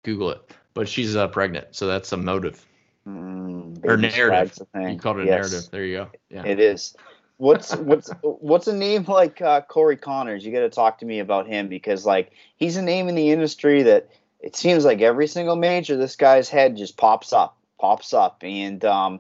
Google 0.03 0.31
it. 0.31 0.51
But 0.73 0.89
she's 0.89 1.15
uh, 1.15 1.27
pregnant, 1.29 1.67
so 1.71 1.87
that's 1.87 2.11
a 2.11 2.17
motive. 2.17 2.63
Mm, 3.07 3.85
Or 3.87 3.97
narrative. 3.97 4.67
You 4.75 4.97
called 4.97 5.17
it 5.17 5.23
a 5.23 5.25
Yes, 5.25 5.51
narrative. 5.51 5.71
There 5.71 5.85
you 5.85 5.95
go. 5.95 6.07
Yeah. 6.29 6.45
It 6.45 6.59
is. 6.59 6.95
What's 7.43 7.75
what's 7.75 8.09
what's 8.21 8.67
a 8.67 8.73
name 8.73 9.03
like 9.03 9.41
uh, 9.41 9.61
Corey 9.61 9.97
Conners? 9.97 10.45
You 10.45 10.53
got 10.53 10.61
to 10.61 10.69
talk 10.69 10.99
to 10.99 11.05
me 11.05 11.19
about 11.19 11.45
him 11.45 11.67
because 11.67 12.05
like 12.05 12.31
he's 12.55 12.77
a 12.77 12.81
name 12.81 13.09
in 13.09 13.15
the 13.15 13.31
industry 13.31 13.83
that 13.83 14.09
it 14.39 14.55
seems 14.55 14.85
like 14.85 15.01
every 15.01 15.27
single 15.27 15.57
major 15.57 15.97
this 15.97 16.15
guy's 16.15 16.47
head 16.47 16.77
just 16.77 16.95
pops 16.95 17.33
up, 17.33 17.57
pops 17.79 18.13
up, 18.13 18.43
and 18.43 18.83
um, 18.85 19.19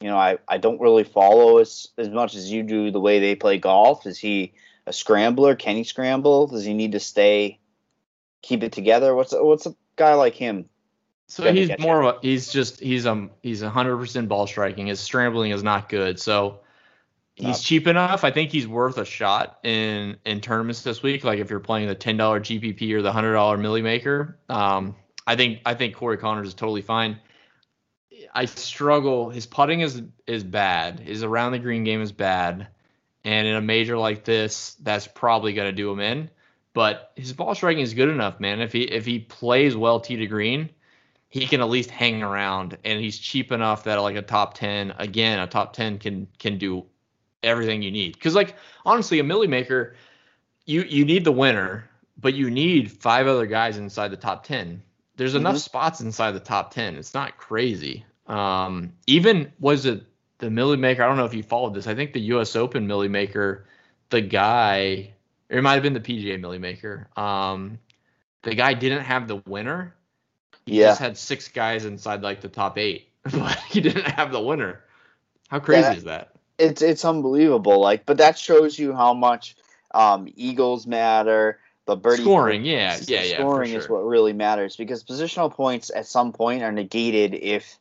you 0.00 0.08
know 0.08 0.18
I, 0.18 0.36
I 0.46 0.58
don't 0.58 0.82
really 0.82 1.04
follow 1.04 1.58
as 1.58 1.88
as 1.96 2.10
much 2.10 2.34
as 2.34 2.52
you 2.52 2.62
do 2.62 2.90
the 2.90 3.00
way 3.00 3.20
they 3.20 3.34
play 3.34 3.56
golf. 3.56 4.06
Is 4.06 4.18
he 4.18 4.52
a 4.86 4.92
scrambler? 4.92 5.56
Can 5.56 5.76
he 5.76 5.84
scramble? 5.84 6.48
Does 6.48 6.64
he 6.64 6.74
need 6.74 6.92
to 6.92 7.00
stay, 7.00 7.58
keep 8.42 8.62
it 8.62 8.72
together? 8.72 9.14
What's 9.14 9.32
what's 9.32 9.64
a 9.64 9.74
guy 9.96 10.12
like 10.12 10.34
him? 10.34 10.68
So 11.26 11.50
he's 11.50 11.70
more 11.78 12.02
of 12.02 12.16
a 12.16 12.18
he's 12.20 12.52
just 12.52 12.80
he's 12.80 13.06
um 13.06 13.30
he's 13.42 13.62
hundred 13.62 13.96
percent 13.96 14.28
ball 14.28 14.46
striking. 14.46 14.88
His 14.88 15.00
scrambling 15.00 15.52
is 15.52 15.62
not 15.62 15.88
good. 15.88 16.20
So 16.20 16.60
he's 17.34 17.46
Not- 17.46 17.60
cheap 17.60 17.86
enough. 17.86 18.24
I 18.24 18.30
think 18.30 18.50
he's 18.50 18.68
worth 18.68 18.98
a 18.98 19.04
shot 19.04 19.58
in 19.62 20.16
in 20.24 20.40
tournaments 20.40 20.82
this 20.82 21.02
week. 21.02 21.24
Like 21.24 21.38
if 21.38 21.50
you're 21.50 21.60
playing 21.60 21.88
the 21.88 21.94
ten 21.94 22.16
dollar 22.16 22.40
GPP 22.40 22.92
or 22.92 23.02
the 23.02 23.12
hundred 23.12 23.34
dollar 23.34 23.56
Millie 23.56 23.82
Maker, 23.82 24.38
um, 24.48 24.94
I 25.26 25.36
think 25.36 25.60
I 25.64 25.74
think 25.74 25.94
Corey 25.94 26.18
Conners 26.18 26.48
is 26.48 26.54
totally 26.54 26.82
fine. 26.82 27.18
I 28.34 28.44
struggle. 28.44 29.30
His 29.30 29.46
putting 29.46 29.80
is 29.80 30.02
is 30.26 30.44
bad. 30.44 31.00
His 31.00 31.22
around 31.22 31.52
the 31.52 31.58
green 31.58 31.84
game 31.84 32.02
is 32.02 32.12
bad, 32.12 32.68
and 33.24 33.46
in 33.46 33.56
a 33.56 33.60
major 33.60 33.98
like 33.98 34.24
this, 34.24 34.76
that's 34.82 35.06
probably 35.06 35.52
going 35.52 35.68
to 35.68 35.76
do 35.76 35.90
him 35.90 36.00
in. 36.00 36.30
But 36.74 37.12
his 37.16 37.32
ball 37.32 37.54
striking 37.54 37.82
is 37.82 37.92
good 37.92 38.08
enough, 38.08 38.40
man. 38.40 38.60
If 38.60 38.72
he 38.72 38.82
if 38.82 39.04
he 39.04 39.18
plays 39.18 39.76
well 39.76 40.00
tee 40.00 40.16
to 40.16 40.26
green, 40.26 40.70
he 41.28 41.46
can 41.46 41.60
at 41.60 41.68
least 41.68 41.90
hang 41.90 42.22
around, 42.22 42.78
and 42.84 43.00
he's 43.00 43.18
cheap 43.18 43.52
enough 43.52 43.84
that 43.84 43.96
like 43.96 44.16
a 44.16 44.22
top 44.22 44.54
ten, 44.54 44.94
again, 44.98 45.38
a 45.38 45.46
top 45.46 45.72
ten 45.74 45.98
can 45.98 46.28
can 46.38 46.58
do 46.58 46.86
everything 47.42 47.82
you 47.82 47.90
need. 47.90 48.14
Because 48.14 48.34
like 48.34 48.56
honestly, 48.84 49.18
a 49.18 49.24
millie 49.24 49.48
maker, 49.48 49.94
you 50.66 50.82
you 50.82 51.04
need 51.04 51.24
the 51.24 51.32
winner, 51.32 51.88
but 52.20 52.34
you 52.34 52.50
need 52.50 52.90
five 52.90 53.26
other 53.26 53.46
guys 53.46 53.78
inside 53.78 54.08
the 54.08 54.16
top 54.16 54.44
ten. 54.44 54.82
There's 55.16 55.34
enough 55.34 55.56
Mhm. 55.56 55.60
spots 55.60 56.00
inside 56.00 56.32
the 56.32 56.40
top 56.40 56.72
ten. 56.72 56.96
It's 56.96 57.14
not 57.14 57.36
crazy. 57.36 58.04
Um, 58.26 58.92
even 59.06 59.52
was 59.60 59.84
it 59.86 60.04
the 60.38 60.50
millie 60.50 60.76
maker? 60.76 61.02
I 61.02 61.06
don't 61.08 61.16
know 61.16 61.24
if 61.26 61.34
you 61.34 61.42
followed 61.42 61.74
this. 61.74 61.86
I 61.86 61.94
think 61.94 62.12
the 62.12 62.20
U.S. 62.20 62.56
Open 62.56 62.86
millie 62.86 63.08
maker, 63.08 63.66
the 64.10 64.20
guy, 64.20 65.12
or 65.50 65.58
it 65.58 65.62
might 65.62 65.74
have 65.74 65.82
been 65.82 65.92
the 65.94 66.00
PGA 66.00 66.40
millie 66.40 66.58
maker. 66.58 67.08
Um, 67.16 67.78
the 68.42 68.54
guy 68.54 68.74
didn't 68.74 69.02
have 69.04 69.28
the 69.28 69.36
winner. 69.36 69.94
He 70.66 70.78
Yeah. 70.78 70.88
just 70.88 71.00
had 71.00 71.16
six 71.18 71.48
guys 71.48 71.84
inside 71.84 72.22
like 72.22 72.40
the 72.40 72.48
top 72.48 72.78
eight, 72.78 73.08
but 73.24 73.58
he 73.68 73.80
didn't 73.80 74.06
have 74.06 74.32
the 74.32 74.40
winner. 74.40 74.80
How 75.48 75.58
crazy 75.60 75.92
Yeah. 75.92 75.96
is 75.96 76.04
that? 76.04 76.31
It's 76.62 76.82
it's 76.82 77.04
unbelievable. 77.04 77.80
Like, 77.80 78.06
but 78.06 78.18
that 78.18 78.38
shows 78.38 78.78
you 78.78 78.94
how 78.94 79.14
much 79.14 79.56
um, 79.92 80.28
Eagles 80.34 80.86
matter. 80.86 81.58
The 81.84 81.96
birdie 81.96 82.22
Scoring, 82.22 82.64
yeah, 82.64 82.96
yeah, 83.08 83.24
yeah, 83.24 83.36
Scoring 83.36 83.72
is 83.72 83.88
what 83.88 84.06
really 84.06 84.32
matters 84.32 84.76
because 84.76 85.02
positional 85.02 85.52
points 85.52 85.90
at 85.94 86.06
some 86.06 86.32
point 86.32 86.62
are 86.62 86.70
negated 86.70 87.34
if, 87.34 87.76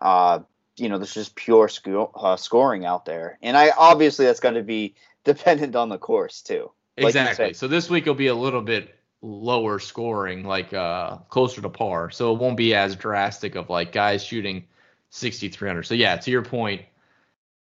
uh, 0.00 0.38
you 0.76 0.88
know, 0.88 0.98
there's 0.98 1.14
just 1.14 1.34
pure 1.34 1.68
sco- 1.68 2.12
uh, 2.14 2.36
scoring 2.36 2.84
out 2.84 3.06
there, 3.06 3.38
and 3.42 3.56
I 3.56 3.70
obviously 3.76 4.26
that's 4.26 4.40
going 4.40 4.54
to 4.54 4.62
be 4.62 4.94
dependent 5.24 5.74
on 5.74 5.88
the 5.88 5.98
course 5.98 6.42
too. 6.42 6.70
Like 6.96 7.08
exactly. 7.08 7.54
So 7.54 7.66
this 7.66 7.90
week 7.90 8.06
will 8.06 8.14
be 8.14 8.28
a 8.28 8.34
little 8.34 8.62
bit 8.62 8.94
lower 9.20 9.80
scoring, 9.80 10.44
like 10.44 10.72
uh 10.72 11.16
closer 11.28 11.60
to 11.60 11.68
par. 11.68 12.10
So 12.10 12.32
it 12.32 12.38
won't 12.38 12.56
be 12.56 12.74
as 12.74 12.94
drastic 12.94 13.56
of 13.56 13.68
like 13.68 13.90
guys 13.92 14.22
shooting 14.24 14.64
6300. 15.10 15.82
So 15.82 15.94
yeah, 15.94 16.16
to 16.16 16.30
your 16.30 16.42
point, 16.42 16.82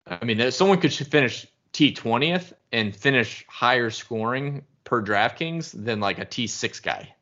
I 0.07 0.23
mean, 0.23 0.51
someone 0.51 0.79
could 0.79 0.93
finish 0.93 1.47
T 1.71 1.93
20th 1.93 2.53
and 2.71 2.95
finish 2.95 3.45
higher 3.47 3.89
scoring 3.89 4.63
per 4.83 5.03
DraftKings 5.03 5.71
than 5.83 5.99
like 5.99 6.19
a 6.19 6.25
T 6.25 6.47
6 6.47 6.79
guy. 6.79 7.13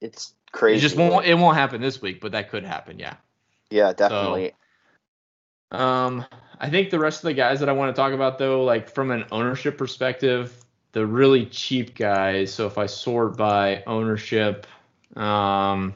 It's 0.00 0.32
crazy. 0.50 0.78
It 0.78 0.80
just 0.80 0.96
won't. 0.96 1.26
It 1.26 1.34
won't 1.34 1.56
happen 1.56 1.80
this 1.80 2.02
week, 2.02 2.20
but 2.20 2.32
that 2.32 2.50
could 2.50 2.64
happen. 2.64 2.98
Yeah. 2.98 3.14
yeah, 3.70 3.92
definitely. 3.92 4.54
Um, 5.70 6.26
I 6.58 6.68
think 6.68 6.90
the 6.90 6.98
rest 6.98 7.20
of 7.20 7.28
the 7.28 7.34
guys 7.34 7.60
that 7.60 7.68
I 7.68 7.72
want 7.72 7.94
to 7.94 8.00
talk 8.00 8.12
about 8.12 8.38
though, 8.38 8.64
like 8.64 8.90
from 8.90 9.10
an 9.10 9.24
ownership 9.32 9.78
perspective, 9.78 10.54
the 10.92 11.06
really 11.06 11.46
cheap 11.46 11.94
guys. 11.94 12.52
So 12.52 12.66
if 12.66 12.78
I 12.78 12.86
sort 12.86 13.36
by 13.36 13.82
ownership, 13.86 14.66
um, 15.16 15.94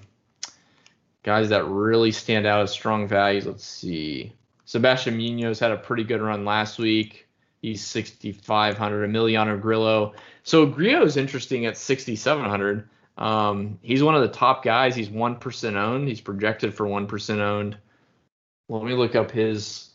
guys 1.23 1.51
that 1.51 1.67
really 1.67 2.13
stand 2.13 2.47
out 2.47 2.63
as 2.63 2.71
strong 2.71 3.07
values. 3.07 3.47
Let's 3.47 3.65
see. 3.65 4.33
Sebastian 4.67 5.17
Munoz 5.17 5.59
had 5.59 5.71
a 5.71 5.77
pretty 5.77 6.05
good 6.05 6.21
run 6.21 6.45
last 6.45 6.79
week. 6.79 7.27
He's 7.63 7.83
6,500. 7.85 9.11
Emiliano 9.11 9.61
Grillo. 9.61 10.13
So 10.43 10.67
Grillo 10.67 11.05
is 11.05 11.17
interesting 11.17 11.67
at 11.67 11.79
6,700. 11.79 12.89
Um, 13.17 13.79
he's 13.81 14.03
one 14.03 14.15
of 14.15 14.23
the 14.23 14.29
top 14.29 14.63
guys. 14.63 14.95
He's 14.95 15.09
1% 15.09 15.75
owned. 15.77 16.09
He's 16.09 16.21
projected 16.21 16.75
for 16.75 16.85
1% 16.87 17.39
owned. 17.39 17.79
Let 18.69 18.83
me 18.83 18.95
look 18.95 19.15
up 19.15 19.31
his. 19.31 19.91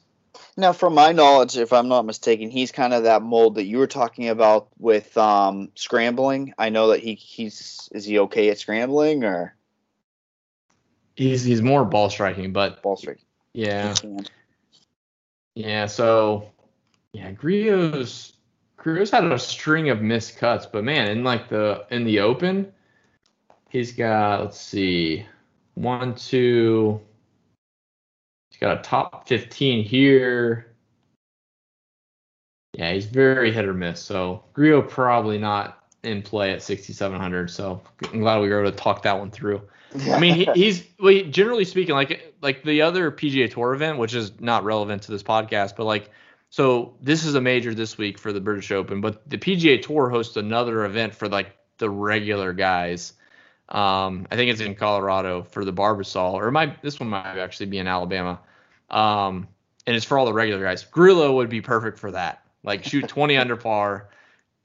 Now, 0.56 0.72
from 0.72 0.96
my 0.96 1.12
knowledge, 1.12 1.58
if 1.58 1.74
I'm 1.74 1.90
not 1.90 2.06
mistaken, 2.06 2.50
he's 2.50 2.72
kind 2.72 2.94
of 2.94 3.04
that 3.04 3.22
mold 3.22 3.56
that 3.56 3.66
you 3.66 3.78
were 3.78 3.88
talking 3.88 4.30
about 4.30 4.70
with 4.80 5.18
um, 5.18 5.70
scrambling. 5.76 6.54
I 6.58 6.70
know 6.70 6.88
that 6.90 7.02
he 7.02 7.16
he's 7.16 7.90
is 7.92 8.06
he 8.06 8.20
okay 8.20 8.50
at 8.50 8.58
scrambling 8.58 9.24
or 9.26 9.56
He's 11.16 11.44
he's 11.44 11.62
more 11.62 11.84
ball 11.84 12.10
striking, 12.10 12.54
but 12.54 12.82
ball 12.82 12.96
striking? 12.96 13.26
yeah, 13.54 13.94
yeah. 15.56 15.86
So 15.86 16.52
yeah, 17.14 17.32
Grillo's 17.32 18.34
Grillo's 18.78 19.12
had 19.12 19.26
a 19.26 19.38
string 19.38 19.90
of 19.90 20.02
missed 20.02 20.38
cuts, 20.38 20.66
but 20.66 20.84
man, 20.84 21.10
in 21.10 21.24
like 21.24 21.50
the 21.50 21.86
in 21.92 22.04
the 22.04 22.20
open, 22.20 22.72
he's 23.70 23.92
got 23.92 24.42
let's 24.42 24.60
see, 24.60 25.26
one, 25.76 26.16
two. 26.16 27.00
He's 28.50 28.60
got 28.60 28.80
a 28.80 28.82
top 28.82 29.28
15 29.28 29.86
here. 29.86 30.76
Yeah, 32.74 32.94
he's 32.94 33.06
very 33.06 33.52
hit 33.52 33.66
or 33.66 33.74
miss. 33.74 34.02
So 34.02 34.44
Grillo 34.54 34.82
probably 34.82 35.38
not 35.38 35.82
in 36.04 36.22
play 36.22 36.52
at 36.52 36.62
6,700. 36.62 37.50
So 37.50 37.82
I'm 38.12 38.20
glad 38.20 38.40
we 38.40 38.50
were 38.50 38.62
able 38.62 38.72
to 38.72 38.78
talk 38.78 39.04
that 39.04 39.18
one 39.18 39.32
through. 39.32 39.62
I 40.10 40.20
mean, 40.20 40.36
he, 40.36 40.46
he's 40.56 40.86
well, 41.00 41.24
generally 41.30 41.66
speaking, 41.66 41.96
like 41.96 42.31
like 42.42 42.64
the 42.64 42.82
other 42.82 43.12
PGA 43.12 43.52
Tour 43.52 43.74
event, 43.74 43.98
which 43.98 44.14
is 44.14 44.40
not 44.40 44.64
relevant 44.64 45.04
to 45.04 45.12
this 45.12 45.24
podcast, 45.24 45.76
but 45.76 45.86
like 45.86 46.10
so 46.52 46.96
this 47.02 47.24
is 47.24 47.36
a 47.36 47.42
major 47.42 47.74
this 47.74 47.98
week 47.98 48.18
for 48.18 48.34
the 48.34 48.42
British 48.42 48.72
Open, 48.72 49.00
but 49.00 49.28
the 49.30 49.38
PGA 49.38 49.82
Tour 49.82 50.10
hosts 50.10 50.36
another 50.36 50.84
event 50.84 51.16
for 51.16 51.30
like 51.30 51.56
the 51.78 51.90
regular 51.90 52.52
guys. 52.52 53.14
Um, 53.70 54.28
I 54.30 54.36
think 54.36 54.52
it's 54.52 54.60
in 54.60 54.76
Colorado 54.76 55.44
for 55.44 55.64
the 55.64 55.72
Barbasol, 55.72 56.34
or 56.34 56.52
might 56.52 56.82
this 56.82 57.00
one 57.00 57.10
might 57.10 57.38
actually 57.38 57.68
be 57.68 57.78
in 57.78 57.88
Alabama. 57.88 58.40
Um, 58.90 59.48
and 59.88 59.96
it's 59.96 60.06
for 60.06 60.20
all 60.20 60.26
the 60.26 60.34
regular 60.34 60.62
guys. 60.62 60.84
Grillo 60.84 61.36
would 61.38 61.50
be 61.50 61.62
perfect 61.62 61.98
for 61.98 62.12
that. 62.12 62.44
Like 62.64 62.84
shoot 62.84 63.08
20 63.08 63.38
under 63.38 63.56
par, 63.56 64.10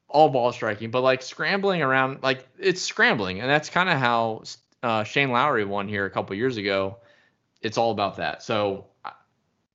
all 0.09 0.29
ball 0.29 0.53
striking, 0.53 0.91
but 0.91 1.03
like 1.03 1.23
scrambling 1.23 1.83
around, 1.83 2.21
like 2.23 2.49
it's 2.59 2.83
scrambling, 2.83 3.41
and 3.41 3.49
that's 3.49 3.71
kind 3.71 3.89
of 3.89 3.99
how 3.99 4.43
uh, 4.83 5.05
Shane 5.05 5.31
Lowry 5.31 5.65
won 5.65 5.89
here 5.89 6.05
a 6.05 6.11
couple 6.11 6.35
years 6.35 6.57
ago. 6.57 6.99
It's 7.63 7.79
all 7.79 7.91
about 7.91 8.17
that. 8.17 8.43
So 8.43 8.87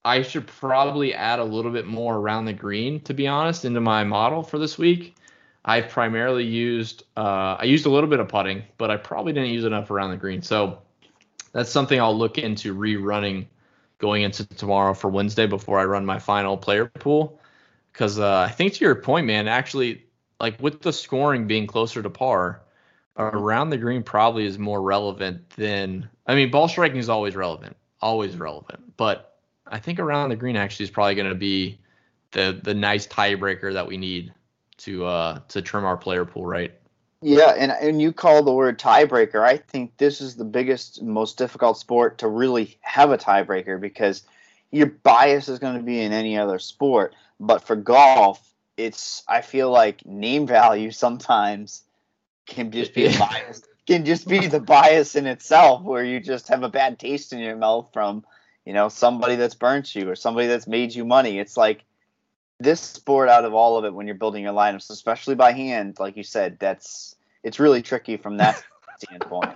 I- 0.03 0.21
should 0.23 0.47
probably 0.47 1.13
add 1.13 1.39
a 1.39 1.43
little 1.43 1.71
bit 1.71 1.85
more 1.85 2.17
around 2.17 2.45
the 2.45 2.53
green, 2.53 3.01
to 3.01 3.13
be 3.13 3.27
honest, 3.27 3.65
into 3.65 3.81
my 3.81 4.03
model 4.03 4.43
for 4.43 4.57
this 4.57 4.77
week. 4.77 5.15
I've 5.63 5.89
primarily 5.89 6.43
used 6.43 7.03
uh, 7.15 7.55
I 7.59 7.65
used 7.65 7.85
a 7.85 7.89
little 7.89 8.09
bit 8.09 8.19
of 8.19 8.27
putting, 8.27 8.63
but 8.77 8.89
I 8.89 8.97
probably 8.97 9.33
didn't 9.33 9.49
use 9.49 9.63
enough 9.63 9.91
around 9.91 10.11
the 10.11 10.17
green. 10.17 10.41
So 10.41 10.79
that's 11.53 11.69
something 11.69 11.99
I'll 11.99 12.17
look 12.17 12.37
into 12.37 12.73
rerunning 12.75 13.45
going 13.99 14.23
into 14.23 14.45
tomorrow 14.45 14.93
for 14.93 15.09
Wednesday 15.09 15.45
before 15.45 15.79
I 15.79 15.85
run 15.85 16.05
my 16.05 16.17
final 16.17 16.57
player 16.57 16.87
pool. 16.87 17.39
Because 17.91 18.19
uh, 18.19 18.39
I 18.39 18.49
think 18.49 18.73
to 18.73 18.85
your 18.85 18.95
point, 18.95 19.27
man, 19.27 19.47
actually, 19.47 20.05
like 20.39 20.59
with 20.61 20.81
the 20.81 20.93
scoring 20.93 21.45
being 21.45 21.67
closer 21.67 22.01
to 22.01 22.09
par, 22.09 22.61
around 23.17 23.69
the 23.69 23.77
green 23.77 24.01
probably 24.01 24.45
is 24.45 24.57
more 24.57 24.81
relevant 24.81 25.49
than 25.51 26.09
I 26.31 26.35
mean, 26.35 26.49
ball 26.49 26.69
striking 26.69 26.97
is 26.97 27.09
always 27.09 27.35
relevant, 27.35 27.75
always 28.01 28.37
relevant. 28.37 28.95
But 28.95 29.37
I 29.67 29.79
think 29.79 29.99
around 29.99 30.29
the 30.29 30.37
green 30.37 30.55
actually 30.55 30.85
is 30.85 30.89
probably 30.89 31.15
going 31.15 31.27
to 31.27 31.35
be 31.35 31.77
the 32.31 32.57
the 32.63 32.73
nice 32.73 33.05
tiebreaker 33.05 33.73
that 33.73 33.85
we 33.85 33.97
need 33.97 34.33
to 34.77 35.05
uh 35.05 35.39
to 35.49 35.61
trim 35.61 35.83
our 35.83 35.97
player 35.97 36.23
pool 36.23 36.45
right. 36.45 36.73
Yeah, 37.21 37.49
and 37.49 37.73
and 37.73 38.01
you 38.01 38.13
call 38.13 38.43
the 38.43 38.53
word 38.53 38.79
tiebreaker. 38.79 39.41
I 39.41 39.57
think 39.57 39.97
this 39.97 40.21
is 40.21 40.37
the 40.37 40.45
biggest, 40.45 41.03
most 41.03 41.37
difficult 41.37 41.77
sport 41.77 42.19
to 42.19 42.29
really 42.29 42.77
have 42.79 43.11
a 43.11 43.17
tiebreaker 43.17 43.79
because 43.79 44.23
your 44.71 44.87
bias 44.87 45.49
is 45.49 45.59
going 45.59 45.75
to 45.75 45.83
be 45.83 45.99
in 45.99 46.13
any 46.13 46.37
other 46.37 46.59
sport, 46.59 47.13
but 47.41 47.61
for 47.61 47.75
golf, 47.75 48.53
it's 48.77 49.23
I 49.27 49.41
feel 49.41 49.69
like 49.69 50.05
name 50.05 50.47
value 50.47 50.91
sometimes 50.91 51.83
can 52.45 52.71
just 52.71 52.93
be 52.93 53.07
a 53.07 53.09
bias 53.19 53.63
can 53.87 54.05
just 54.05 54.27
be 54.27 54.47
the 54.47 54.59
bias 54.59 55.15
in 55.15 55.25
itself 55.25 55.83
where 55.83 56.03
you 56.03 56.19
just 56.19 56.47
have 56.47 56.63
a 56.63 56.69
bad 56.69 56.99
taste 56.99 57.33
in 57.33 57.39
your 57.39 57.55
mouth 57.55 57.89
from 57.93 58.23
you 58.65 58.73
know 58.73 58.89
somebody 58.89 59.35
that's 59.35 59.55
burnt 59.55 59.95
you 59.95 60.09
or 60.09 60.15
somebody 60.15 60.47
that's 60.47 60.67
made 60.67 60.93
you 60.93 61.05
money. 61.05 61.39
It's 61.39 61.57
like 61.57 61.83
this 62.59 62.79
sport 62.79 63.27
out 63.27 63.43
of 63.43 63.53
all 63.53 63.77
of 63.77 63.85
it 63.85 63.93
when 63.93 64.05
you're 64.05 64.15
building 64.15 64.43
your 64.43 64.53
lineups 64.53 64.91
especially 64.91 65.33
by 65.33 65.51
hand 65.51 65.97
like 65.99 66.15
you 66.15 66.23
said 66.23 66.59
that's 66.59 67.15
it's 67.43 67.59
really 67.59 67.81
tricky 67.81 68.17
from 68.17 68.37
that 68.37 68.63
standpoint. 68.99 69.55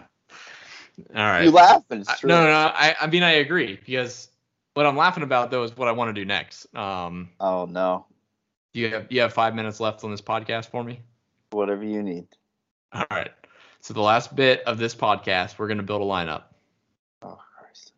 All 1.13 1.15
right. 1.15 1.43
You 1.43 1.51
laugh 1.51 1.83
and 1.91 2.01
it's 2.01 2.19
true. 2.19 2.27
no 2.27 2.43
no 2.45 2.71
I, 2.73 2.95
I 2.99 3.07
mean 3.07 3.21
i 3.21 3.31
agree 3.31 3.75
because 3.75 4.29
what 4.73 4.87
i'm 4.87 4.97
laughing 4.97 5.23
about 5.23 5.51
though 5.51 5.63
is 5.63 5.77
what 5.77 5.87
i 5.87 5.91
want 5.91 6.09
to 6.09 6.19
do 6.19 6.25
next. 6.25 6.73
Um 6.75 7.29
oh 7.39 7.65
no. 7.65 8.07
do 8.73 8.79
you 8.79 8.89
have 8.89 9.05
you 9.11 9.21
have 9.21 9.33
five 9.33 9.53
minutes 9.53 9.79
left 9.79 10.03
on 10.03 10.09
this 10.09 10.21
podcast 10.21 10.71
for 10.71 10.83
me? 10.83 10.99
Whatever 11.51 11.83
you 11.83 12.01
need. 12.01 12.27
All 12.91 13.05
right 13.11 13.31
so 13.85 13.93
the 13.93 14.01
last 14.01 14.35
bit 14.35 14.63
of 14.63 14.79
this 14.79 14.95
podcast 14.95 15.59
we're 15.59 15.67
going 15.67 15.77
to 15.77 15.83
build 15.83 16.01
a 16.01 16.05
lineup 16.05 16.43
oh 17.21 17.37
christ 17.55 17.93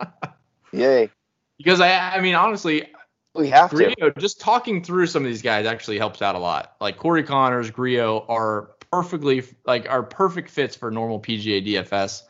yay 0.72 1.10
because 1.58 1.80
i 1.80 1.90
i 2.14 2.20
mean 2.20 2.36
honestly 2.36 2.86
we 3.34 3.48
have 3.48 3.70
Grillo, 3.70 3.94
to. 3.94 4.12
just 4.20 4.40
talking 4.40 4.82
through 4.84 5.08
some 5.08 5.24
of 5.24 5.28
these 5.28 5.42
guys 5.42 5.66
actually 5.66 5.98
helps 5.98 6.22
out 6.22 6.36
a 6.36 6.38
lot. 6.38 6.76
Like 6.80 6.96
Corey 6.96 7.24
Conners, 7.24 7.72
Grillo 7.72 8.24
are 8.28 8.70
perfectly 8.92 9.42
like 9.66 9.90
are 9.90 10.04
perfect 10.04 10.50
fits 10.50 10.76
for 10.76 10.90
normal 10.92 11.20
PGA 11.20 11.66
DFS. 11.66 12.22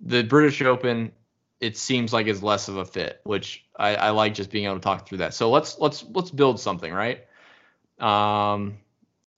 The 0.00 0.24
British 0.24 0.60
Open, 0.62 1.12
it 1.60 1.76
seems 1.76 2.12
like 2.12 2.26
is 2.26 2.42
less 2.42 2.66
of 2.66 2.76
a 2.76 2.84
fit, 2.84 3.20
which 3.22 3.64
I, 3.76 3.94
I 3.94 4.10
like 4.10 4.34
just 4.34 4.50
being 4.50 4.64
able 4.64 4.74
to 4.74 4.80
talk 4.80 5.06
through 5.06 5.18
that. 5.18 5.32
So 5.32 5.48
let's 5.48 5.78
let's 5.78 6.04
let's 6.12 6.32
build 6.32 6.58
something, 6.58 6.92
right? 6.92 7.24
Um, 8.00 8.78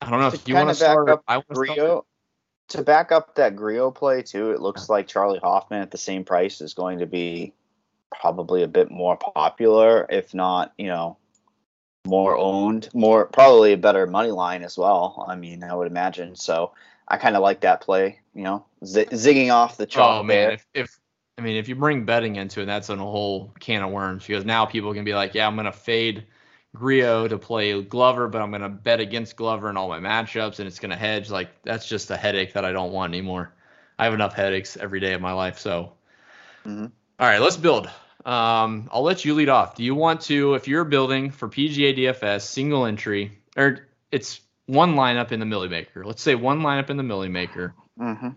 I 0.05 0.11
don't 0.11 0.21
know 0.21 0.31
to 0.31 0.37
if 0.37 0.49
you 0.49 0.55
want 0.55 0.69
to 0.69 0.75
start. 0.75 1.09
Up 1.09 1.23
I 1.27 1.43
Grillo, 1.53 2.05
to 2.69 2.83
back 2.83 3.13
up 3.13 3.35
that 3.37 3.57
Grillo 3.57 3.91
play 3.91 4.23
too, 4.23 4.51
it 4.51 4.61
looks 4.61 4.89
like 4.89 5.07
Charley 5.07 5.39
Hoffman 5.43 5.83
at 5.83 5.91
the 5.91 5.99
same 5.99 6.25
price 6.25 6.61
is 6.61 6.75
going 6.75 6.99
to 6.99 7.07
be 7.07 7.53
probably 8.21 8.63
a 8.63 8.69
bit 8.69 8.91
more 8.91 9.17
popular, 9.17 10.07
if 10.09 10.35
not, 10.35 10.73
you 10.79 10.87
know, 10.87 11.17
more 12.07 12.37
owned, 12.37 12.89
more 12.95 13.27
probably 13.27 13.73
a 13.73 13.79
better 13.79 14.07
money 14.07 14.31
line 14.31 14.63
as 14.63 14.77
well. 14.77 15.25
I 15.29 15.37
mean, 15.37 15.65
I 15.65 15.75
would 15.75 15.87
imagine. 15.87 16.37
So 16.37 16.73
I 17.09 17.17
kind 17.17 17.37
of 17.37 17.43
like 17.43 17.61
that 17.61 17.81
play. 17.81 18.21
You 18.35 18.45
know, 18.45 18.65
z- 18.85 19.07
zigging 19.07 19.53
off 19.53 19.77
the 19.77 19.87
chalk. 19.87 20.21
Oh 20.21 20.23
man, 20.23 20.53
if, 20.53 20.67
if 20.75 21.01
I 21.39 21.43
mean 21.43 21.57
if 21.57 21.69
you 21.69 21.77
bring 21.77 22.05
betting 22.05 22.37
into 22.37 22.61
it, 22.61 22.67
that's 22.67 22.89
a 22.89 22.97
whole 22.97 23.53
can 23.61 23.83
of 23.83 23.91
worms 23.91 24.27
because 24.27 24.45
now 24.45 24.67
people 24.67 24.93
can 24.93 25.05
be 25.05 25.15
like, 25.15 25.35
yeah, 25.35 25.47
I'm 25.47 25.57
gonna 25.57 25.73
fade 25.73 26.25
Grillo 26.75 27.29
to 27.29 27.39
play 27.39 27.81
Glover, 27.83 28.29
but 28.29 28.43
I'm 28.43 28.51
gonna 28.51 28.69
bet 28.69 29.01
against 29.01 29.37
Glover 29.37 29.71
in 29.71 29.77
all 29.77 29.89
my 29.89 30.01
matchups, 30.01 30.59
and 30.59 30.67
it's 30.67 30.79
gonna 30.79 30.97
hedge. 30.97 31.31
Like 31.31 31.63
that's 31.63 31.87
just 31.87 32.11
a 32.11 32.17
headache 32.17 32.55
that 32.55 32.65
I 32.65 32.73
don't 32.73 32.93
want 32.93 33.13
anymore. 33.13 33.53
I 33.99 34.05
have 34.05 34.15
enough 34.15 34.35
headaches 34.35 34.77
every 34.77 35.01
day 35.01 35.13
of 35.13 35.21
my 35.21 35.33
life. 35.33 35.59
So, 35.59 35.93
mm-hmm. 36.67 36.87
all 37.19 37.27
right, 37.27 37.41
let's 37.41 37.57
build. 37.57 37.89
Um, 38.25 38.89
I'll 38.93 39.03
let 39.03 39.25
you 39.25 39.35
lead 39.35 39.49
off. 39.49 39.77
Do 39.77 39.85
you 39.85 39.95
want 39.95 40.23
to, 40.23 40.55
if 40.55 40.67
you're 40.67 40.85
building 40.85 41.31
for 41.31 41.49
PGA 41.49 41.97
DFS 41.97 42.43
single 42.43 42.87
entry, 42.87 43.39
or 43.57 43.87
it's 44.11 44.41
one 44.67 44.95
lineup 44.95 45.31
in 45.31 45.41
the 45.41 45.47
Millie 45.47 45.69
Maker? 45.69 46.05
Let's 46.05 46.23
say 46.23 46.35
one 46.35 46.63
lineup 46.63 46.91
in 46.91 46.97
the 46.97 47.03
Millie 47.03 47.29
Maker. 47.29 47.75
Mm-hmm. 48.01 48.31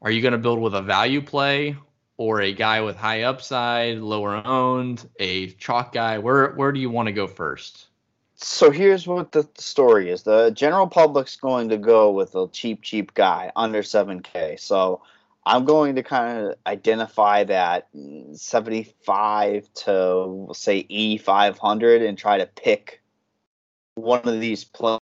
Are 0.00 0.10
you 0.10 0.22
going 0.22 0.32
to 0.32 0.38
build 0.38 0.60
with 0.60 0.74
a 0.74 0.82
value 0.82 1.20
play 1.20 1.76
or 2.22 2.40
a 2.40 2.52
guy 2.52 2.80
with 2.80 2.96
high 2.96 3.22
upside, 3.22 3.98
lower 3.98 4.46
owned, 4.46 5.08
a 5.18 5.48
chalk 5.52 5.92
guy? 5.92 6.18
Where 6.18 6.52
where 6.52 6.70
do 6.70 6.78
you 6.78 6.88
want 6.88 7.06
to 7.06 7.12
go 7.12 7.26
first? 7.26 7.88
So 8.36 8.70
here's 8.70 9.06
what 9.08 9.32
the 9.32 9.48
story 9.56 10.10
is: 10.10 10.22
the 10.22 10.50
general 10.50 10.86
public's 10.86 11.36
going 11.36 11.68
to 11.70 11.78
go 11.78 12.12
with 12.12 12.36
a 12.36 12.46
cheap, 12.52 12.82
cheap 12.82 13.14
guy 13.14 13.50
under 13.56 13.82
7K. 13.82 14.60
So 14.60 15.02
I'm 15.44 15.64
going 15.64 15.96
to 15.96 16.04
kind 16.04 16.46
of 16.46 16.54
identify 16.64 17.42
that 17.44 17.88
75 18.34 19.74
to 19.74 20.48
say 20.54 20.86
8500 20.88 22.02
and 22.02 22.16
try 22.16 22.38
to 22.38 22.46
pick 22.46 23.02
one 23.96 24.26
of 24.26 24.40
these 24.40 24.62
players 24.62 25.00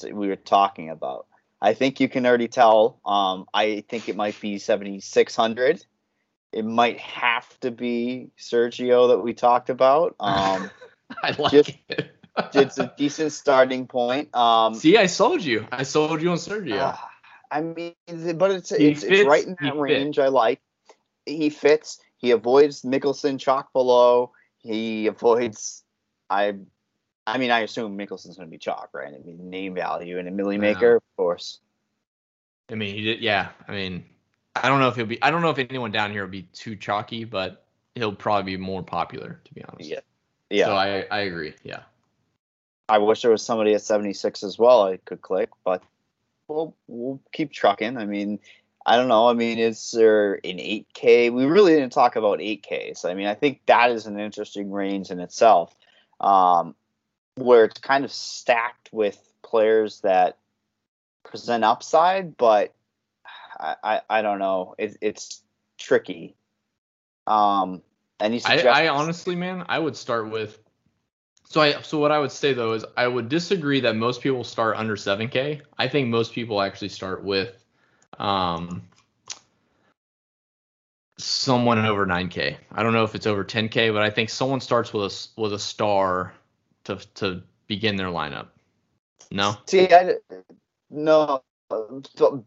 that 0.00 0.14
we 0.14 0.28
were 0.28 0.36
talking 0.36 0.88
about. 0.88 1.26
I 1.60 1.74
think 1.74 2.00
you 2.00 2.08
can 2.08 2.24
already 2.24 2.48
tell. 2.48 3.00
Um, 3.04 3.46
I 3.52 3.84
think 3.88 4.08
it 4.08 4.16
might 4.16 4.40
be 4.40 4.58
7600. 4.58 5.84
It 6.52 6.64
might 6.64 6.98
have 6.98 7.46
to 7.60 7.70
be 7.70 8.30
Sergio 8.38 9.08
that 9.08 9.18
we 9.18 9.34
talked 9.34 9.70
about. 9.70 10.16
Um, 10.28 10.70
I 11.22 11.30
like 11.38 11.52
just, 11.52 11.72
it. 11.88 12.14
it's 12.54 12.78
a 12.78 12.92
decent 12.98 13.32
starting 13.32 13.86
point. 13.86 14.34
Um, 14.34 14.74
See, 14.74 14.96
I 14.98 15.06
sold 15.06 15.42
you. 15.42 15.66
I 15.72 15.82
sold 15.82 16.20
you 16.20 16.30
on 16.30 16.36
Sergio. 16.36 16.78
Uh, 16.78 16.96
I 17.50 17.62
mean, 17.62 17.94
but 18.36 18.50
it's 18.50 18.72
it's, 18.72 19.02
it's, 19.02 19.26
right 19.26 19.46
in 19.46 19.56
that 19.62 19.76
range. 19.76 20.18
I 20.18 20.28
like. 20.28 20.60
He 21.24 21.50
fits. 21.50 21.98
He 22.18 22.30
avoids 22.32 22.82
Mickelson 22.82 23.38
chalk 23.40 23.72
below. 23.72 24.32
He 24.58 25.06
avoids. 25.06 25.82
I. 26.28 26.56
I 27.26 27.36
mean, 27.36 27.50
I 27.50 27.60
assume 27.60 27.98
Mickelson's 27.98 28.36
going 28.36 28.48
to 28.48 28.50
be 28.50 28.58
chalk, 28.58 28.88
right? 28.94 29.12
I 29.14 29.18
mean, 29.18 29.50
name 29.50 29.74
value 29.74 30.18
and 30.18 30.28
a 30.28 30.30
millie 30.30 30.56
maker, 30.56 30.96
of 30.96 31.02
course. 31.16 31.60
I 32.70 32.74
mean, 32.74 32.94
he 32.94 33.02
did. 33.02 33.20
Yeah. 33.20 33.48
I 33.66 33.72
mean, 33.72 34.06
I 34.62 34.68
don't 34.68 34.80
know 34.80 34.88
if 34.88 34.96
he'll 34.96 35.06
be. 35.06 35.22
I 35.22 35.30
don't 35.30 35.42
know 35.42 35.50
if 35.50 35.58
anyone 35.58 35.92
down 35.92 36.12
here 36.12 36.22
will 36.22 36.30
be 36.30 36.42
too 36.52 36.76
chalky, 36.76 37.24
but 37.24 37.64
he'll 37.94 38.14
probably 38.14 38.56
be 38.56 38.62
more 38.62 38.82
popular, 38.82 39.40
to 39.44 39.54
be 39.54 39.64
honest. 39.64 39.88
Yeah. 39.88 40.00
Yeah. 40.50 40.66
So 40.66 40.76
I 40.76 41.06
I 41.10 41.20
agree. 41.20 41.54
Yeah. 41.62 41.80
I 42.88 42.98
wish 42.98 43.22
there 43.22 43.30
was 43.30 43.42
somebody 43.42 43.74
at 43.74 43.82
76 43.82 44.42
as 44.42 44.58
well 44.58 44.84
I 44.84 44.96
could 44.96 45.20
click, 45.20 45.50
but 45.64 45.82
we'll 46.48 46.74
we'll 46.86 47.20
keep 47.32 47.52
trucking. 47.52 47.98
I 47.98 48.06
mean, 48.06 48.38
I 48.86 48.96
don't 48.96 49.08
know. 49.08 49.28
I 49.28 49.34
mean, 49.34 49.58
is 49.58 49.90
there 49.90 50.34
an 50.34 50.56
8K? 50.56 51.30
We 51.32 51.44
really 51.44 51.74
didn't 51.74 51.92
talk 51.92 52.16
about 52.16 52.38
8Ks. 52.38 53.04
I 53.04 53.14
mean, 53.14 53.26
I 53.26 53.34
think 53.34 53.60
that 53.66 53.90
is 53.90 54.06
an 54.06 54.18
interesting 54.18 54.70
range 54.70 55.10
in 55.10 55.20
itself, 55.20 55.74
um, 56.20 56.74
where 57.34 57.66
it's 57.66 57.80
kind 57.80 58.04
of 58.04 58.12
stacked 58.12 58.88
with 58.90 59.18
players 59.42 60.00
that 60.00 60.38
present 61.24 61.64
upside, 61.64 62.36
but 62.38 62.72
I, 63.58 63.76
I, 63.82 64.00
I 64.08 64.22
don't 64.22 64.38
know. 64.38 64.74
It, 64.78 64.96
it's 65.00 65.42
tricky. 65.78 66.36
Um, 67.26 67.82
any 68.20 68.40
I, 68.44 68.60
I 68.62 68.88
honestly, 68.88 69.36
man, 69.36 69.64
I 69.68 69.78
would 69.78 69.96
start 69.96 70.30
with 70.30 70.58
so 71.48 71.62
I 71.62 71.80
so 71.80 71.98
what 71.98 72.12
I 72.12 72.18
would 72.18 72.32
say 72.32 72.52
though 72.52 72.74
is 72.74 72.84
I 72.96 73.06
would 73.06 73.28
disagree 73.28 73.80
that 73.80 73.96
most 73.96 74.20
people 74.20 74.44
start 74.44 74.76
under 74.76 74.96
7k. 74.96 75.62
I 75.78 75.88
think 75.88 76.08
most 76.08 76.32
people 76.32 76.60
actually 76.60 76.90
start 76.90 77.24
with 77.24 77.64
um 78.18 78.82
someone 81.16 81.84
over 81.84 82.06
9k. 82.06 82.56
I 82.70 82.82
don't 82.82 82.92
know 82.92 83.04
if 83.04 83.14
it's 83.14 83.26
over 83.26 83.44
10k, 83.44 83.92
but 83.92 84.02
I 84.02 84.10
think 84.10 84.28
someone 84.28 84.60
starts 84.60 84.92
with 84.92 85.10
a 85.10 85.40
with 85.40 85.54
a 85.54 85.58
star 85.58 86.34
to 86.84 86.96
to 87.14 87.42
begin 87.66 87.96
their 87.96 88.08
lineup. 88.08 88.48
No. 89.30 89.56
See, 89.66 89.88
I 89.90 90.16
no 90.90 91.42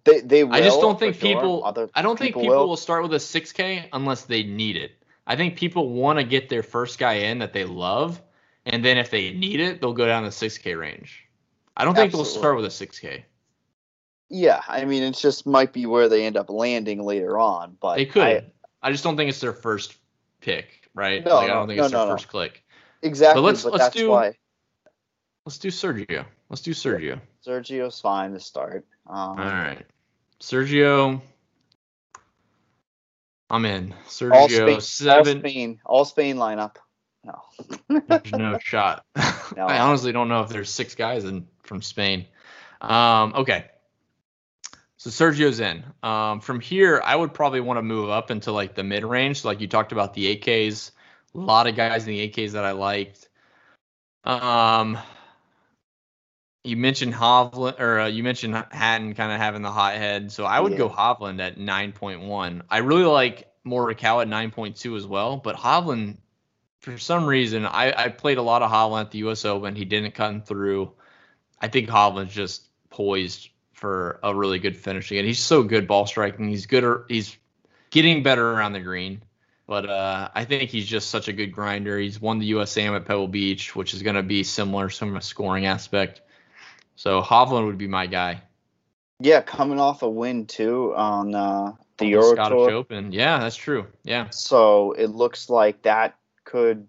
they, 0.03 0.21
they 0.21 0.43
will, 0.43 0.53
I 0.53 0.61
just 0.61 0.81
don't 0.81 0.99
think 0.99 1.19
people. 1.19 1.63
I 1.93 2.01
don't 2.01 2.17
think 2.17 2.35
people 2.35 2.47
will. 2.47 2.67
will 2.67 2.77
start 2.77 3.03
with 3.03 3.13
a 3.13 3.17
6k 3.17 3.89
unless 3.93 4.23
they 4.23 4.43
need 4.43 4.77
it. 4.77 4.91
I 5.27 5.35
think 5.35 5.55
people 5.55 5.89
want 5.89 6.19
to 6.19 6.23
get 6.23 6.49
their 6.49 6.63
first 6.63 6.97
guy 6.97 7.13
in 7.13 7.39
that 7.39 7.53
they 7.53 7.65
love 7.65 8.21
and 8.65 8.85
then 8.85 8.97
if 8.97 9.09
they 9.09 9.31
need 9.31 9.59
it, 9.59 9.81
they'll 9.81 9.93
go 9.93 10.05
down 10.05 10.23
the 10.23 10.29
6K 10.29 10.79
range. 10.79 11.27
I 11.75 11.85
don't 11.85 11.95
think 11.95 12.11
they'll 12.11 12.25
start 12.25 12.55
with 12.55 12.65
a 12.65 12.69
6K. 12.69 13.23
Yeah, 14.29 14.61
I 14.67 14.85
mean, 14.85 15.03
it 15.03 15.15
just 15.15 15.45
might 15.45 15.73
be 15.73 15.85
where 15.85 16.07
they 16.07 16.25
end 16.25 16.37
up 16.37 16.49
landing 16.49 17.03
later 17.03 17.37
on, 17.37 17.75
but 17.81 17.95
they 17.95 18.05
could. 18.05 18.23
I, 18.23 18.45
I 18.81 18.91
just 18.91 19.03
don't 19.03 19.17
think 19.17 19.29
it's 19.29 19.41
their 19.41 19.53
first 19.53 19.97
pick, 20.39 20.89
right? 20.93 21.25
No, 21.25 21.35
like, 21.35 21.49
I 21.49 21.53
don't 21.53 21.67
think 21.67 21.77
no, 21.77 21.83
it's 21.83 21.91
their 21.91 22.05
no, 22.05 22.11
first 22.11 22.27
click. 22.27 22.63
Exactly. 23.01 23.41
But 23.41 23.45
let's 23.45 23.63
but 23.63 23.73
let's 23.73 23.95
do 23.95 24.11
why. 24.11 24.37
let's 25.45 25.57
do 25.57 25.69
Sergio. 25.69 26.25
Let's 26.49 26.61
do 26.61 26.71
Sergio. 26.71 27.19
Sergio's 27.45 27.99
fine 27.99 28.31
to 28.33 28.39
start. 28.39 28.85
Um, 29.11 29.29
All 29.31 29.35
right, 29.35 29.85
Sergio. 30.39 31.21
I'm 33.49 33.65
in. 33.65 33.93
Sergio 34.07 34.33
all 34.33 34.47
Spain, 34.47 34.81
seven. 34.81 35.37
All 35.37 35.41
Spain, 35.41 35.81
all 35.85 36.05
Spain 36.05 36.37
lineup. 36.37 36.77
No. 37.25 37.41
there's 38.07 38.31
no 38.31 38.57
shot. 38.63 39.05
No. 39.57 39.65
I 39.65 39.79
honestly 39.79 40.13
don't 40.13 40.29
know 40.29 40.43
if 40.43 40.49
there's 40.49 40.69
six 40.69 40.95
guys 40.95 41.25
in 41.25 41.45
from 41.63 41.81
Spain. 41.81 42.25
Um, 42.79 43.33
okay. 43.35 43.65
So 44.95 45.09
Sergio's 45.09 45.59
in. 45.59 45.83
Um, 46.03 46.39
from 46.39 46.61
here, 46.61 47.01
I 47.03 47.17
would 47.17 47.33
probably 47.33 47.59
want 47.59 47.77
to 47.79 47.81
move 47.81 48.09
up 48.09 48.31
into 48.31 48.53
like 48.53 48.75
the 48.75 48.83
mid 48.83 49.03
range. 49.03 49.41
So 49.41 49.49
like 49.49 49.59
you 49.59 49.67
talked 49.67 49.91
about 49.91 50.13
the 50.13 50.37
AKs, 50.37 50.91
a 51.35 51.37
lot 51.37 51.67
of 51.67 51.75
guys 51.75 52.07
in 52.07 52.13
the 52.13 52.29
AKs 52.29 52.51
that 52.51 52.63
I 52.63 52.71
liked. 52.71 53.27
Um, 54.23 54.97
you 56.63 56.77
mentioned 56.77 57.13
Hovland, 57.13 57.79
or 57.79 58.01
uh, 58.01 58.07
you 58.07 58.23
mentioned 58.23 58.55
Hatton 58.71 59.13
kind 59.15 59.31
of 59.31 59.39
having 59.39 59.61
the 59.61 59.71
hot 59.71 59.95
head. 59.95 60.31
So 60.31 60.45
I 60.45 60.59
would 60.59 60.73
Yeah. 60.73 60.79
go 60.79 60.89
Hovland 60.89 61.39
at 61.39 61.57
9.1. 61.57 62.61
I 62.69 62.77
really 62.79 63.03
like 63.05 63.47
Morikawa 63.65 64.23
at 64.23 64.27
9.2 64.27 64.95
as 64.95 65.05
well, 65.07 65.37
but 65.37 65.55
Hovland, 65.55 66.17
for 66.79 66.97
some 66.97 67.25
reason, 67.25 67.65
I, 67.65 67.93
I 68.05 68.09
played 68.09 68.37
a 68.37 68.41
lot 68.43 68.61
of 68.61 68.71
Hovland 68.71 69.01
at 69.01 69.11
the 69.11 69.19
U.S. 69.19 69.45
Open. 69.45 69.75
He 69.75 69.85
didn't 69.85 70.13
cut 70.13 70.47
through. 70.47 70.91
I 71.59 71.67
think 71.67 71.89
Hovland's 71.89 72.33
just 72.33 72.67
poised 72.89 73.49
for 73.73 74.19
a 74.23 74.33
really 74.35 74.59
good 74.59 74.77
finish 74.77 75.09
again. 75.11 75.25
He's 75.25 75.39
so 75.39 75.63
good 75.63 75.87
ball 75.87 76.05
striking. 76.05 76.47
He's 76.47 76.67
good. 76.67 77.03
He's 77.07 77.37
getting 77.89 78.21
better 78.23 78.51
around 78.51 78.73
the 78.73 78.79
green. 78.79 79.23
But 79.67 79.89
uh, 79.89 80.29
I 80.35 80.45
think 80.45 80.69
he's 80.69 80.85
just 80.85 81.09
such 81.09 81.27
a 81.27 81.33
good 81.33 81.51
grinder. 81.51 81.97
He's 81.97 82.19
won 82.19 82.39
the 82.39 82.51
USAM 82.51 82.95
at 82.95 83.05
Pebble 83.05 83.27
Beach, 83.27 83.75
which 83.75 83.93
is 83.93 84.03
going 84.03 84.15
to 84.17 84.23
be 84.23 84.43
similar 84.43 84.89
from 84.89 85.15
a 85.15 85.21
scoring 85.21 85.65
aspect. 85.65 86.21
So 87.01 87.19
Hovland 87.23 87.65
would 87.65 87.79
be 87.79 87.87
my 87.87 88.05
guy. 88.05 88.43
Yeah, 89.19 89.41
coming 89.41 89.79
off 89.79 90.03
a 90.03 90.09
win 90.09 90.45
too 90.45 90.93
on 90.95 91.33
uh, 91.33 91.71
the 91.97 92.05
The 92.05 92.11
Euro 92.11 92.33
Scottish 92.33 92.55
Tour. 92.55 92.69
Open. 92.69 93.11
Yeah, 93.11 93.39
that's 93.39 93.55
true. 93.55 93.87
Yeah. 94.03 94.29
So 94.29 94.91
it 94.91 95.07
looks 95.07 95.49
like 95.49 95.81
that 95.81 96.15
could, 96.43 96.87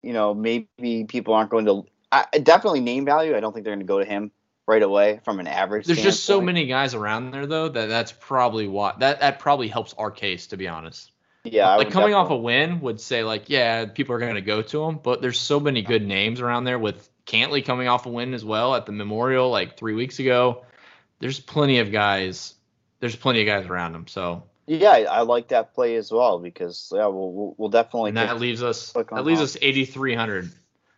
you 0.00 0.12
know, 0.12 0.32
maybe 0.32 1.06
people 1.08 1.34
aren't 1.34 1.50
going 1.50 1.66
to. 1.66 1.84
I, 2.12 2.26
definitely 2.40 2.82
name 2.82 3.04
value. 3.04 3.36
I 3.36 3.40
don't 3.40 3.52
think 3.52 3.64
they're 3.64 3.74
going 3.74 3.84
to 3.84 3.84
go 3.84 3.98
to 3.98 4.04
him 4.04 4.30
right 4.68 4.80
away 4.80 5.18
from 5.24 5.40
an 5.40 5.48
average. 5.48 5.86
There's 5.86 6.00
just 6.00 6.22
so 6.22 6.40
many 6.40 6.66
guys 6.66 6.94
around 6.94 7.32
there 7.32 7.46
though 7.46 7.68
that 7.68 7.86
that's 7.88 8.12
probably 8.12 8.68
what 8.68 9.00
that 9.00 9.18
that 9.18 9.40
probably 9.40 9.66
helps 9.66 9.92
our 9.94 10.12
case 10.12 10.46
to 10.48 10.56
be 10.56 10.68
honest. 10.68 11.10
Yeah, 11.42 11.74
like 11.74 11.90
coming 11.90 12.14
off 12.14 12.30
a 12.30 12.36
win 12.36 12.80
would 12.82 13.00
say 13.00 13.24
like 13.24 13.50
yeah 13.50 13.86
people 13.86 14.14
are 14.14 14.20
going 14.20 14.36
to 14.36 14.40
go 14.40 14.62
to 14.62 14.84
him, 14.84 15.00
but 15.02 15.20
there's 15.20 15.40
so 15.40 15.58
many 15.58 15.82
good 15.82 16.06
names 16.06 16.40
around 16.40 16.62
there 16.62 16.78
with 16.78 17.10
Cantlay 17.28 17.64
coming 17.64 17.86
off 17.88 18.06
a 18.06 18.08
win 18.08 18.34
as 18.34 18.44
well 18.44 18.74
at 18.74 18.86
the 18.86 18.92
Memorial 18.92 19.50
like 19.50 19.76
three 19.76 19.94
weeks 19.94 20.18
ago. 20.18 20.64
There's 21.20 21.38
plenty 21.38 21.78
of 21.78 21.92
guys. 21.92 22.54
There's 23.00 23.14
plenty 23.14 23.42
of 23.42 23.46
guys 23.46 23.66
around 23.66 23.94
him. 23.94 24.06
So 24.08 24.44
Yeah, 24.66 24.90
I, 24.90 25.22
like 25.22 25.48
that 25.48 25.74
play 25.74 25.96
as 25.96 26.10
well 26.10 26.38
because 26.38 26.90
yeah, 26.94 27.06
we'll 27.06 27.54
we'll, 27.56 27.68
definitely. 27.68 28.10
and 28.10 28.16
that 28.16 28.40
leaves 28.40 28.62
us 28.62 28.92
that 28.92 29.24
leaves 29.24 29.40
Hovland. 29.40 29.44
us 29.44 29.56
8300. 29.60 30.50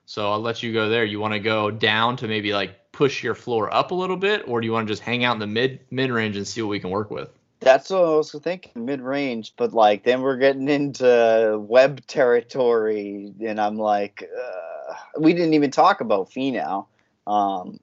So 0.06 0.30
I'll 0.30 0.40
let 0.40 0.62
you 0.62 0.72
go 0.72 0.88
there. 0.88 1.04
You 1.04 1.20
want 1.20 1.34
to 1.34 1.40
go 1.40 1.70
down 1.70 2.16
to 2.18 2.28
maybe 2.28 2.52
like 2.52 2.92
push 2.92 3.22
your 3.22 3.34
floor 3.34 3.72
up 3.72 3.90
a 3.90 3.94
little 3.94 4.16
bit, 4.16 4.48
or 4.48 4.60
do 4.60 4.66
you 4.66 4.72
want 4.72 4.86
to 4.88 4.92
just 4.92 5.02
hang 5.02 5.24
out 5.24 5.34
in 5.34 5.40
the 5.40 5.46
mid 5.46 5.80
mid 5.90 6.10
range 6.10 6.36
and 6.36 6.46
see 6.46 6.62
what 6.62 6.68
we 6.68 6.80
can 6.80 6.90
work 6.90 7.10
with? 7.10 7.28
That's 7.60 7.90
what 7.90 8.04
I 8.04 8.16
was 8.16 8.32
thinking, 8.32 8.86
mid 8.86 9.00
range, 9.02 9.54
but 9.56 9.72
like 9.72 10.04
then 10.04 10.22
we're 10.22 10.38
getting 10.38 10.68
into 10.68 11.58
Webb 11.60 12.06
territory, 12.06 13.34
and 13.44 13.60
I'm 13.60 13.76
like, 13.76 14.22
uh, 14.24 14.70
we 15.18 15.32
didn't 15.32 15.54
even 15.54 15.70
talk 15.70 16.00
about 16.00 16.30
Finau. 16.30 16.86
Um, 17.26 17.80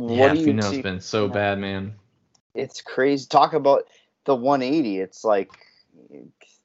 yeah, 0.00 0.34
Finau's 0.34 0.70
see- 0.70 0.82
been 0.82 1.00
so 1.00 1.28
bad, 1.28 1.58
man. 1.58 1.94
It's 2.54 2.80
crazy. 2.80 3.26
Talk 3.28 3.52
about 3.52 3.84
the 4.24 4.34
180. 4.34 4.98
It's 4.98 5.24
like 5.24 5.50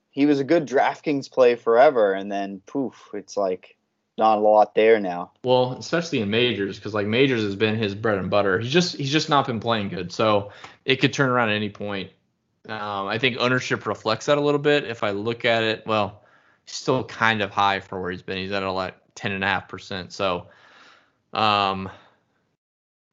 he 0.10 0.26
was 0.26 0.39
a 0.39 0.43
good 0.43 0.68
DraftKings 0.68 1.32
play 1.32 1.56
forever, 1.56 2.14
and 2.14 2.32
then 2.32 2.62
poof, 2.66 3.10
it's 3.14 3.38
like 3.38 3.76
not 4.18 4.38
a 4.38 4.41
lot 4.41 4.76
there 4.76 4.99
now. 4.99 5.32
Well, 5.43 5.74
especially 5.74 6.20
in 6.20 6.30
majors, 6.30 6.78
because 6.78 6.93
like 6.93 7.08
majors 7.08 7.41
has 7.41 7.56
been 7.56 7.76
his 7.76 7.95
bread 7.95 8.18
and 8.18 8.30
butter. 8.30 8.60
He's 8.60 8.72
just 8.72 8.95
he's 8.95 9.12
just 9.12 9.30
not 9.30 9.47
been 9.47 9.60
playing 9.60 9.89
good, 9.89 10.12
so 10.12 10.51
it 10.86 10.97
could 10.97 11.14
turn 11.14 11.30
around 11.30 11.49
at 11.49 11.56
any 11.56 11.70
point. 11.70 12.12
Um, 12.70 13.08
I 13.08 13.18
think 13.18 13.38
ownership 13.39 13.86
reflects 13.86 14.28
that 14.28 14.38
a 14.38 14.41
little 14.41 14.60
bit. 14.60 14.86
If 14.86 15.04
I 15.04 15.12
look 15.12 15.45
at 15.45 15.64
it, 15.64 15.86
well, 15.86 16.24
he's 16.66 16.76
still 16.76 17.04
kind 17.04 17.41
of 17.41 17.51
high 17.51 17.80
for 17.80 17.99
where 18.01 18.12
he's 18.12 18.22
been. 18.22 18.38
He's 18.38 18.51
at 18.51 18.64
a 18.64 18.72
like 18.72 18.95
ten 19.16 19.32
and 19.32 19.43
a 19.43 19.47
half 19.47 19.68
percent. 19.68 20.11
So, 20.14 20.47
um, 21.34 21.89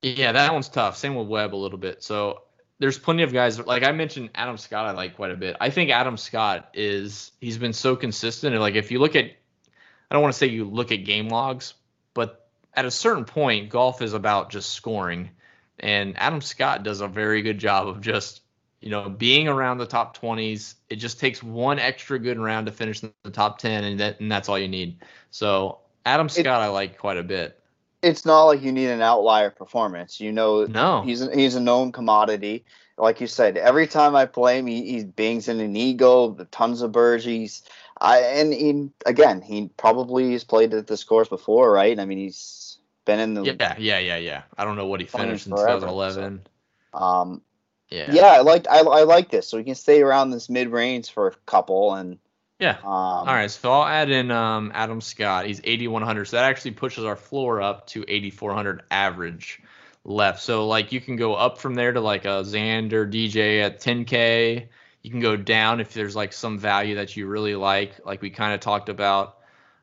yeah, 0.02 0.32
that 0.32 0.52
one's 0.52 0.68
tough. 0.68 0.96
Same 0.96 1.14
with 1.14 1.28
Webb 1.28 1.54
a 1.54 1.56
little 1.56 1.78
bit. 1.78 2.02
So 2.02 2.42
there's 2.80 2.98
plenty 2.98 3.22
of 3.22 3.32
guys 3.32 3.64
like 3.64 3.84
I 3.84 3.92
mentioned 3.92 4.30
Adam 4.34 4.56
Scott 4.56 4.86
I 4.86 4.92
like 4.92 5.14
quite 5.14 5.30
a 5.30 5.36
bit. 5.36 5.56
I 5.60 5.70
think 5.70 5.90
Adam 5.90 6.16
Scott 6.16 6.70
is 6.74 7.30
he's 7.40 7.58
been 7.58 7.74
so 7.74 7.94
consistent 7.94 8.54
and 8.54 8.60
like 8.60 8.74
if 8.74 8.90
you 8.90 8.98
look 8.98 9.14
at 9.14 9.26
I 9.26 10.14
don't 10.14 10.22
want 10.22 10.34
to 10.34 10.38
say 10.38 10.46
you 10.46 10.64
look 10.64 10.90
at 10.90 11.04
game 11.04 11.28
logs, 11.28 11.74
but 12.14 12.48
at 12.74 12.86
a 12.86 12.90
certain 12.90 13.24
point 13.24 13.68
golf 13.68 14.02
is 14.02 14.14
about 14.14 14.50
just 14.50 14.70
scoring 14.70 15.30
and 15.78 16.18
Adam 16.18 16.40
Scott 16.40 16.82
does 16.82 17.00
a 17.00 17.08
very 17.08 17.42
good 17.42 17.58
job 17.58 17.86
of 17.86 18.00
just 18.00 18.40
you 18.80 18.88
know 18.88 19.10
being 19.10 19.46
around 19.46 19.76
the 19.76 19.86
top 19.86 20.16
20s. 20.16 20.74
It 20.88 20.96
just 20.96 21.20
takes 21.20 21.42
one 21.42 21.78
extra 21.78 22.18
good 22.18 22.38
round 22.38 22.64
to 22.66 22.72
finish 22.72 23.02
in 23.02 23.12
the 23.24 23.30
top 23.30 23.58
10 23.58 23.84
and 23.84 24.00
that 24.00 24.20
and 24.20 24.32
that's 24.32 24.48
all 24.48 24.58
you 24.58 24.68
need. 24.68 25.00
So 25.30 25.79
Adam 26.04 26.28
Scott 26.28 26.46
I 26.46 26.68
like 26.68 26.98
quite 26.98 27.18
a 27.18 27.22
bit. 27.22 27.58
It's 28.02 28.24
not 28.24 28.44
like 28.44 28.62
you 28.62 28.72
need 28.72 28.88
an 28.88 29.02
outlier 29.02 29.50
performance. 29.50 30.20
You 30.20 30.32
know, 30.32 30.64
No. 30.64 31.02
he's 31.02 31.20
a, 31.20 31.34
he's 31.34 31.54
a 31.54 31.60
known 31.60 31.92
commodity. 31.92 32.64
Like 32.96 33.20
you 33.20 33.26
said, 33.26 33.56
every 33.56 33.86
time 33.86 34.14
I 34.14 34.26
play 34.26 34.58
him, 34.58 34.66
he, 34.66 34.92
he 34.92 35.04
bangs 35.04 35.48
in 35.48 35.60
an 35.60 35.76
eagle, 35.76 36.34
tons 36.50 36.82
of 36.82 36.92
birdies. 36.92 37.62
I 38.00 38.18
and 38.20 38.52
he 38.52 38.88
again, 39.04 39.42
he 39.42 39.70
probably 39.76 40.32
has 40.32 40.44
played 40.44 40.72
at 40.72 40.86
this 40.86 41.04
course 41.04 41.28
before, 41.28 41.70
right? 41.70 41.98
I 41.98 42.04
mean, 42.06 42.18
he's 42.18 42.78
been 43.04 43.20
in 43.20 43.34
the 43.34 43.44
Yeah, 43.44 43.76
yeah, 43.78 43.98
yeah, 43.98 44.16
yeah. 44.16 44.42
I 44.56 44.64
don't 44.64 44.76
know 44.76 44.86
what 44.86 45.00
he 45.00 45.06
finished 45.06 45.46
in 45.46 45.52
forever, 45.52 45.80
2011. 45.86 46.46
um 46.94 47.42
Yeah. 47.90 48.12
yeah. 48.12 48.26
I 48.26 48.40
like 48.40 48.66
I, 48.68 48.80
I 48.80 49.02
like 49.02 49.30
this. 49.30 49.48
So 49.48 49.58
we 49.58 49.64
can 49.64 49.74
stay 49.74 50.00
around 50.00 50.30
this 50.30 50.48
mid 50.48 50.68
range 50.68 51.10
for 51.10 51.28
a 51.28 51.34
couple 51.46 51.94
and 51.94 52.18
Yeah. 52.60 52.76
um 52.82 52.84
All 52.84 53.24
right, 53.26 53.50
so 53.50 53.72
I'll 53.72 53.86
add 53.86 54.10
in 54.10 54.30
um, 54.30 54.70
Adam 54.74 55.00
Scott. 55.00 55.46
He's 55.46 55.60
8100, 55.64 56.26
so 56.26 56.36
that 56.36 56.44
actually 56.44 56.72
pushes 56.72 57.04
our 57.04 57.16
floor 57.16 57.62
up 57.62 57.86
to 57.88 58.04
8400 58.06 58.82
average 58.90 59.60
left. 60.04 60.42
So 60.42 60.66
like 60.66 60.92
you 60.92 61.00
can 61.00 61.16
go 61.16 61.34
up 61.34 61.58
from 61.58 61.74
there 61.74 61.92
to 61.92 62.00
like 62.00 62.24
a 62.24 62.42
Xander 62.42 63.10
DJ 63.10 63.62
at 63.62 63.80
10k. 63.80 64.66
You 65.02 65.10
can 65.10 65.20
go 65.20 65.36
down 65.36 65.80
if 65.80 65.94
there's 65.94 66.14
like 66.14 66.32
some 66.34 66.58
value 66.58 66.96
that 66.96 67.16
you 67.16 67.26
really 67.26 67.54
like, 67.54 68.04
like 68.04 68.20
we 68.20 68.30
kind 68.30 68.52
of 68.54 68.60
talked 68.60 68.88
about. 68.90 69.38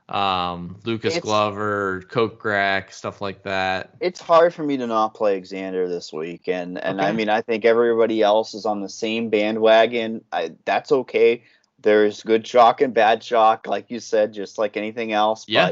Um, 0.09 0.77
Lucas 0.85 1.17
It's- 1.17 1.21
Glover, 1.21 2.01
Kokrak, 2.07 2.93
stuff 2.93 3.19
like 3.19 3.43
that. 3.43 3.89
it's 3.99 4.21
hard 4.21 4.53
for 4.53 4.63
me 4.63 4.77
to 4.77 4.87
not 4.87 5.13
play 5.13 5.41
Xander 5.41 5.89
this 5.89 6.13
week, 6.13 6.47
and 6.47 6.77
and 6.77 7.01
I 7.01 7.11
mean 7.11 7.27
I 7.27 7.41
think 7.41 7.65
everybody 7.65 8.21
else 8.21 8.53
is 8.53 8.65
on 8.65 8.79
the 8.79 8.87
same 8.87 9.29
bandwagon. 9.29 10.23
I, 10.31 10.53
that's 10.63 10.93
okay. 10.93 11.43
There's 11.87 12.21
good 12.21 12.43
chalk 12.43 12.81
and 12.81 12.93
bad 12.93 13.21
chalk, 13.21 13.65
like 13.65 13.89
you 13.89 14.01
said, 14.01 14.33
just 14.33 14.57
like 14.57 14.75
anything 14.75 15.13
else. 15.13 15.45
Yeah. 15.47 15.71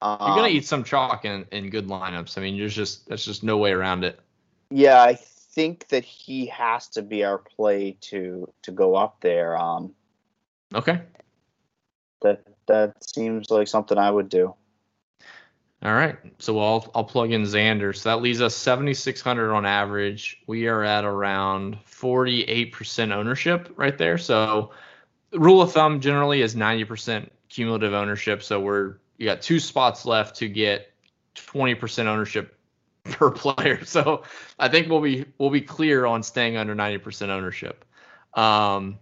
But, 0.00 0.08
um, 0.08 0.28
You're 0.28 0.36
gonna 0.36 0.54
eat 0.54 0.66
some 0.66 0.84
chalk 0.84 1.24
in, 1.24 1.46
in 1.50 1.68
good 1.68 1.88
lineups. 1.88 2.38
I 2.38 2.42
mean, 2.42 2.56
there's 2.56 2.76
just 2.76 3.08
there's 3.08 3.24
just 3.24 3.42
no 3.42 3.56
way 3.56 3.72
around 3.72 4.04
it. 4.04 4.20
Yeah, 4.70 5.02
I 5.02 5.14
think 5.14 5.88
that 5.88 6.04
he 6.04 6.46
has 6.46 6.86
to 6.90 7.02
be 7.02 7.24
our 7.24 7.38
play 7.38 7.96
to 8.02 8.48
to 8.62 8.70
go 8.70 8.94
up 8.94 9.20
there. 9.20 9.56
Um, 9.58 9.96
Okay. 10.76 11.00
that 12.22 12.44
that 12.68 13.02
seems 13.02 13.50
like 13.50 13.66
something 13.66 13.98
I 13.98 14.12
would 14.12 14.28
do. 14.28 14.54
All 15.82 15.92
right. 15.92 16.18
So 16.38 16.56
I'll 16.60 16.88
I'll 16.94 17.02
plug 17.02 17.32
in 17.32 17.42
Xander. 17.42 17.96
So 17.96 18.10
that 18.10 18.22
leaves 18.22 18.40
us 18.40 18.54
7600 18.54 19.52
on 19.52 19.66
average. 19.66 20.40
We 20.46 20.68
are 20.68 20.84
at 20.84 21.04
around 21.04 21.78
48% 21.84 23.10
ownership 23.12 23.72
right 23.74 23.98
there. 23.98 24.18
So 24.18 24.70
rule 25.32 25.62
of 25.62 25.72
thumb 25.72 26.00
generally 26.00 26.42
is 26.42 26.54
90% 26.54 27.28
cumulative 27.48 27.92
ownership. 27.92 28.42
So 28.42 28.60
we're 28.60 28.96
you 29.16 29.26
got 29.26 29.42
two 29.42 29.60
spots 29.60 30.06
left 30.06 30.36
to 30.36 30.48
get 30.48 30.92
20% 31.34 32.06
ownership 32.06 32.56
per 33.04 33.30
player. 33.30 33.80
So 33.84 34.22
I 34.58 34.68
think 34.68 34.88
we'll 34.88 35.00
be 35.00 35.26
we'll 35.38 35.50
be 35.50 35.60
clear 35.60 36.06
on 36.06 36.22
staying 36.22 36.56
under 36.56 36.74
90% 36.74 37.28
ownership. 37.28 37.84
Um 38.34 38.98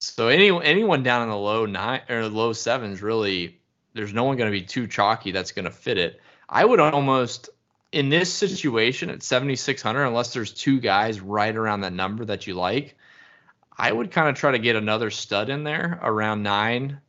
so 0.00 0.28
any 0.28 0.50
anyone 0.64 1.02
down 1.02 1.22
in 1.22 1.28
the 1.28 1.36
low 1.36 1.66
nine 1.66 2.02
or 2.08 2.28
low 2.28 2.52
sevens 2.52 3.02
really 3.02 3.58
there's 3.94 4.12
no 4.12 4.24
one 4.24 4.36
going 4.36 4.50
to 4.50 4.56
be 4.56 4.64
too 4.64 4.86
chalky 4.86 5.32
that's 5.32 5.52
going 5.52 5.64
to 5.64 5.70
fit 5.70 5.98
it. 5.98 6.20
I 6.48 6.64
would 6.64 6.78
almost 6.78 7.50
in 7.90 8.10
this 8.10 8.32
situation 8.32 9.10
at 9.10 9.22
7600 9.22 10.04
unless 10.04 10.32
there's 10.32 10.52
two 10.52 10.78
guys 10.80 11.20
right 11.20 11.54
around 11.54 11.80
that 11.80 11.92
number 11.92 12.24
that 12.26 12.46
you 12.46 12.54
like, 12.54 12.96
I 13.78 13.92
would 13.92 14.10
kind 14.10 14.28
of 14.28 14.34
try 14.34 14.52
to 14.52 14.58
get 14.58 14.76
another 14.76 15.10
stud 15.10 15.48
in 15.50 15.62
there 15.64 15.98
around 16.02 16.42
9 16.42 17.00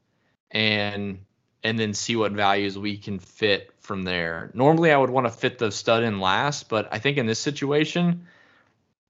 and 0.51 1.19
and 1.61 1.77
then 1.77 1.93
see 1.93 2.15
what 2.15 2.31
values 2.31 2.77
we 2.77 2.97
can 2.97 3.19
fit 3.19 3.71
from 3.81 4.03
there. 4.03 4.49
Normally 4.53 4.91
I 4.91 4.97
would 4.97 5.09
want 5.09 5.27
to 5.27 5.31
fit 5.31 5.57
the 5.57 5.71
stud 5.71 6.03
in 6.03 6.19
last, 6.21 6.69
but 6.69 6.87
I 6.91 6.99
think 6.99 7.17
in 7.17 7.25
this 7.25 7.39
situation 7.39 8.27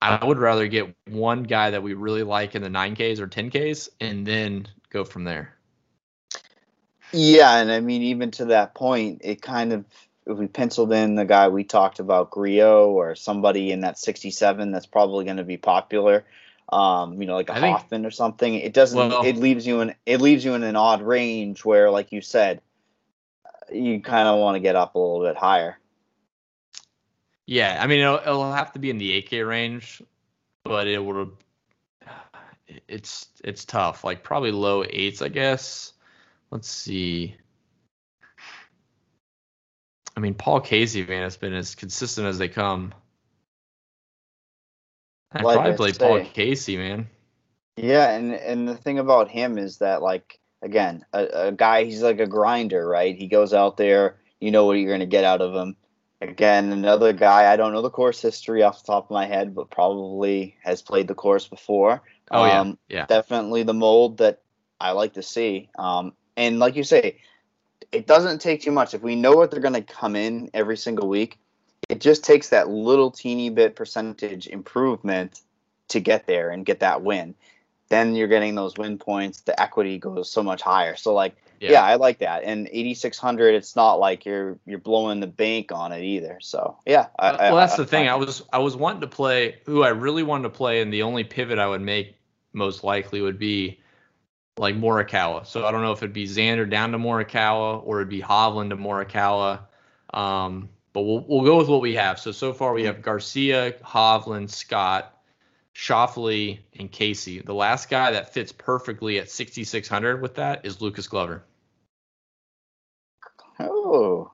I 0.02 0.24
would 0.24 0.38
rather 0.38 0.66
get 0.66 0.94
one 1.08 1.42
guy 1.42 1.70
that 1.70 1.82
we 1.82 1.94
really 1.94 2.22
like 2.22 2.54
in 2.54 2.62
the 2.62 2.70
9Ks 2.70 3.20
or 3.20 3.28
10Ks 3.28 3.90
and 4.00 4.26
then 4.26 4.66
go 4.88 5.04
from 5.04 5.24
there. 5.24 5.54
Yeah, 7.12 7.56
and 7.58 7.70
I 7.70 7.80
mean 7.80 8.02
even 8.02 8.30
to 8.32 8.46
that 8.46 8.74
point, 8.74 9.20
it 9.22 9.42
kind 9.42 9.72
of 9.72 9.84
if 10.26 10.38
we 10.38 10.46
penciled 10.46 10.92
in 10.92 11.16
the 11.16 11.24
guy 11.24 11.48
we 11.48 11.64
talked 11.64 11.98
about, 11.98 12.30
Grillo, 12.30 12.90
or 12.90 13.14
somebody 13.14 13.72
in 13.72 13.80
that 13.80 13.98
67 13.98 14.70
that's 14.70 14.86
probably 14.86 15.24
going 15.24 15.38
to 15.38 15.44
be 15.44 15.56
popular, 15.56 16.24
um, 16.72 17.20
you 17.20 17.26
know, 17.26 17.34
like 17.34 17.48
a 17.48 17.54
I 17.54 17.60
think- 17.60 17.76
Hoffman 17.76 18.06
or 18.06 18.10
something, 18.10 18.54
it 18.54 18.72
doesn't. 18.72 18.96
Well- 18.96 19.24
it 19.24 19.36
leaves 19.36 19.66
you 19.66 19.80
in 19.80 19.94
it 20.06 20.20
leaves 20.20 20.44
you 20.44 20.54
in 20.54 20.62
an 20.62 20.76
odd 20.76 21.02
range 21.02 21.64
where, 21.64 21.90
like 21.90 22.12
you 22.12 22.20
said, 22.20 22.60
you 23.72 24.00
kind 24.00 24.28
of 24.28 24.38
want 24.38 24.56
to 24.56 24.60
get 24.60 24.76
up 24.76 24.94
a 24.94 24.98
little 24.98 25.22
bit 25.22 25.36
higher. 25.36 25.78
Yeah, 27.46 27.78
I 27.80 27.86
mean 27.86 28.00
it'll, 28.00 28.18
it'll 28.18 28.52
have 28.52 28.72
to 28.72 28.78
be 28.78 28.90
in 28.90 28.98
the 28.98 29.22
8K 29.22 29.46
range, 29.46 30.02
but 30.64 30.86
it 30.86 31.02
would. 31.04 31.32
It's 32.86 33.26
it's 33.42 33.64
tough. 33.64 34.04
Like 34.04 34.22
probably 34.22 34.52
low 34.52 34.84
eights, 34.88 35.22
I 35.22 35.28
guess. 35.28 35.92
Let's 36.52 36.68
see. 36.68 37.36
I 40.16 40.20
mean, 40.20 40.34
Paul 40.34 40.60
Casey, 40.60 41.04
man, 41.04 41.22
has 41.22 41.36
been 41.36 41.54
as 41.54 41.74
consistent 41.74 42.26
as 42.26 42.38
they 42.38 42.48
come. 42.48 42.92
I'd 45.32 45.44
Like 45.44 45.56
probably 45.56 45.72
I 45.72 45.76
play 45.76 45.92
Paul. 45.92 46.24
Casey, 46.32 46.76
man. 46.76 47.08
Yeah, 47.76 48.10
and 48.10 48.32
and 48.32 48.68
the 48.68 48.76
thing 48.76 48.98
about 48.98 49.28
him 49.28 49.58
is 49.58 49.78
that 49.78 50.02
like 50.02 50.38
again, 50.62 51.04
a, 51.12 51.48
a 51.48 51.52
guy 51.52 51.84
he's 51.84 52.02
like 52.02 52.20
a 52.20 52.26
grinder, 52.26 52.86
right? 52.86 53.16
He 53.16 53.26
goes 53.26 53.54
out 53.54 53.76
there, 53.76 54.16
you 54.40 54.50
know 54.50 54.66
what 54.66 54.74
you're 54.74 54.92
gonna 54.92 55.06
get 55.06 55.24
out 55.24 55.40
of 55.40 55.54
him. 55.54 55.76
Again, 56.20 56.70
another 56.72 57.14
guy, 57.14 57.50
I 57.50 57.56
don't 57.56 57.72
know 57.72 57.80
the 57.80 57.88
course 57.90 58.20
history 58.20 58.62
off 58.62 58.82
the 58.84 58.92
top 58.92 59.04
of 59.06 59.10
my 59.10 59.24
head, 59.26 59.54
but 59.54 59.70
probably 59.70 60.56
has 60.62 60.82
played 60.82 61.08
the 61.08 61.14
course 61.14 61.48
before. 61.48 62.02
Oh 62.30 62.44
yeah, 62.44 62.60
Um, 62.60 62.78
yeah. 62.88 63.06
Definitely 63.06 63.62
the 63.62 63.72
mold 63.72 64.18
that 64.18 64.42
I 64.80 64.92
like 64.92 65.14
to 65.14 65.22
see. 65.22 65.70
Um, 65.78 66.12
and 66.36 66.58
like 66.58 66.76
you 66.76 66.84
say, 66.84 67.20
it 67.90 68.06
doesn't 68.06 68.40
take 68.40 68.60
too 68.62 68.70
much. 68.70 68.92
If 68.92 69.02
we 69.02 69.16
know 69.16 69.32
what 69.32 69.50
they're 69.50 69.60
gonna 69.60 69.80
come 69.82 70.14
in 70.14 70.50
every 70.52 70.76
single 70.76 71.08
week, 71.08 71.38
it 71.88 72.00
just 72.00 72.24
takes 72.24 72.50
that 72.50 72.68
little 72.68 73.10
teeny 73.10 73.50
bit 73.50 73.76
percentage 73.76 74.46
improvement 74.46 75.40
to 75.88 76.00
get 76.00 76.26
there 76.26 76.50
and 76.50 76.64
get 76.64 76.80
that 76.80 77.02
win. 77.02 77.34
Then 77.88 78.14
you're 78.14 78.28
getting 78.28 78.54
those 78.54 78.76
win 78.76 78.98
points. 78.98 79.40
The 79.40 79.60
equity 79.60 79.98
goes 79.98 80.30
so 80.30 80.42
much 80.42 80.62
higher. 80.62 80.94
So 80.94 81.12
like, 81.12 81.34
Yeah. 81.58 81.72
yeah, 81.72 81.82
I 81.84 81.96
like 81.96 82.18
that. 82.18 82.44
And 82.44 82.68
8600, 82.70 83.54
it's 83.54 83.74
not 83.74 83.94
like 83.94 84.24
you're 84.24 84.58
you're 84.66 84.78
blowing 84.78 85.18
the 85.20 85.26
bank 85.26 85.72
on 85.72 85.90
it 85.92 86.02
either. 86.04 86.38
So 86.40 86.76
yeah, 86.86 87.06
I, 87.18 87.30
I- 87.30 87.50
well, 87.50 87.56
that's 87.56 87.74
I- 87.74 87.78
the 87.78 87.86
thing. 87.86 88.08
I 88.08 88.14
was 88.14 88.42
I 88.52 88.58
was 88.58 88.76
wanting 88.76 89.00
to 89.00 89.08
play 89.08 89.56
who 89.66 89.82
I 89.82 89.88
really 89.88 90.22
wanted 90.22 90.44
to 90.44 90.50
play, 90.50 90.80
and 90.82 90.92
the 90.92 91.02
only 91.02 91.24
pivot 91.24 91.58
I 91.58 91.66
would 91.66 91.82
make 91.82 92.14
most 92.52 92.84
likely 92.84 93.20
would 93.20 93.38
be 93.38 93.80
like 94.56 94.76
Morikawa. 94.76 95.46
So 95.46 95.64
I 95.66 95.72
don't 95.72 95.82
know 95.82 95.92
if 95.92 95.98
it'd 95.98 96.12
be 96.12 96.26
Xander 96.26 96.68
down 96.68 96.92
to 96.92 96.98
Morikawa 96.98 97.82
or 97.84 98.00
it'd 98.00 98.08
be 98.08 98.20
Hovland 98.20 98.70
to 98.70 98.76
Morikawa. 98.76 99.60
Um, 100.12 100.68
but 100.92 101.02
we'll 101.02 101.24
we'll 101.26 101.44
go 101.44 101.58
with 101.58 101.68
what 101.68 101.80
we 101.80 101.94
have. 101.94 102.18
So 102.18 102.32
so 102.32 102.52
far 102.52 102.72
we 102.72 102.84
have 102.84 103.02
Garcia, 103.02 103.72
Hovland, 103.84 104.50
Scott, 104.50 105.16
Schauffele, 105.74 106.60
and 106.78 106.90
Casey. 106.90 107.40
The 107.40 107.54
last 107.54 107.88
guy 107.88 108.12
that 108.12 108.32
fits 108.32 108.52
perfectly 108.52 109.18
at 109.18 109.30
6600 109.30 110.22
with 110.22 110.36
that 110.36 110.66
is 110.66 110.80
Lucas 110.80 111.08
Glover. 111.08 111.44
Oh, 113.58 114.30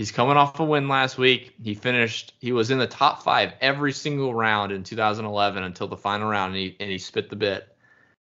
He's 0.00 0.12
coming 0.12 0.38
off 0.38 0.58
a 0.58 0.64
win 0.64 0.88
last 0.88 1.18
week. 1.18 1.52
He 1.62 1.74
finished. 1.74 2.32
He 2.40 2.52
was 2.52 2.70
in 2.70 2.78
the 2.78 2.86
top 2.86 3.22
five 3.22 3.52
every 3.60 3.92
single 3.92 4.34
round 4.34 4.72
in 4.72 4.82
2011 4.82 5.62
until 5.62 5.88
the 5.88 5.96
final 5.98 6.26
round, 6.26 6.54
and 6.54 6.62
he 6.62 6.76
and 6.80 6.90
he 6.90 6.96
spit 6.96 7.28
the 7.28 7.36
bit. 7.36 7.68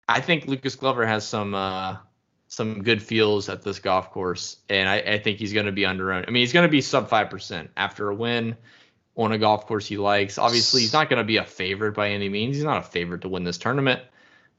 I 0.05 0.19
think 0.19 0.47
Lucas 0.47 0.75
Glover 0.75 1.05
has 1.05 1.25
some 1.25 1.55
uh, 1.55 1.95
some 2.51 2.83
good 2.83 3.01
feels 3.01 3.47
at 3.47 3.61
this 3.61 3.79
golf 3.79 4.11
course, 4.11 4.57
and 4.67 4.89
I, 4.89 4.97
I 4.97 5.19
think 5.19 5.39
he's 5.39 5.53
going 5.53 5.67
to 5.67 5.71
be 5.71 5.85
under. 5.85 6.11
I 6.11 6.25
mean, 6.25 6.41
he's 6.41 6.51
going 6.51 6.67
to 6.67 6.71
be 6.71 6.81
sub 6.81 7.07
five 7.07 7.29
percent 7.29 7.71
after 7.77 8.09
a 8.09 8.13
win 8.13 8.57
on 9.15 9.31
a 9.31 9.37
golf 9.37 9.65
course 9.67 9.87
he 9.87 9.95
likes. 9.95 10.37
Obviously, 10.37 10.81
he's 10.81 10.91
not 10.91 11.09
going 11.09 11.19
to 11.19 11.23
be 11.23 11.37
a 11.37 11.45
favorite 11.45 11.93
by 11.93 12.09
any 12.09 12.27
means. 12.27 12.57
He's 12.57 12.65
not 12.65 12.79
a 12.79 12.85
favorite 12.85 13.21
to 13.21 13.29
win 13.29 13.45
this 13.45 13.57
tournament, 13.57 14.01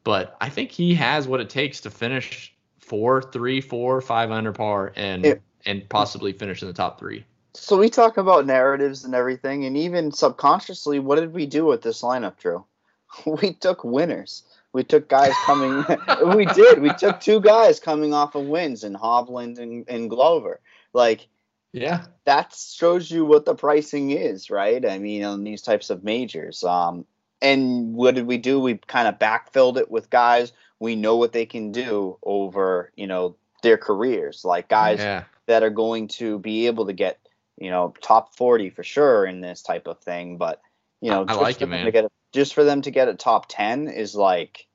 but 0.04 0.38
I 0.40 0.48
think 0.48 0.70
he 0.70 0.94
has 0.94 1.28
what 1.28 1.42
it 1.42 1.50
takes 1.50 1.82
to 1.82 1.90
finish 1.90 2.54
four, 2.78 3.20
three, 3.20 3.60
four, 3.60 4.00
five 4.00 4.30
under 4.30 4.52
par, 4.52 4.94
and 4.96 5.38
and 5.66 5.86
possibly 5.90 6.32
finish 6.32 6.62
in 6.62 6.68
the 6.68 6.74
top 6.74 6.98
three. 6.98 7.26
so 7.52 7.76
we 7.76 7.90
talk 7.90 8.16
about 8.16 8.46
narratives 8.46 9.04
and 9.04 9.14
everything, 9.14 9.66
and 9.66 9.76
even 9.76 10.12
subconsciously, 10.12 10.98
what 10.98 11.20
did 11.20 11.34
we 11.34 11.44
do 11.44 11.66
with 11.66 11.82
this 11.82 12.00
lineup, 12.00 12.38
Drew? 12.38 12.64
We 13.26 13.52
took 13.52 13.84
winners. 13.84 14.44
We 14.72 14.84
took 14.84 15.08
guys 15.08 15.34
coming. 15.44 15.84
we 16.34 16.46
did. 16.46 16.80
We 16.80 16.90
took 16.94 17.20
two 17.20 17.40
guys 17.40 17.80
coming 17.80 18.14
off 18.14 18.34
of 18.34 18.46
wins 18.46 18.84
in 18.84 18.94
Hovland 18.94 19.58
and, 19.58 19.84
and 19.88 20.08
Glover. 20.08 20.60
Like 20.92 21.28
Yeah. 21.72 22.06
that 22.24 22.54
shows 22.54 23.10
you 23.10 23.24
what 23.24 23.44
the 23.44 23.54
pricing 23.54 24.10
is, 24.10 24.50
right? 24.50 24.84
I 24.84 24.98
mean, 24.98 25.24
on 25.24 25.44
these 25.44 25.62
types 25.62 25.90
of 25.90 26.04
majors. 26.04 26.64
Um, 26.64 27.04
and 27.40 27.94
what 27.94 28.14
did 28.14 28.26
we 28.26 28.38
do? 28.38 28.60
We 28.60 28.78
kind 28.78 29.08
of 29.08 29.18
backfilled 29.18 29.76
it 29.76 29.90
with 29.90 30.08
guys 30.10 30.52
we 30.82 30.96
know 30.96 31.16
what 31.16 31.32
they 31.32 31.46
can 31.46 31.70
do 31.70 32.18
over, 32.24 32.90
you 32.96 33.06
know, 33.06 33.36
their 33.62 33.78
careers, 33.78 34.44
like 34.44 34.68
guys 34.68 34.98
Yeah. 34.98 35.24
that 35.46 35.62
are 35.62 35.70
going 35.70 36.08
to 36.08 36.40
be 36.40 36.66
able 36.66 36.86
to 36.86 36.92
get, 36.92 37.20
you 37.56 37.70
know, 37.70 37.94
top 38.02 38.34
40 38.34 38.70
for 38.70 38.82
sure 38.82 39.24
in 39.24 39.40
this 39.40 39.62
type 39.62 39.86
of 39.86 40.00
thing. 40.00 40.38
But, 40.38 40.60
you 41.02 41.10
know, 41.10 41.22
I 41.22 41.26
just 41.26 41.40
like 41.40 41.56
for 41.56 41.64
it, 41.64 41.66
them 41.66 41.70
man. 41.70 41.84
To 41.84 41.90
get 41.90 42.04
a, 42.04 42.10
just 42.32 42.54
for 42.54 42.64
them 42.64 42.80
to 42.82 42.90
get 42.90 43.08
a 43.08 43.14
top 43.14 43.46
10 43.48 43.88
is 43.88 44.14
like 44.14 44.66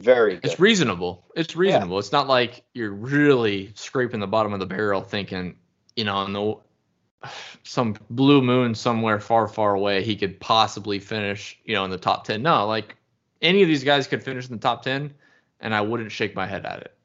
very 0.00 0.34
good. 0.36 0.46
It's 0.46 0.58
reasonable. 0.58 1.24
It's 1.36 1.54
reasonable. 1.54 1.98
It's 1.98 2.10
not 2.10 2.26
like 2.26 2.64
you're 2.72 2.90
really 2.90 3.70
scraping 3.74 4.18
the 4.18 4.26
bottom 4.26 4.52
of 4.52 4.60
the 4.60 4.66
barrel 4.66 5.02
thinking, 5.02 5.56
you 5.94 6.04
know, 6.04 6.26
the 6.26 7.30
some 7.62 7.96
blue 8.10 8.42
moon 8.42 8.74
somewhere 8.74 9.20
far, 9.20 9.46
far 9.46 9.74
away, 9.74 10.02
he 10.02 10.16
could 10.16 10.40
possibly 10.40 10.98
finish, 10.98 11.58
you 11.64 11.74
know, 11.74 11.84
in 11.84 11.90
the 11.90 11.98
top 11.98 12.24
10. 12.24 12.42
No, 12.42 12.66
like 12.66 12.96
any 13.42 13.62
of 13.62 13.68
these 13.68 13.84
guys 13.84 14.06
could 14.06 14.22
finish 14.22 14.46
in 14.46 14.52
the 14.52 14.60
top 14.60 14.82
10 14.82 15.12
and 15.60 15.74
I 15.74 15.82
wouldn't 15.82 16.12
shake 16.12 16.34
my 16.34 16.46
head 16.46 16.64
at 16.66 16.80
it. 16.80 16.96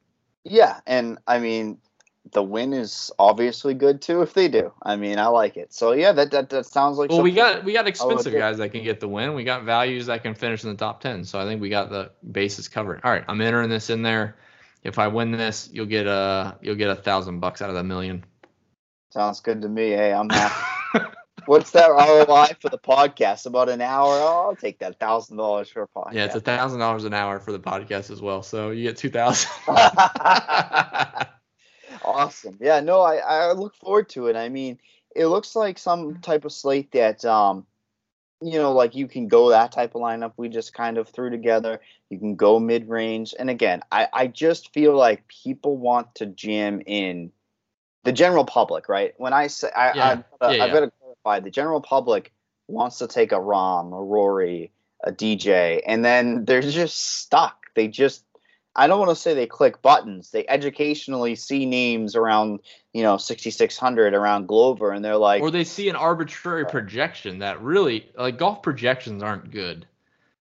Yeah, 0.44 0.80
and 0.86 1.18
I 1.26 1.38
mean, 1.38 1.78
the 2.32 2.42
win 2.42 2.72
is 2.72 3.10
obviously 3.18 3.74
good 3.74 4.00
too 4.02 4.22
if 4.22 4.34
they 4.34 4.48
do. 4.48 4.72
I 4.82 4.96
mean, 4.96 5.18
I 5.18 5.26
like 5.26 5.56
it. 5.56 5.72
So 5.72 5.92
yeah, 5.92 6.12
that 6.12 6.30
that, 6.30 6.50
that 6.50 6.66
sounds 6.66 6.98
like 6.98 7.10
Well, 7.10 7.22
we 7.22 7.32
got 7.32 7.64
we 7.64 7.72
got 7.72 7.86
expensive 7.86 8.32
guys 8.32 8.58
that 8.58 8.70
can 8.70 8.84
get 8.84 9.00
the 9.00 9.08
win. 9.08 9.34
We 9.34 9.44
got 9.44 9.64
values 9.64 10.06
that 10.06 10.22
can 10.22 10.34
finish 10.34 10.64
in 10.64 10.70
the 10.70 10.76
top 10.76 11.00
10. 11.00 11.24
So 11.24 11.40
I 11.40 11.44
think 11.44 11.60
we 11.60 11.68
got 11.68 11.90
the 11.90 12.10
bases 12.30 12.68
covered. 12.68 13.00
All 13.04 13.10
right, 13.10 13.24
I'm 13.26 13.40
entering 13.40 13.70
this 13.70 13.90
in 13.90 14.02
there. 14.02 14.36
If 14.82 14.98
I 14.98 15.08
win 15.08 15.30
this, 15.30 15.68
you'll 15.72 15.86
get 15.86 16.06
a 16.06 16.56
you'll 16.62 16.76
get 16.76 16.90
a 16.90 16.96
thousand 16.96 17.40
bucks 17.40 17.62
out 17.62 17.68
of 17.68 17.74
that 17.76 17.84
million. 17.84 18.24
sounds 19.10 19.40
good 19.40 19.62
to 19.62 19.68
me. 19.68 19.90
Hey, 19.90 20.12
I'm 20.12 20.28
happy. 20.30 20.64
What's 21.46 21.72
that 21.72 21.88
ROI 21.88 22.56
for 22.60 22.68
the 22.68 22.78
podcast? 22.78 23.46
About 23.46 23.68
an 23.68 23.80
hour? 23.80 24.12
Oh, 24.12 24.46
I'll 24.48 24.56
take 24.56 24.78
that 24.78 25.00
thousand 25.00 25.36
dollars 25.36 25.68
for 25.68 25.82
a 25.82 25.88
podcast. 25.88 26.12
Yeah, 26.12 26.24
it's 26.26 26.34
a 26.34 26.40
thousand 26.40 26.78
dollars 26.78 27.04
an 27.04 27.14
hour 27.14 27.40
for 27.40 27.52
the 27.52 27.58
podcast 27.58 28.10
as 28.10 28.20
well. 28.22 28.42
So 28.42 28.70
you 28.70 28.84
get 28.84 28.96
two 28.96 29.10
thousand. 29.10 29.50
awesome. 32.04 32.56
Yeah, 32.60 32.80
no, 32.80 33.00
I, 33.00 33.16
I 33.16 33.52
look 33.52 33.74
forward 33.76 34.08
to 34.10 34.26
it. 34.28 34.36
I 34.36 34.48
mean, 34.48 34.78
it 35.14 35.26
looks 35.26 35.56
like 35.56 35.78
some 35.78 36.20
type 36.20 36.44
of 36.44 36.52
slate 36.52 36.92
that 36.92 37.24
um 37.24 37.66
you 38.42 38.58
know, 38.58 38.72
like 38.72 38.94
you 38.94 39.06
can 39.06 39.28
go 39.28 39.50
that 39.50 39.70
type 39.70 39.94
of 39.94 40.00
lineup 40.00 40.32
we 40.38 40.48
just 40.48 40.72
kind 40.72 40.96
of 40.96 41.08
threw 41.10 41.28
together. 41.28 41.78
You 42.08 42.18
can 42.18 42.36
go 42.36 42.58
mid 42.58 42.88
range. 42.88 43.34
And 43.38 43.50
again, 43.50 43.82
I, 43.92 44.08
I 44.12 44.26
just 44.28 44.72
feel 44.72 44.96
like 44.96 45.28
people 45.28 45.76
want 45.76 46.14
to 46.16 46.26
jam 46.26 46.80
in 46.86 47.32
the 48.04 48.12
general 48.12 48.46
public, 48.46 48.88
right? 48.88 49.12
When 49.18 49.34
I 49.34 49.48
say 49.48 49.68
I, 49.76 49.92
Yeah. 49.94 50.08
I've, 50.08 50.24
gotta- 50.40 50.56
Yeah, 50.56 50.64
I've 50.64 50.68
yeah. 50.68 50.74
got 50.74 50.80
to 50.86 50.92
clarify 51.02 51.40
the 51.40 51.50
general 51.50 51.82
public 51.82 52.32
wants 52.66 52.98
to 52.98 53.08
take 53.08 53.32
a 53.32 53.36
Rahm, 53.36 53.88
a 53.92 54.02
Rory, 54.02 54.70
a 55.04 55.12
DJ, 55.12 55.82
and 55.86 56.02
then 56.02 56.46
they're 56.46 56.62
just 56.62 56.96
stuck. 57.18 57.66
They 57.74 57.88
just 57.88 58.24
I 58.76 58.86
don't 58.86 59.00
want 59.00 59.10
to 59.10 59.16
say 59.16 59.34
they 59.34 59.46
click 59.46 59.82
buttons. 59.82 60.30
They 60.30 60.46
educationally 60.46 61.34
see 61.34 61.66
names 61.66 62.14
around, 62.14 62.60
you 62.92 63.02
know, 63.02 63.16
6600 63.16 64.14
around 64.14 64.46
Glover 64.46 64.92
and 64.92 65.04
they're 65.04 65.16
like, 65.16 65.42
or 65.42 65.50
they 65.50 65.64
see 65.64 65.88
an 65.88 65.96
arbitrary 65.96 66.64
projection 66.64 67.40
that 67.40 67.60
really 67.60 68.08
like 68.16 68.38
golf 68.38 68.62
projections 68.62 69.22
aren't 69.22 69.50
good. 69.50 69.86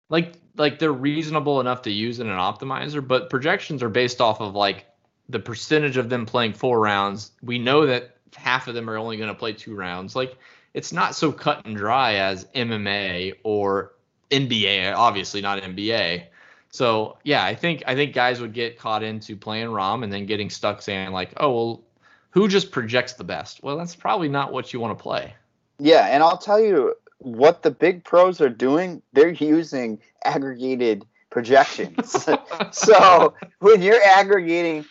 Like 0.08 0.34
like 0.56 0.78
they're 0.78 0.92
reasonable 0.92 1.60
enough 1.60 1.82
to 1.82 1.90
use 1.90 2.20
in 2.20 2.28
an 2.28 2.38
optimizer, 2.38 3.06
but 3.06 3.28
projections 3.28 3.82
are 3.82 3.90
based 3.90 4.20
off 4.20 4.40
of 4.40 4.54
like 4.54 4.86
the 5.28 5.38
percentage 5.38 5.96
of 5.96 6.08
them 6.08 6.24
playing 6.24 6.54
four 6.54 6.80
rounds. 6.80 7.32
We 7.42 7.58
know 7.58 7.86
that 7.86 8.16
half 8.34 8.68
of 8.68 8.74
them 8.74 8.88
are 8.88 8.96
only 8.96 9.16
going 9.16 9.28
to 9.28 9.34
play 9.34 9.52
two 9.52 9.74
rounds. 9.74 10.16
Like 10.16 10.36
it's 10.72 10.92
not 10.92 11.14
so 11.14 11.32
cut 11.32 11.66
and 11.66 11.76
dry 11.76 12.14
as 12.14 12.46
MMA 12.54 13.34
or 13.42 13.92
NBA, 14.30 14.94
obviously 14.94 15.40
not 15.40 15.62
NBA. 15.62 16.26
So 16.70 17.18
yeah, 17.24 17.44
I 17.44 17.54
think 17.54 17.82
I 17.86 17.94
think 17.94 18.14
guys 18.14 18.40
would 18.40 18.52
get 18.52 18.78
caught 18.78 19.02
into 19.02 19.36
playing 19.36 19.68
Rahm 19.68 20.04
and 20.04 20.12
then 20.12 20.26
getting 20.26 20.50
stuck 20.50 20.82
saying 20.82 21.12
like, 21.12 21.32
oh 21.38 21.50
well, 21.52 21.84
who 22.30 22.48
just 22.48 22.70
projects 22.70 23.14
the 23.14 23.24
best? 23.24 23.62
Well, 23.62 23.76
that's 23.76 23.96
probably 23.96 24.28
not 24.28 24.52
what 24.52 24.72
you 24.72 24.80
want 24.80 24.96
to 24.96 25.02
play. 25.02 25.34
Yeah, 25.78 26.06
and 26.06 26.22
I'll 26.22 26.38
tell 26.38 26.60
you 26.60 26.94
what 27.18 27.62
the 27.62 27.70
big 27.70 28.04
pros 28.04 28.40
are 28.40 28.50
doing. 28.50 29.02
They're 29.12 29.30
using 29.30 29.98
aggregated 30.24 31.06
projections. 31.30 32.26
so 32.72 33.34
when 33.60 33.82
you're 33.82 34.02
aggregating 34.02 34.84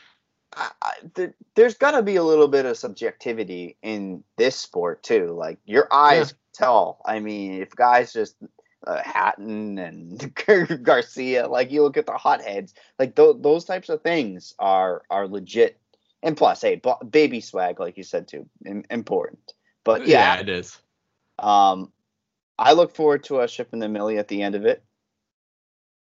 I, 0.56 0.72
I, 0.82 0.94
there, 1.14 1.34
there's 1.56 1.76
gonna 1.76 2.02
be 2.02 2.16
a 2.16 2.24
little 2.24 2.48
bit 2.48 2.66
of 2.66 2.78
subjectivity 2.78 3.78
in 3.82 4.24
this 4.38 4.56
sport 4.56 5.04
too. 5.04 5.32
Like 5.38 5.60
your 5.66 5.88
eyes 5.92 6.32
yeah. 6.32 6.66
tell. 6.66 7.02
I 7.06 7.20
mean, 7.20 7.62
if 7.62 7.76
guys 7.76 8.14
just 8.14 8.36
uh, 8.86 9.02
Hatton 9.04 9.78
and 9.78 10.34
Garcia, 10.84 11.48
like 11.48 11.72
you 11.72 11.84
look 11.84 11.98
at 11.98 12.06
the 12.06 12.18
hotheads, 12.18 12.74
like 13.00 13.16
th- 13.16 13.38
those 13.40 13.66
types 13.66 13.90
of 13.90 14.02
things 14.02 14.54
are 14.60 15.04
are 15.10 15.28
legit. 15.28 15.80
And 16.24 16.36
plus, 16.36 16.62
hey, 16.62 16.76
b- 16.76 17.08
baby 17.10 17.40
swag, 17.40 17.80
like 17.80 17.98
you 17.98 18.04
said 18.04 18.28
too, 18.28 18.48
Im- 18.66 18.86
important. 18.90 19.54
But 19.84 20.08
yeah, 20.08 20.36
yeah, 20.36 20.42
it 20.42 20.50
is. 20.50 20.78
Um, 21.38 21.92
I 22.58 22.74
look 22.74 22.96
forward 22.96 23.24
to 23.26 23.40
us 23.40 23.52
shipping 23.52 23.80
the 23.80 23.90
Millie 23.90 24.18
at 24.18 24.28
the 24.28 24.42
end 24.42 24.56
of 24.56 24.66
it. 24.66 24.84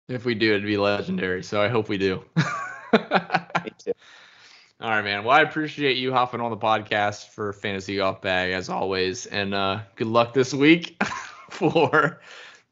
If 0.07 0.23
we 0.23 0.35
do, 0.35 0.51
it'd 0.51 0.63
be 0.63 0.77
legendary. 0.77 1.43
So 1.43 1.61
I 1.61 1.67
hope 1.67 1.89
we 1.89 1.97
do. 1.97 2.23
Me 3.65 3.71
too. 3.77 3.93
All 4.79 4.89
right, 4.89 5.03
man. 5.03 5.23
Well, 5.23 5.35
I 5.35 5.41
appreciate 5.41 5.97
you 5.97 6.11
hopping 6.11 6.41
on 6.41 6.51
the 6.51 6.57
podcast 6.57 7.29
for 7.29 7.53
Fantasy 7.53 7.95
Golf 7.95 8.21
Bag 8.21 8.51
as 8.51 8.69
always, 8.69 9.25
and 9.25 9.53
uh, 9.53 9.79
good 9.95 10.07
luck 10.07 10.33
this 10.33 10.53
week 10.53 11.01
for 11.49 12.21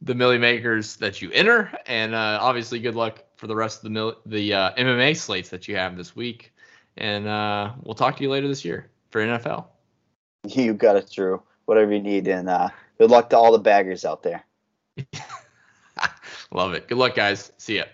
the 0.03 0.13
Millie 0.13 0.37
Makers 0.37 0.97
that 0.97 1.21
you 1.21 1.31
enter, 1.31 1.71
and 1.87 2.13
uh, 2.13 2.37
obviously 2.41 2.79
good 2.79 2.95
luck 2.95 3.23
for 3.35 3.47
the 3.47 3.55
rest 3.55 3.77
of 3.77 3.83
the 3.83 3.89
mil- 3.89 4.17
the 4.25 4.53
uh, 4.53 4.73
MMA 4.75 5.15
slates 5.15 5.49
that 5.49 5.67
you 5.67 5.75
have 5.75 5.95
this 5.97 6.15
week. 6.15 6.53
And 6.97 7.27
uh, 7.27 7.71
we'll 7.81 7.95
talk 7.95 8.17
to 8.17 8.23
you 8.23 8.29
later 8.29 8.47
this 8.47 8.63
year 8.63 8.89
for 9.09 9.21
NFL. 9.21 9.65
You 10.45 10.73
got 10.73 10.97
it, 10.97 11.09
Drew. 11.09 11.41
Whatever 11.67 11.93
you 11.93 12.01
need, 12.01 12.27
and 12.27 12.49
uh, 12.49 12.67
good 12.97 13.09
luck 13.09 13.29
to 13.29 13.37
all 13.37 13.53
the 13.53 13.59
baggers 13.59 14.03
out 14.03 14.23
there. 14.23 14.43
Love 16.51 16.73
it. 16.73 16.89
Good 16.89 16.97
luck, 16.97 17.15
guys. 17.15 17.53
See 17.57 17.77
ya. 17.77 17.85